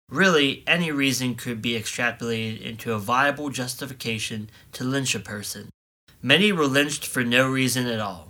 Really, 0.09 0.63
any 0.67 0.91
reason 0.91 1.35
could 1.35 1.61
be 1.61 1.79
extrapolated 1.79 2.61
into 2.61 2.93
a 2.93 2.99
viable 2.99 3.49
justification 3.49 4.49
to 4.73 4.83
lynch 4.83 5.15
a 5.15 5.19
person. 5.19 5.69
Many 6.21 6.51
were 6.51 6.67
lynched 6.67 7.07
for 7.07 7.23
no 7.23 7.49
reason 7.49 7.87
at 7.87 8.01
all. 8.01 8.27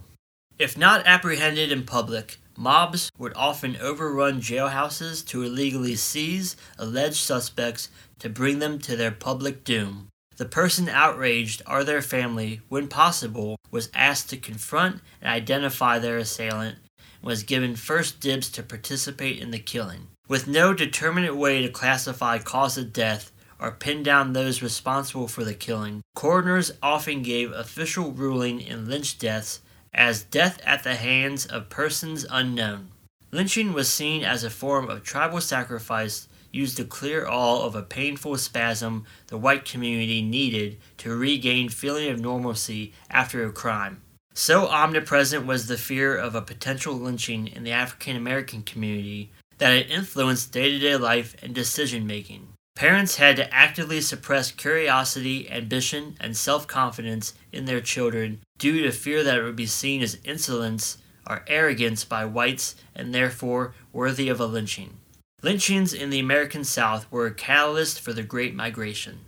If 0.60 0.78
not 0.78 1.08
apprehended 1.08 1.72
in 1.72 1.86
public, 1.86 2.38
mobs 2.56 3.10
would 3.18 3.34
often 3.36 3.78
overrun 3.78 4.42
jailhouses 4.42 5.26
to 5.30 5.42
illegally 5.42 5.96
seize 5.96 6.56
alleged 6.78 7.16
suspects 7.16 7.90
to 8.20 8.30
bring 8.30 8.60
them 8.60 8.78
to 8.80 8.96
their 8.96 9.12
public 9.12 9.64
doom. 9.64 10.11
The 10.42 10.48
person 10.48 10.90
outraged 10.90 11.62
or 11.68 11.84
their 11.84 12.02
family, 12.02 12.62
when 12.68 12.88
possible, 12.88 13.60
was 13.70 13.92
asked 13.94 14.32
to 14.32 14.38
confront 14.38 15.00
and 15.22 15.30
identify 15.30 16.00
their 16.00 16.18
assailant 16.18 16.80
and 16.98 17.22
was 17.22 17.44
given 17.44 17.76
first 17.76 18.20
dibs 18.20 18.50
to 18.54 18.64
participate 18.64 19.38
in 19.38 19.52
the 19.52 19.60
killing. 19.60 20.08
With 20.28 20.48
no 20.48 20.74
determinate 20.74 21.36
way 21.36 21.62
to 21.62 21.70
classify 21.70 22.40
cause 22.40 22.76
of 22.76 22.92
death 22.92 23.32
or 23.60 23.70
pin 23.70 24.02
down 24.02 24.34
those 24.34 24.64
responsible 24.64 25.28
for 25.28 25.44
the 25.44 25.54
killing, 25.54 26.02
coroners 26.16 26.72
often 26.82 27.22
gave 27.22 27.52
official 27.52 28.12
ruling 28.12 28.62
in 28.62 28.90
lynch 28.90 29.20
deaths 29.20 29.60
as 29.94 30.24
death 30.24 30.60
at 30.66 30.84
the 30.84 30.96
hands 30.96 31.46
of 31.46 31.70
persons 31.70 32.26
unknown. 32.32 32.90
Lynching 33.32 33.74
was 33.74 33.94
seen 33.94 34.24
as 34.24 34.44
a 34.44 34.50
form 34.50 34.90
of 34.90 35.04
tribal 35.04 35.40
sacrifice 35.40 36.28
used 36.52 36.78
to 36.78 36.84
clear 36.84 37.26
all 37.26 37.64
of 37.64 37.76
a 37.76 37.82
painful 37.82 38.38
spasm 38.38 39.06
the 39.28 39.38
white 39.38 39.66
community 39.66 40.22
needed 40.22 40.78
to 40.98 41.16
regain 41.16 41.70
feeling 41.70 42.10
of 42.10 42.20
normalcy 42.20 42.94
after 43.10 43.46
a 43.46 43.52
crime. 43.52 44.02
So 44.34 44.68
omnipresent 44.68 45.46
was 45.46 45.68
the 45.68 45.78
fear 45.78 46.16
of 46.16 46.36
a 46.36 46.42
potential 46.42 46.94
lynching 46.94 47.48
in 47.48 47.64
the 47.64 47.72
African 47.72 48.16
American 48.16 48.64
community 48.64 49.32
that 49.58 49.74
it 49.74 49.92
influenced 49.92 50.52
day 50.52 50.72
to 50.72 50.80
day 50.80 50.96
life 50.96 51.36
and 51.44 51.54
decision 51.54 52.08
making. 52.08 52.48
Parents 52.76 53.18
had 53.18 53.36
to 53.36 53.54
actively 53.54 54.00
suppress 54.00 54.52
curiosity, 54.52 55.52
ambition, 55.52 56.16
and 56.20 56.36
self 56.38 56.66
confidence 56.66 57.34
in 57.52 57.66
their 57.66 57.82
children 57.82 58.40
due 58.58 58.82
to 58.84 58.92
fear 58.92 59.24
that 59.24 59.38
it 59.38 59.44
would 59.44 59.58
be 59.58 59.66
seen 59.66 60.02
as 60.02 60.18
insolence 60.24 60.98
or 61.30 61.44
arrogance 61.48 62.06
by 62.06 62.26
whites 62.26 62.76
and 62.96 63.14
therefore 63.14 63.74
worthy 63.92 64.30
of 64.30 64.40
a 64.40 64.46
lynching. 64.46 64.98
Lynchings 65.44 65.92
in 65.92 66.12
the 66.12 66.20
American 66.20 66.64
South 66.64 67.12
were 67.12 67.26
a 67.26 67.34
catalyst 67.34 68.00
for 68.00 68.14
the 68.14 68.22
Great 68.22 68.54
Migration. 68.54 69.22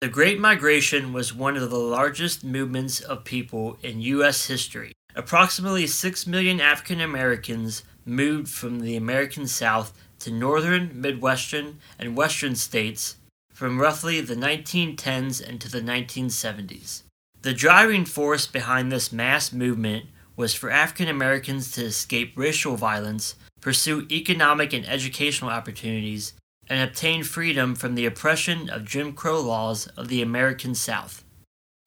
The 0.00 0.08
Great 0.08 0.40
Migration 0.40 1.12
was 1.12 1.32
one 1.32 1.56
of 1.56 1.70
the 1.70 1.78
largest 1.78 2.42
movements 2.42 3.00
of 3.00 3.22
people 3.22 3.78
in 3.80 4.00
U.S. 4.00 4.46
history. 4.46 4.92
Approximately 5.14 5.86
6 5.86 6.26
million 6.26 6.60
African 6.60 7.00
Americans 7.00 7.84
moved 8.04 8.48
from 8.48 8.80
the 8.80 8.96
American 8.96 9.46
South 9.46 9.92
to 10.18 10.32
northern, 10.32 10.90
midwestern, 11.00 11.78
and 12.00 12.16
western 12.16 12.56
states 12.56 13.16
from 13.52 13.80
roughly 13.80 14.20
the 14.20 14.34
1910s 14.34 15.40
into 15.40 15.70
the 15.70 15.80
1970s. 15.80 17.02
The 17.42 17.54
driving 17.54 18.04
force 18.04 18.48
behind 18.48 18.90
this 18.90 19.12
mass 19.12 19.52
movement 19.52 20.06
was 20.36 20.52
for 20.52 20.68
African 20.68 21.06
Americans 21.06 21.70
to 21.72 21.84
escape 21.84 22.32
racial 22.34 22.74
violence, 22.74 23.36
pursue 23.64 24.06
economic 24.10 24.74
and 24.74 24.86
educational 24.86 25.50
opportunities, 25.50 26.34
and 26.68 26.86
obtain 26.86 27.24
freedom 27.24 27.74
from 27.74 27.94
the 27.94 28.04
oppression 28.04 28.68
of 28.68 28.84
Jim 28.84 29.14
Crow 29.14 29.40
laws 29.40 29.86
of 29.96 30.08
the 30.08 30.20
American 30.20 30.74
South. 30.74 31.24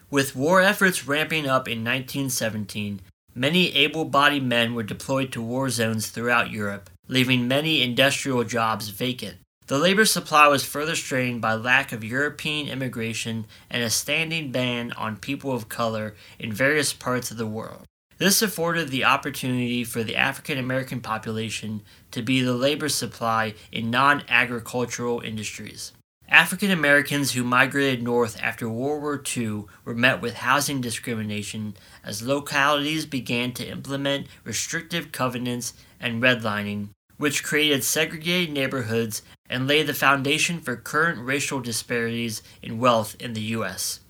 With 0.09 0.35
war 0.35 0.59
efforts 0.59 1.07
ramping 1.07 1.45
up 1.45 1.67
in 1.67 1.83
1917, 1.83 2.99
many 3.35 3.71
able 3.75 4.05
bodied 4.05 4.43
men 4.43 4.73
were 4.73 4.81
deployed 4.81 5.31
to 5.33 5.41
war 5.41 5.69
zones 5.69 6.07
throughout 6.07 6.49
Europe, 6.49 6.89
leaving 7.07 7.47
many 7.47 7.83
industrial 7.83 8.43
jobs 8.43 8.89
vacant. 8.89 9.37
The 9.67 9.77
labor 9.77 10.05
supply 10.05 10.47
was 10.47 10.65
further 10.65 10.95
strained 10.95 11.41
by 11.41 11.53
lack 11.53 11.91
of 11.91 12.03
European 12.03 12.69
immigration 12.69 13.45
and 13.69 13.83
a 13.83 13.91
standing 13.91 14.51
ban 14.51 14.93
on 14.93 15.17
people 15.17 15.51
of 15.51 15.69
color 15.69 16.15
in 16.39 16.51
various 16.51 16.91
parts 16.91 17.29
of 17.29 17.37
the 17.37 17.45
world. 17.45 17.85
This 18.17 18.41
afforded 18.41 18.89
the 18.89 19.05
opportunity 19.05 19.83
for 19.83 20.03
the 20.03 20.15
African 20.15 20.57
American 20.57 21.01
population 21.01 21.83
to 22.09 22.23
be 22.23 22.41
the 22.41 22.53
labor 22.53 22.89
supply 22.89 23.53
in 23.71 23.91
non 23.91 24.23
agricultural 24.27 25.21
industries. 25.21 25.93
African 26.27 26.71
Americans 26.71 27.33
who 27.33 27.43
migrated 27.43 28.03
north 28.03 28.37
after 28.41 28.67
World 28.67 29.01
War 29.01 29.23
II 29.37 29.65
were 29.85 29.93
met 29.93 30.19
with 30.19 30.33
housing 30.33 30.81
discrimination 30.81 31.75
as 32.03 32.23
localities 32.23 33.05
began 33.05 33.53
to 33.53 33.67
implement 33.67 34.27
restrictive 34.43 35.11
covenants 35.11 35.73
and 35.99 36.21
redlining, 36.21 36.89
which 37.17 37.43
created 37.43 37.83
segregated 37.83 38.53
neighborhoods 38.53 39.21
and 39.49 39.67
laid 39.67 39.87
the 39.87 39.93
foundation 39.93 40.59
for 40.59 40.75
current 40.75 41.19
racial 41.19 41.61
disparities 41.61 42.41
in 42.61 42.79
wealth 42.79 43.15
in 43.19 43.33
the 43.33 43.41
U.S. 43.41 44.01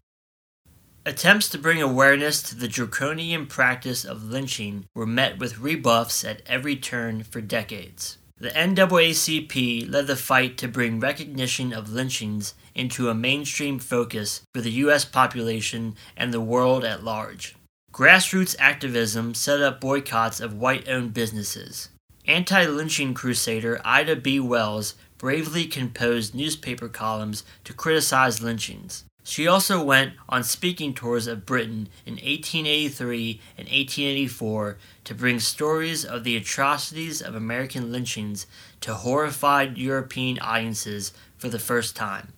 Attempts 1.08 1.48
to 1.48 1.58
bring 1.58 1.82
awareness 1.82 2.42
to 2.42 2.54
the 2.54 2.68
draconian 2.68 3.46
practice 3.46 4.04
of 4.04 4.26
lynching 4.26 4.88
were 4.94 5.06
met 5.06 5.40
with 5.40 5.58
rebuffs 5.58 6.26
at 6.26 6.42
every 6.46 6.76
turn 6.76 7.24
for 7.24 7.40
decades. 7.40 8.18
The 8.38 8.50
NAACP 8.50 9.90
led 9.90 10.08
the 10.08 10.18
fight 10.18 10.58
to 10.58 10.68
bring 10.68 11.00
recognition 11.00 11.72
of 11.72 11.94
lynchings 11.94 12.56
into 12.76 13.08
a 13.08 13.16
mainstream 13.16 13.80
focus 13.80 14.42
for 14.54 14.60
the 14.60 14.72
U.S. 14.84 15.06
population 15.06 15.96
and 16.18 16.34
the 16.34 16.42
world 16.42 16.84
at 16.84 17.06
large. 17.06 17.56
Grassroots 17.94 18.58
activism 18.60 19.34
set 19.34 19.62
up 19.62 19.80
boycotts 19.80 20.42
of 20.42 20.60
white 20.60 20.90
owned 20.90 21.14
businesses. 21.14 21.88
Anti 22.26 22.66
lynching 22.66 23.14
crusader 23.14 23.80
Ida 23.86 24.18
B. 24.18 24.42
Wells 24.42 24.96
bravely 25.18 25.68
composed 25.68 26.36
newspaper 26.36 26.90
columns 26.90 27.46
to 27.64 27.72
criticize 27.72 28.44
lynchings. 28.44 29.06
She 29.30 29.46
also 29.46 29.84
went 29.84 30.14
on 30.30 30.46
speaking 30.46 30.94
tours 30.94 31.28
of 31.28 31.46
Britain 31.46 31.90
in 32.06 32.14
1883 32.14 33.42
and 33.58 33.68
1884 33.68 34.78
to 35.04 35.14
bring 35.14 35.42
stories 35.42 36.06
of 36.06 36.24
the 36.24 36.38
atrocities 36.38 37.22
of 37.22 37.36
American 37.36 37.92
lynchings 37.92 38.48
to 38.80 38.94
horrified 38.94 39.78
European 39.78 40.40
audiences 40.40 41.12
for 41.38 41.50
the 41.50 41.60
first 41.60 41.94
time. 41.94 42.32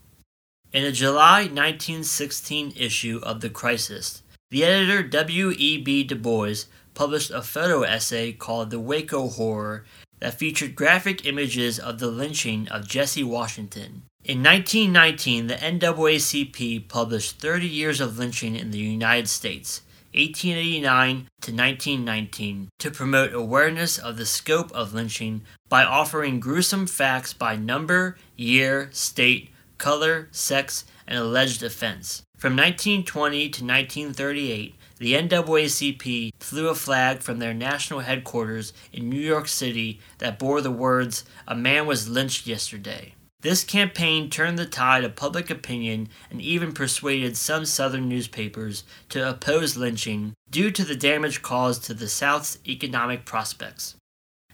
In 0.73 0.83
a 0.83 0.91
July 0.91 1.41
1916 1.41 2.73
issue 2.75 3.19
of 3.21 3.41
The 3.41 3.51
Crisis, 3.51 4.23
the 4.49 4.65
editor 4.65 5.03
W. 5.03 5.51
E. 5.55 5.77
B. 5.77 6.03
Du 6.03 6.15
Bois 6.15 6.65
published 6.95 7.29
a 7.29 7.43
photo 7.43 7.83
essay 7.83 8.33
called 8.33 8.71
The 8.71 8.79
Waco 8.79 9.29
Horror 9.29 9.85
that 10.21 10.39
featured 10.39 10.75
graphic 10.75 11.23
images 11.23 11.77
of 11.77 11.99
the 11.99 12.07
lynching 12.07 12.67
of 12.69 12.87
Jesse 12.87 13.23
Washington. 13.23 14.08
In 14.25 14.43
1919, 14.43 15.47
the 15.47 15.55
NAACP 15.55 16.89
published 16.89 17.39
30 17.39 17.65
Years 17.65 18.01
of 18.01 18.19
Lynching 18.19 18.57
in 18.57 18.71
the 18.71 18.77
United 18.77 19.29
States, 19.29 19.81
1889 20.13 21.29
to 21.41 21.51
1919, 21.53 22.69
to 22.79 22.91
promote 22.91 23.33
awareness 23.33 23.97
of 23.97 24.17
the 24.17 24.25
scope 24.25 24.71
of 24.73 24.93
lynching 24.93 25.43
by 25.69 25.85
offering 25.85 26.41
gruesome 26.41 26.85
facts 26.85 27.33
by 27.33 27.55
number, 27.55 28.17
year, 28.35 28.89
state, 28.91 29.51
color, 29.77 30.27
sex, 30.31 30.83
and 31.07 31.17
alleged 31.17 31.63
offense. 31.63 32.21
From 32.37 32.57
1920 32.57 33.49
to 33.49 33.63
1938, 33.63 34.75
the 34.97 35.13
NAACP 35.13 36.31
flew 36.41 36.67
a 36.67 36.75
flag 36.75 37.21
from 37.21 37.39
their 37.39 37.53
national 37.53 38.01
headquarters 38.01 38.73
in 38.91 39.09
New 39.09 39.19
York 39.19 39.47
City 39.47 40.01
that 40.17 40.37
bore 40.37 40.59
the 40.59 40.69
words, 40.69 41.23
A 41.47 41.55
man 41.55 41.87
was 41.87 42.09
lynched 42.09 42.45
yesterday. 42.45 43.13
This 43.41 43.63
campaign 43.63 44.29
turned 44.29 44.59
the 44.59 44.65
tide 44.65 45.05
of 45.05 45.15
public 45.15 45.49
opinion 45.49 46.09
and 46.29 46.41
even 46.41 46.73
persuaded 46.73 47.37
some 47.37 47.63
Southern 47.63 48.09
newspapers 48.09 48.83
to 49.09 49.29
oppose 49.29 49.77
lynching 49.77 50.33
due 50.51 50.71
to 50.71 50.83
the 50.83 50.95
damage 50.95 51.41
caused 51.41 51.85
to 51.85 51.93
the 51.93 52.09
South's 52.09 52.57
economic 52.67 53.23
prospects. 53.23 53.95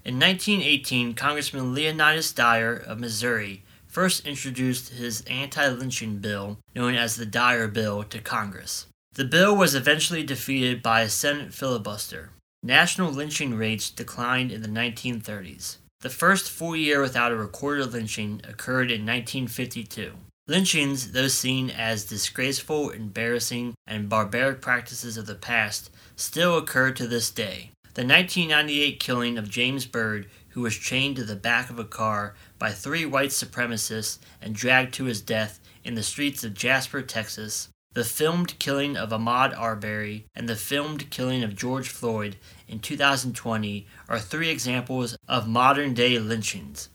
In 0.03 0.19
1918, 0.19 1.15
Congressman 1.15 1.73
Leonidas 1.73 2.31
Dyer 2.31 2.75
of 2.75 2.99
Missouri 2.99 3.63
first 3.88 4.27
introduced 4.27 4.89
his 4.89 5.21
anti 5.21 5.67
lynching 5.67 6.19
bill, 6.19 6.59
known 6.75 6.93
as 6.93 7.15
the 7.15 7.25
Dyer 7.25 7.67
Bill, 7.67 8.03
to 8.03 8.19
Congress. 8.19 8.86
The 9.13 9.25
bill 9.25 9.55
was 9.55 9.73
eventually 9.73 10.21
defeated 10.21 10.83
by 10.83 11.01
a 11.01 11.09
Senate 11.09 11.55
filibuster. 11.55 12.29
National 12.61 13.11
lynching 13.11 13.55
rates 13.55 13.89
declined 13.89 14.51
in 14.51 14.61
the 14.61 14.67
1930s. 14.67 15.77
The 16.01 16.09
first 16.09 16.51
full 16.51 16.75
year 16.75 17.01
without 17.01 17.31
a 17.31 17.35
recorded 17.35 17.91
lynching 17.91 18.41
occurred 18.47 18.91
in 18.91 19.01
1952. 19.01 20.13
Lynchings, 20.47 21.13
though 21.13 21.27
seen 21.27 21.71
as 21.71 22.05
disgraceful, 22.05 22.91
embarrassing, 22.91 23.73
and 23.87 24.07
barbaric 24.07 24.61
practices 24.61 25.17
of 25.17 25.25
the 25.25 25.33
past, 25.33 25.89
still 26.15 26.57
occur 26.57 26.91
to 26.91 27.07
this 27.07 27.31
day. 27.31 27.71
The 27.95 28.05
1998 28.05 28.99
killing 28.99 29.37
of 29.37 29.49
James 29.49 29.85
Byrd, 29.85 30.29
who 30.49 30.61
was 30.61 30.77
chained 30.77 31.15
to 31.15 31.23
the 31.23 31.35
back 31.35 31.69
of 31.69 31.79
a 31.79 31.85
car 31.85 32.35
by 32.59 32.71
three 32.71 33.05
white 33.05 33.31
supremacists 33.31 34.19
and 34.41 34.53
dragged 34.53 34.93
to 34.95 35.05
his 35.05 35.21
death 35.21 35.59
in 35.83 35.95
the 35.95 36.03
streets 36.03 36.43
of 36.43 36.53
Jasper, 36.53 37.01
Texas, 37.01 37.69
the 37.93 38.03
filmed 38.03 38.59
killing 38.59 38.97
of 38.97 39.09
Ahmaud 39.09 39.57
Arbery, 39.57 40.25
and 40.35 40.47
the 40.47 40.57
filmed 40.57 41.09
killing 41.09 41.43
of 41.43 41.55
George 41.55 41.87
Floyd 41.87 42.35
in 42.68 42.80
2020 42.80 43.88
are 44.09 44.20
three 44.20 44.49
examples 44.49 45.18
of 45.28 45.47
modern 45.47 45.93
day 45.93 46.18
lynchings. 46.20 46.89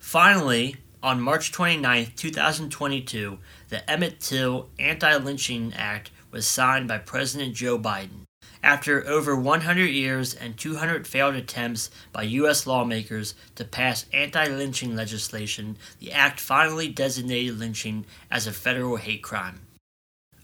Finally, 0.00 0.76
on 1.02 1.20
March 1.20 1.52
29, 1.52 2.12
2022, 2.16 3.38
the 3.68 3.90
Emmett 3.90 4.20
Till 4.20 4.68
Anti 4.78 5.16
Lynching 5.16 5.72
Act 5.74 6.10
was 6.30 6.46
signed 6.46 6.88
by 6.88 6.98
President 6.98 7.54
Joe 7.54 7.78
Biden. 7.78 8.24
After 8.62 9.06
over 9.08 9.34
100 9.34 9.84
years 9.86 10.34
and 10.34 10.58
200 10.58 11.06
failed 11.06 11.34
attempts 11.34 11.90
by 12.12 12.24
U.S. 12.24 12.66
lawmakers 12.66 13.34
to 13.54 13.64
pass 13.64 14.04
anti 14.12 14.46
lynching 14.46 14.94
legislation, 14.94 15.78
the 15.98 16.12
act 16.12 16.38
finally 16.38 16.88
designated 16.88 17.58
lynching 17.58 18.04
as 18.30 18.46
a 18.46 18.52
federal 18.52 18.96
hate 18.96 19.22
crime. 19.22 19.60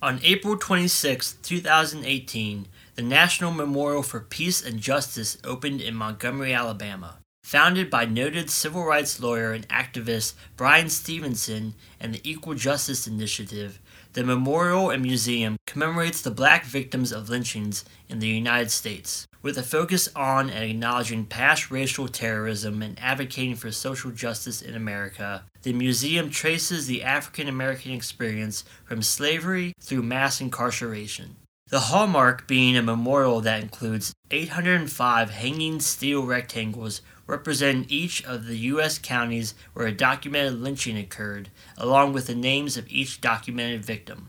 On 0.01 0.21
April 0.23 0.57
26, 0.57 1.35
2018, 1.43 2.67
the 2.97 3.03
National 3.03 3.51
Memorial 3.51 4.03
for 4.03 4.21
Peace 4.21 4.65
and 4.65 4.81
Justice 4.81 5.37
opened 5.45 5.83
in 5.83 5.95
Montgomery, 5.95 6.55
Alabama. 6.55 7.19
Founded 7.45 7.91
by 7.91 8.07
noted 8.07 8.49
civil 8.49 8.85
rights 8.85 9.21
lawyer 9.21 9.53
and 9.53 9.69
activist 9.69 10.33
Bryan 10.57 10.89
Stevenson 10.89 11.75
and 12.01 12.15
the 12.15 12.29
Equal 12.29 12.55
Justice 12.55 13.07
Initiative, 13.07 13.81
the 14.15 14.25
memorial 14.25 14.89
and 14.89 15.03
museum 15.03 15.57
commemorates 15.67 16.23
the 16.23 16.31
black 16.31 16.65
victims 16.65 17.13
of 17.13 17.29
lynchings 17.29 17.85
in 18.09 18.19
the 18.19 18.29
United 18.29 18.71
States, 18.71 19.27
with 19.43 19.59
a 19.59 19.63
focus 19.63 20.09
on 20.17 20.49
and 20.49 20.65
acknowledging 20.65 21.27
past 21.27 21.71
racial 21.71 22.09
terrorism 22.09 22.81
and 22.81 22.99
advocating 22.99 23.57
for 23.57 23.71
social 23.71 24.11
justice 24.11 24.63
in 24.63 24.75
America. 24.75 25.45
The 25.63 25.75
museum 25.75 26.31
traces 26.31 26.87
the 26.87 27.03
African 27.03 27.47
American 27.47 27.93
experience 27.93 28.65
from 28.87 29.03
slavery 29.03 29.75
through 29.83 30.03
mass 30.03 30.41
incarceration. 30.41 31.37
The 31.69 31.81
hallmark 31.81 32.47
being 32.47 32.77
a 32.77 32.83
memorial 32.83 33.41
that 33.41 33.61
includes 33.61 34.15
805 34.31 35.31
hanging 35.31 35.81
steel 35.81 36.25
rectangles 36.25 37.03
representing 37.27 37.87
each 37.89 38.25
of 38.25 38.47
the 38.47 38.57
U.S. 38.71 38.99
counties 38.99 39.55
where 39.73 39.89
a 39.89 39.93
documented 39.93 40.61
lynching 40.61 40.97
occurred, 40.97 41.51
along 41.77 42.13
with 42.13 42.29
the 42.29 42.37
names 42.37 42.77
of 42.77 42.89
each 42.89 43.21
documented 43.21 43.85
victim. 43.85 44.29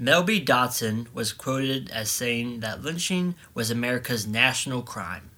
Melby 0.00 0.26
B. 0.26 0.44
Dotson 0.44 1.12
was 1.14 1.32
quoted 1.32 1.90
as 1.90 2.10
saying 2.10 2.58
that 2.58 2.82
lynching 2.82 3.36
was 3.54 3.70
America's 3.70 4.26
national 4.26 4.82
crime. 4.82 5.30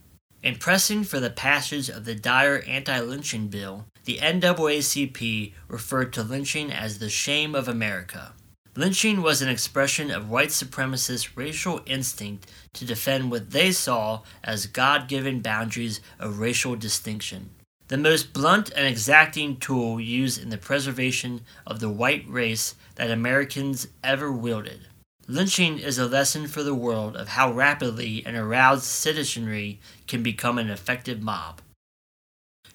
In 0.42 0.56
pressing 0.56 1.04
for 1.04 1.20
the 1.20 1.28
passage 1.28 1.90
of 1.90 2.06
the 2.06 2.14
Dyer 2.14 2.62
anti 2.66 2.98
lynching 2.98 3.48
bill, 3.48 3.84
the 4.04 4.16
NAACP 4.18 5.52
referred 5.68 6.14
to 6.14 6.22
lynching 6.22 6.72
as 6.72 6.98
the 6.98 7.10
shame 7.10 7.54
of 7.54 7.68
America. 7.68 8.32
Lynching 8.76 9.20
was 9.20 9.42
an 9.42 9.48
expression 9.48 10.12
of 10.12 10.30
white 10.30 10.50
supremacist 10.50 11.30
racial 11.34 11.80
instinct 11.86 12.50
to 12.74 12.84
defend 12.84 13.30
what 13.30 13.50
they 13.50 13.72
saw 13.72 14.20
as 14.44 14.66
God 14.66 15.08
given 15.08 15.40
boundaries 15.40 16.00
of 16.20 16.38
racial 16.38 16.76
distinction. 16.76 17.50
The 17.88 17.98
most 17.98 18.32
blunt 18.32 18.70
and 18.76 18.86
exacting 18.86 19.56
tool 19.56 20.00
used 20.00 20.40
in 20.40 20.50
the 20.50 20.56
preservation 20.56 21.40
of 21.66 21.80
the 21.80 21.90
white 21.90 22.24
race 22.28 22.76
that 22.94 23.10
Americans 23.10 23.88
ever 24.04 24.30
wielded. 24.30 24.86
Lynching 25.26 25.80
is 25.80 25.98
a 25.98 26.06
lesson 26.06 26.46
for 26.46 26.62
the 26.62 26.74
world 26.74 27.16
of 27.16 27.28
how 27.28 27.52
rapidly 27.52 28.24
an 28.24 28.36
aroused 28.36 28.84
citizenry 28.84 29.80
can 30.06 30.22
become 30.22 30.58
an 30.58 30.70
effective 30.70 31.20
mob. 31.20 31.60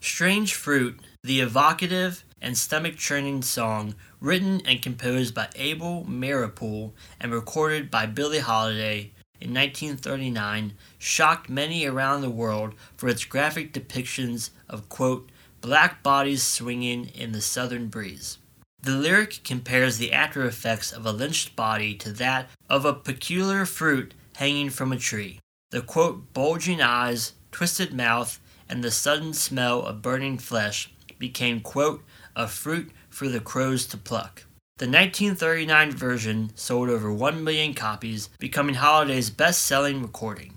Strange 0.02 0.54
Fruit, 0.54 1.00
the 1.24 1.40
evocative 1.40 2.26
and 2.42 2.58
stomach 2.58 2.96
churning 2.96 3.42
song 3.42 3.96
written 4.20 4.62
and 4.66 4.82
composed 4.82 5.34
by 5.34 5.50
Abel 5.56 6.06
Meeropol 6.10 6.92
and 7.20 7.34
recorded 7.34 7.90
by 7.90 8.06
Billie 8.06 8.40
Holiday 8.40 9.12
in 9.42 9.54
1939, 9.54 10.74
shocked 10.98 11.50
many 11.50 11.86
around 11.86 12.22
the 12.22 12.30
world 12.30 12.74
for 12.96 13.10
its 13.10 13.26
graphic 13.26 13.74
depictions 13.74 14.50
of, 14.70 14.90
quote, 14.90 15.30
black 15.62 16.02
bodies 16.04 16.44
swinging 16.44 17.08
in 17.16 17.32
the 17.32 17.42
southern 17.42 17.88
breeze. 17.88 18.38
The 18.82 18.96
lyric 18.96 19.44
compares 19.44 19.98
the 19.98 20.14
after 20.14 20.46
effects 20.46 20.92
of 20.92 21.06
a 21.06 21.12
lynched 21.12 21.56
body 21.56 21.96
to 21.96 22.12
that 22.14 22.50
of 22.70 22.86
a 22.86 22.94
peculiar 22.94 23.66
fruit 23.66 24.14
hanging 24.36 24.70
from 24.70 24.92
a 24.92 24.98
tree. 24.98 25.40
The 25.72 25.82
quote, 25.82 26.34
bulging 26.34 26.82
eyes, 26.82 27.34
twisted 27.52 27.94
mouth, 27.94 28.40
and 28.70 28.84
the 28.84 28.92
sudden 28.92 29.34
smell 29.34 29.82
of 29.82 30.02
burning 30.02 30.38
flesh 30.38 30.92
became, 31.18 31.62
quote, 31.62 32.04
a 32.36 32.48
fruit 32.48 32.92
for 33.10 33.28
the 33.28 33.40
crows 33.40 33.86
to 33.88 33.98
pluck. 33.98 34.44
The 34.78 34.86
1939 34.86 35.92
version 35.92 36.52
sold 36.56 36.90
over 36.90 37.12
1 37.12 37.44
million 37.44 37.74
copies, 37.74 38.30
becoming 38.40 38.76
Holiday's 38.76 39.30
best 39.30 39.64
selling 39.64 40.02
recording. 40.02 40.54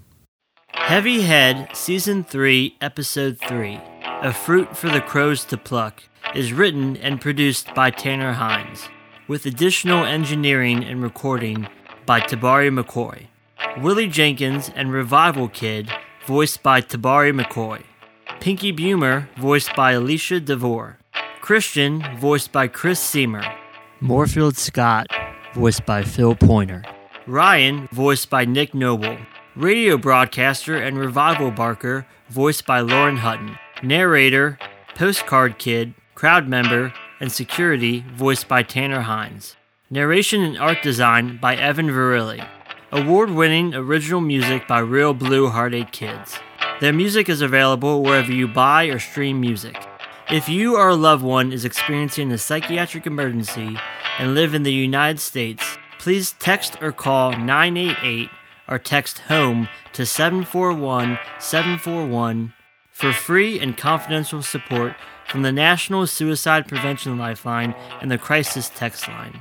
Heavy 0.70 1.22
Head 1.22 1.68
Season 1.74 2.24
3, 2.24 2.76
Episode 2.80 3.38
3 3.38 3.80
A 4.22 4.32
Fruit 4.32 4.76
for 4.76 4.88
the 4.88 5.00
Crows 5.00 5.44
to 5.44 5.56
Pluck 5.56 6.02
is 6.34 6.52
written 6.52 6.96
and 6.96 7.20
produced 7.20 7.72
by 7.74 7.90
Tanner 7.90 8.32
Hines, 8.32 8.88
with 9.28 9.46
additional 9.46 10.04
engineering 10.04 10.84
and 10.84 11.02
recording 11.02 11.68
by 12.04 12.20
Tabari 12.20 12.76
McCoy. 12.76 13.28
Willie 13.80 14.08
Jenkins 14.08 14.70
and 14.74 14.92
Revival 14.92 15.48
Kid, 15.48 15.90
voiced 16.26 16.62
by 16.62 16.80
Tabari 16.80 17.38
McCoy. 17.38 17.82
Pinky 18.40 18.72
Bumer, 18.72 19.28
voiced 19.36 19.74
by 19.76 19.92
Alicia 19.92 20.40
DeVore. 20.40 20.97
Christian, 21.48 22.04
voiced 22.18 22.52
by 22.52 22.68
Chris 22.68 23.00
Seamer. 23.00 23.42
Moorfield 24.00 24.58
Scott, 24.58 25.06
voiced 25.54 25.86
by 25.86 26.02
Phil 26.02 26.34
Pointer. 26.34 26.84
Ryan, 27.26 27.88
voiced 27.90 28.28
by 28.28 28.44
Nick 28.44 28.74
Noble. 28.74 29.16
Radio 29.56 29.96
broadcaster 29.96 30.76
and 30.76 30.98
revival 30.98 31.50
barker, 31.50 32.06
voiced 32.28 32.66
by 32.66 32.80
Lauren 32.80 33.16
Hutton. 33.16 33.56
Narrator, 33.82 34.58
postcard 34.94 35.58
kid, 35.58 35.94
crowd 36.14 36.46
member, 36.46 36.92
and 37.18 37.32
security, 37.32 38.04
voiced 38.12 38.46
by 38.46 38.62
Tanner 38.62 39.00
Hines. 39.00 39.56
Narration 39.88 40.42
and 40.42 40.58
art 40.58 40.82
design 40.82 41.38
by 41.40 41.56
Evan 41.56 41.88
Verilli. 41.88 42.46
Award 42.92 43.30
winning 43.30 43.74
original 43.74 44.20
music 44.20 44.68
by 44.68 44.80
Real 44.80 45.14
Blue 45.14 45.48
Heartache 45.48 45.92
Kids. 45.92 46.38
Their 46.82 46.92
music 46.92 47.30
is 47.30 47.40
available 47.40 48.02
wherever 48.02 48.30
you 48.30 48.46
buy 48.48 48.84
or 48.88 48.98
stream 48.98 49.40
music. 49.40 49.87
If 50.30 50.46
you 50.46 50.76
or 50.76 50.90
a 50.90 50.94
loved 50.94 51.24
one 51.24 51.54
is 51.54 51.64
experiencing 51.64 52.30
a 52.30 52.36
psychiatric 52.36 53.06
emergency 53.06 53.78
and 54.18 54.34
live 54.34 54.52
in 54.52 54.62
the 54.62 54.72
United 54.72 55.20
States, 55.20 55.78
please 55.98 56.32
text 56.32 56.76
or 56.82 56.92
call 56.92 57.30
988 57.32 58.28
or 58.68 58.78
text 58.78 59.20
HOME 59.20 59.70
to 59.94 60.04
741 60.04 61.18
741 61.38 62.52
for 62.90 63.10
free 63.14 63.58
and 63.58 63.78
confidential 63.78 64.42
support 64.42 64.96
from 65.26 65.40
the 65.40 65.52
National 65.52 66.06
Suicide 66.06 66.68
Prevention 66.68 67.16
Lifeline 67.16 67.74
and 68.02 68.10
the 68.10 68.18
Crisis 68.18 68.68
Text 68.68 69.08
Line. 69.08 69.40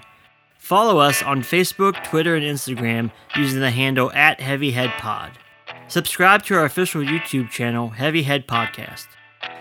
Follow 0.57 0.99
us 0.99 1.21
on 1.21 1.41
Facebook, 1.41 2.01
Twitter, 2.05 2.33
and 2.37 2.45
Instagram 2.45 3.11
using 3.35 3.59
the 3.59 3.71
handle 3.71 4.09
at 4.13 4.39
HeavyHeadPod. 4.39 5.31
Subscribe 5.89 6.43
to 6.43 6.55
our 6.55 6.63
official 6.63 7.01
YouTube 7.01 7.49
channel, 7.49 7.89
Heavyhead 7.89 8.47
Podcast. 8.47 9.07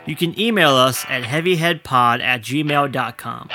You 0.07 0.17
can 0.17 0.39
email 0.39 0.71
us 0.71 1.05
at 1.09 1.25
heavyheadpod 1.25 2.21
at 2.21 2.43
gmail.com. 2.43 3.49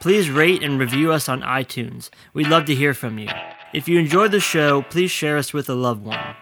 Please 0.00 0.30
rate 0.30 0.62
and 0.62 0.78
review 0.78 1.12
us 1.12 1.28
on 1.28 1.42
iTunes. 1.42 2.10
We'd 2.32 2.46
love 2.46 2.64
to 2.66 2.74
hear 2.74 2.94
from 2.94 3.18
you. 3.18 3.28
If 3.72 3.88
you 3.88 3.98
enjoyed 3.98 4.30
the 4.30 4.38
show, 4.40 4.82
please 4.82 5.10
share 5.10 5.36
us 5.36 5.52
with 5.52 5.68
a 5.68 5.74
loved 5.74 6.04
one. 6.04 6.36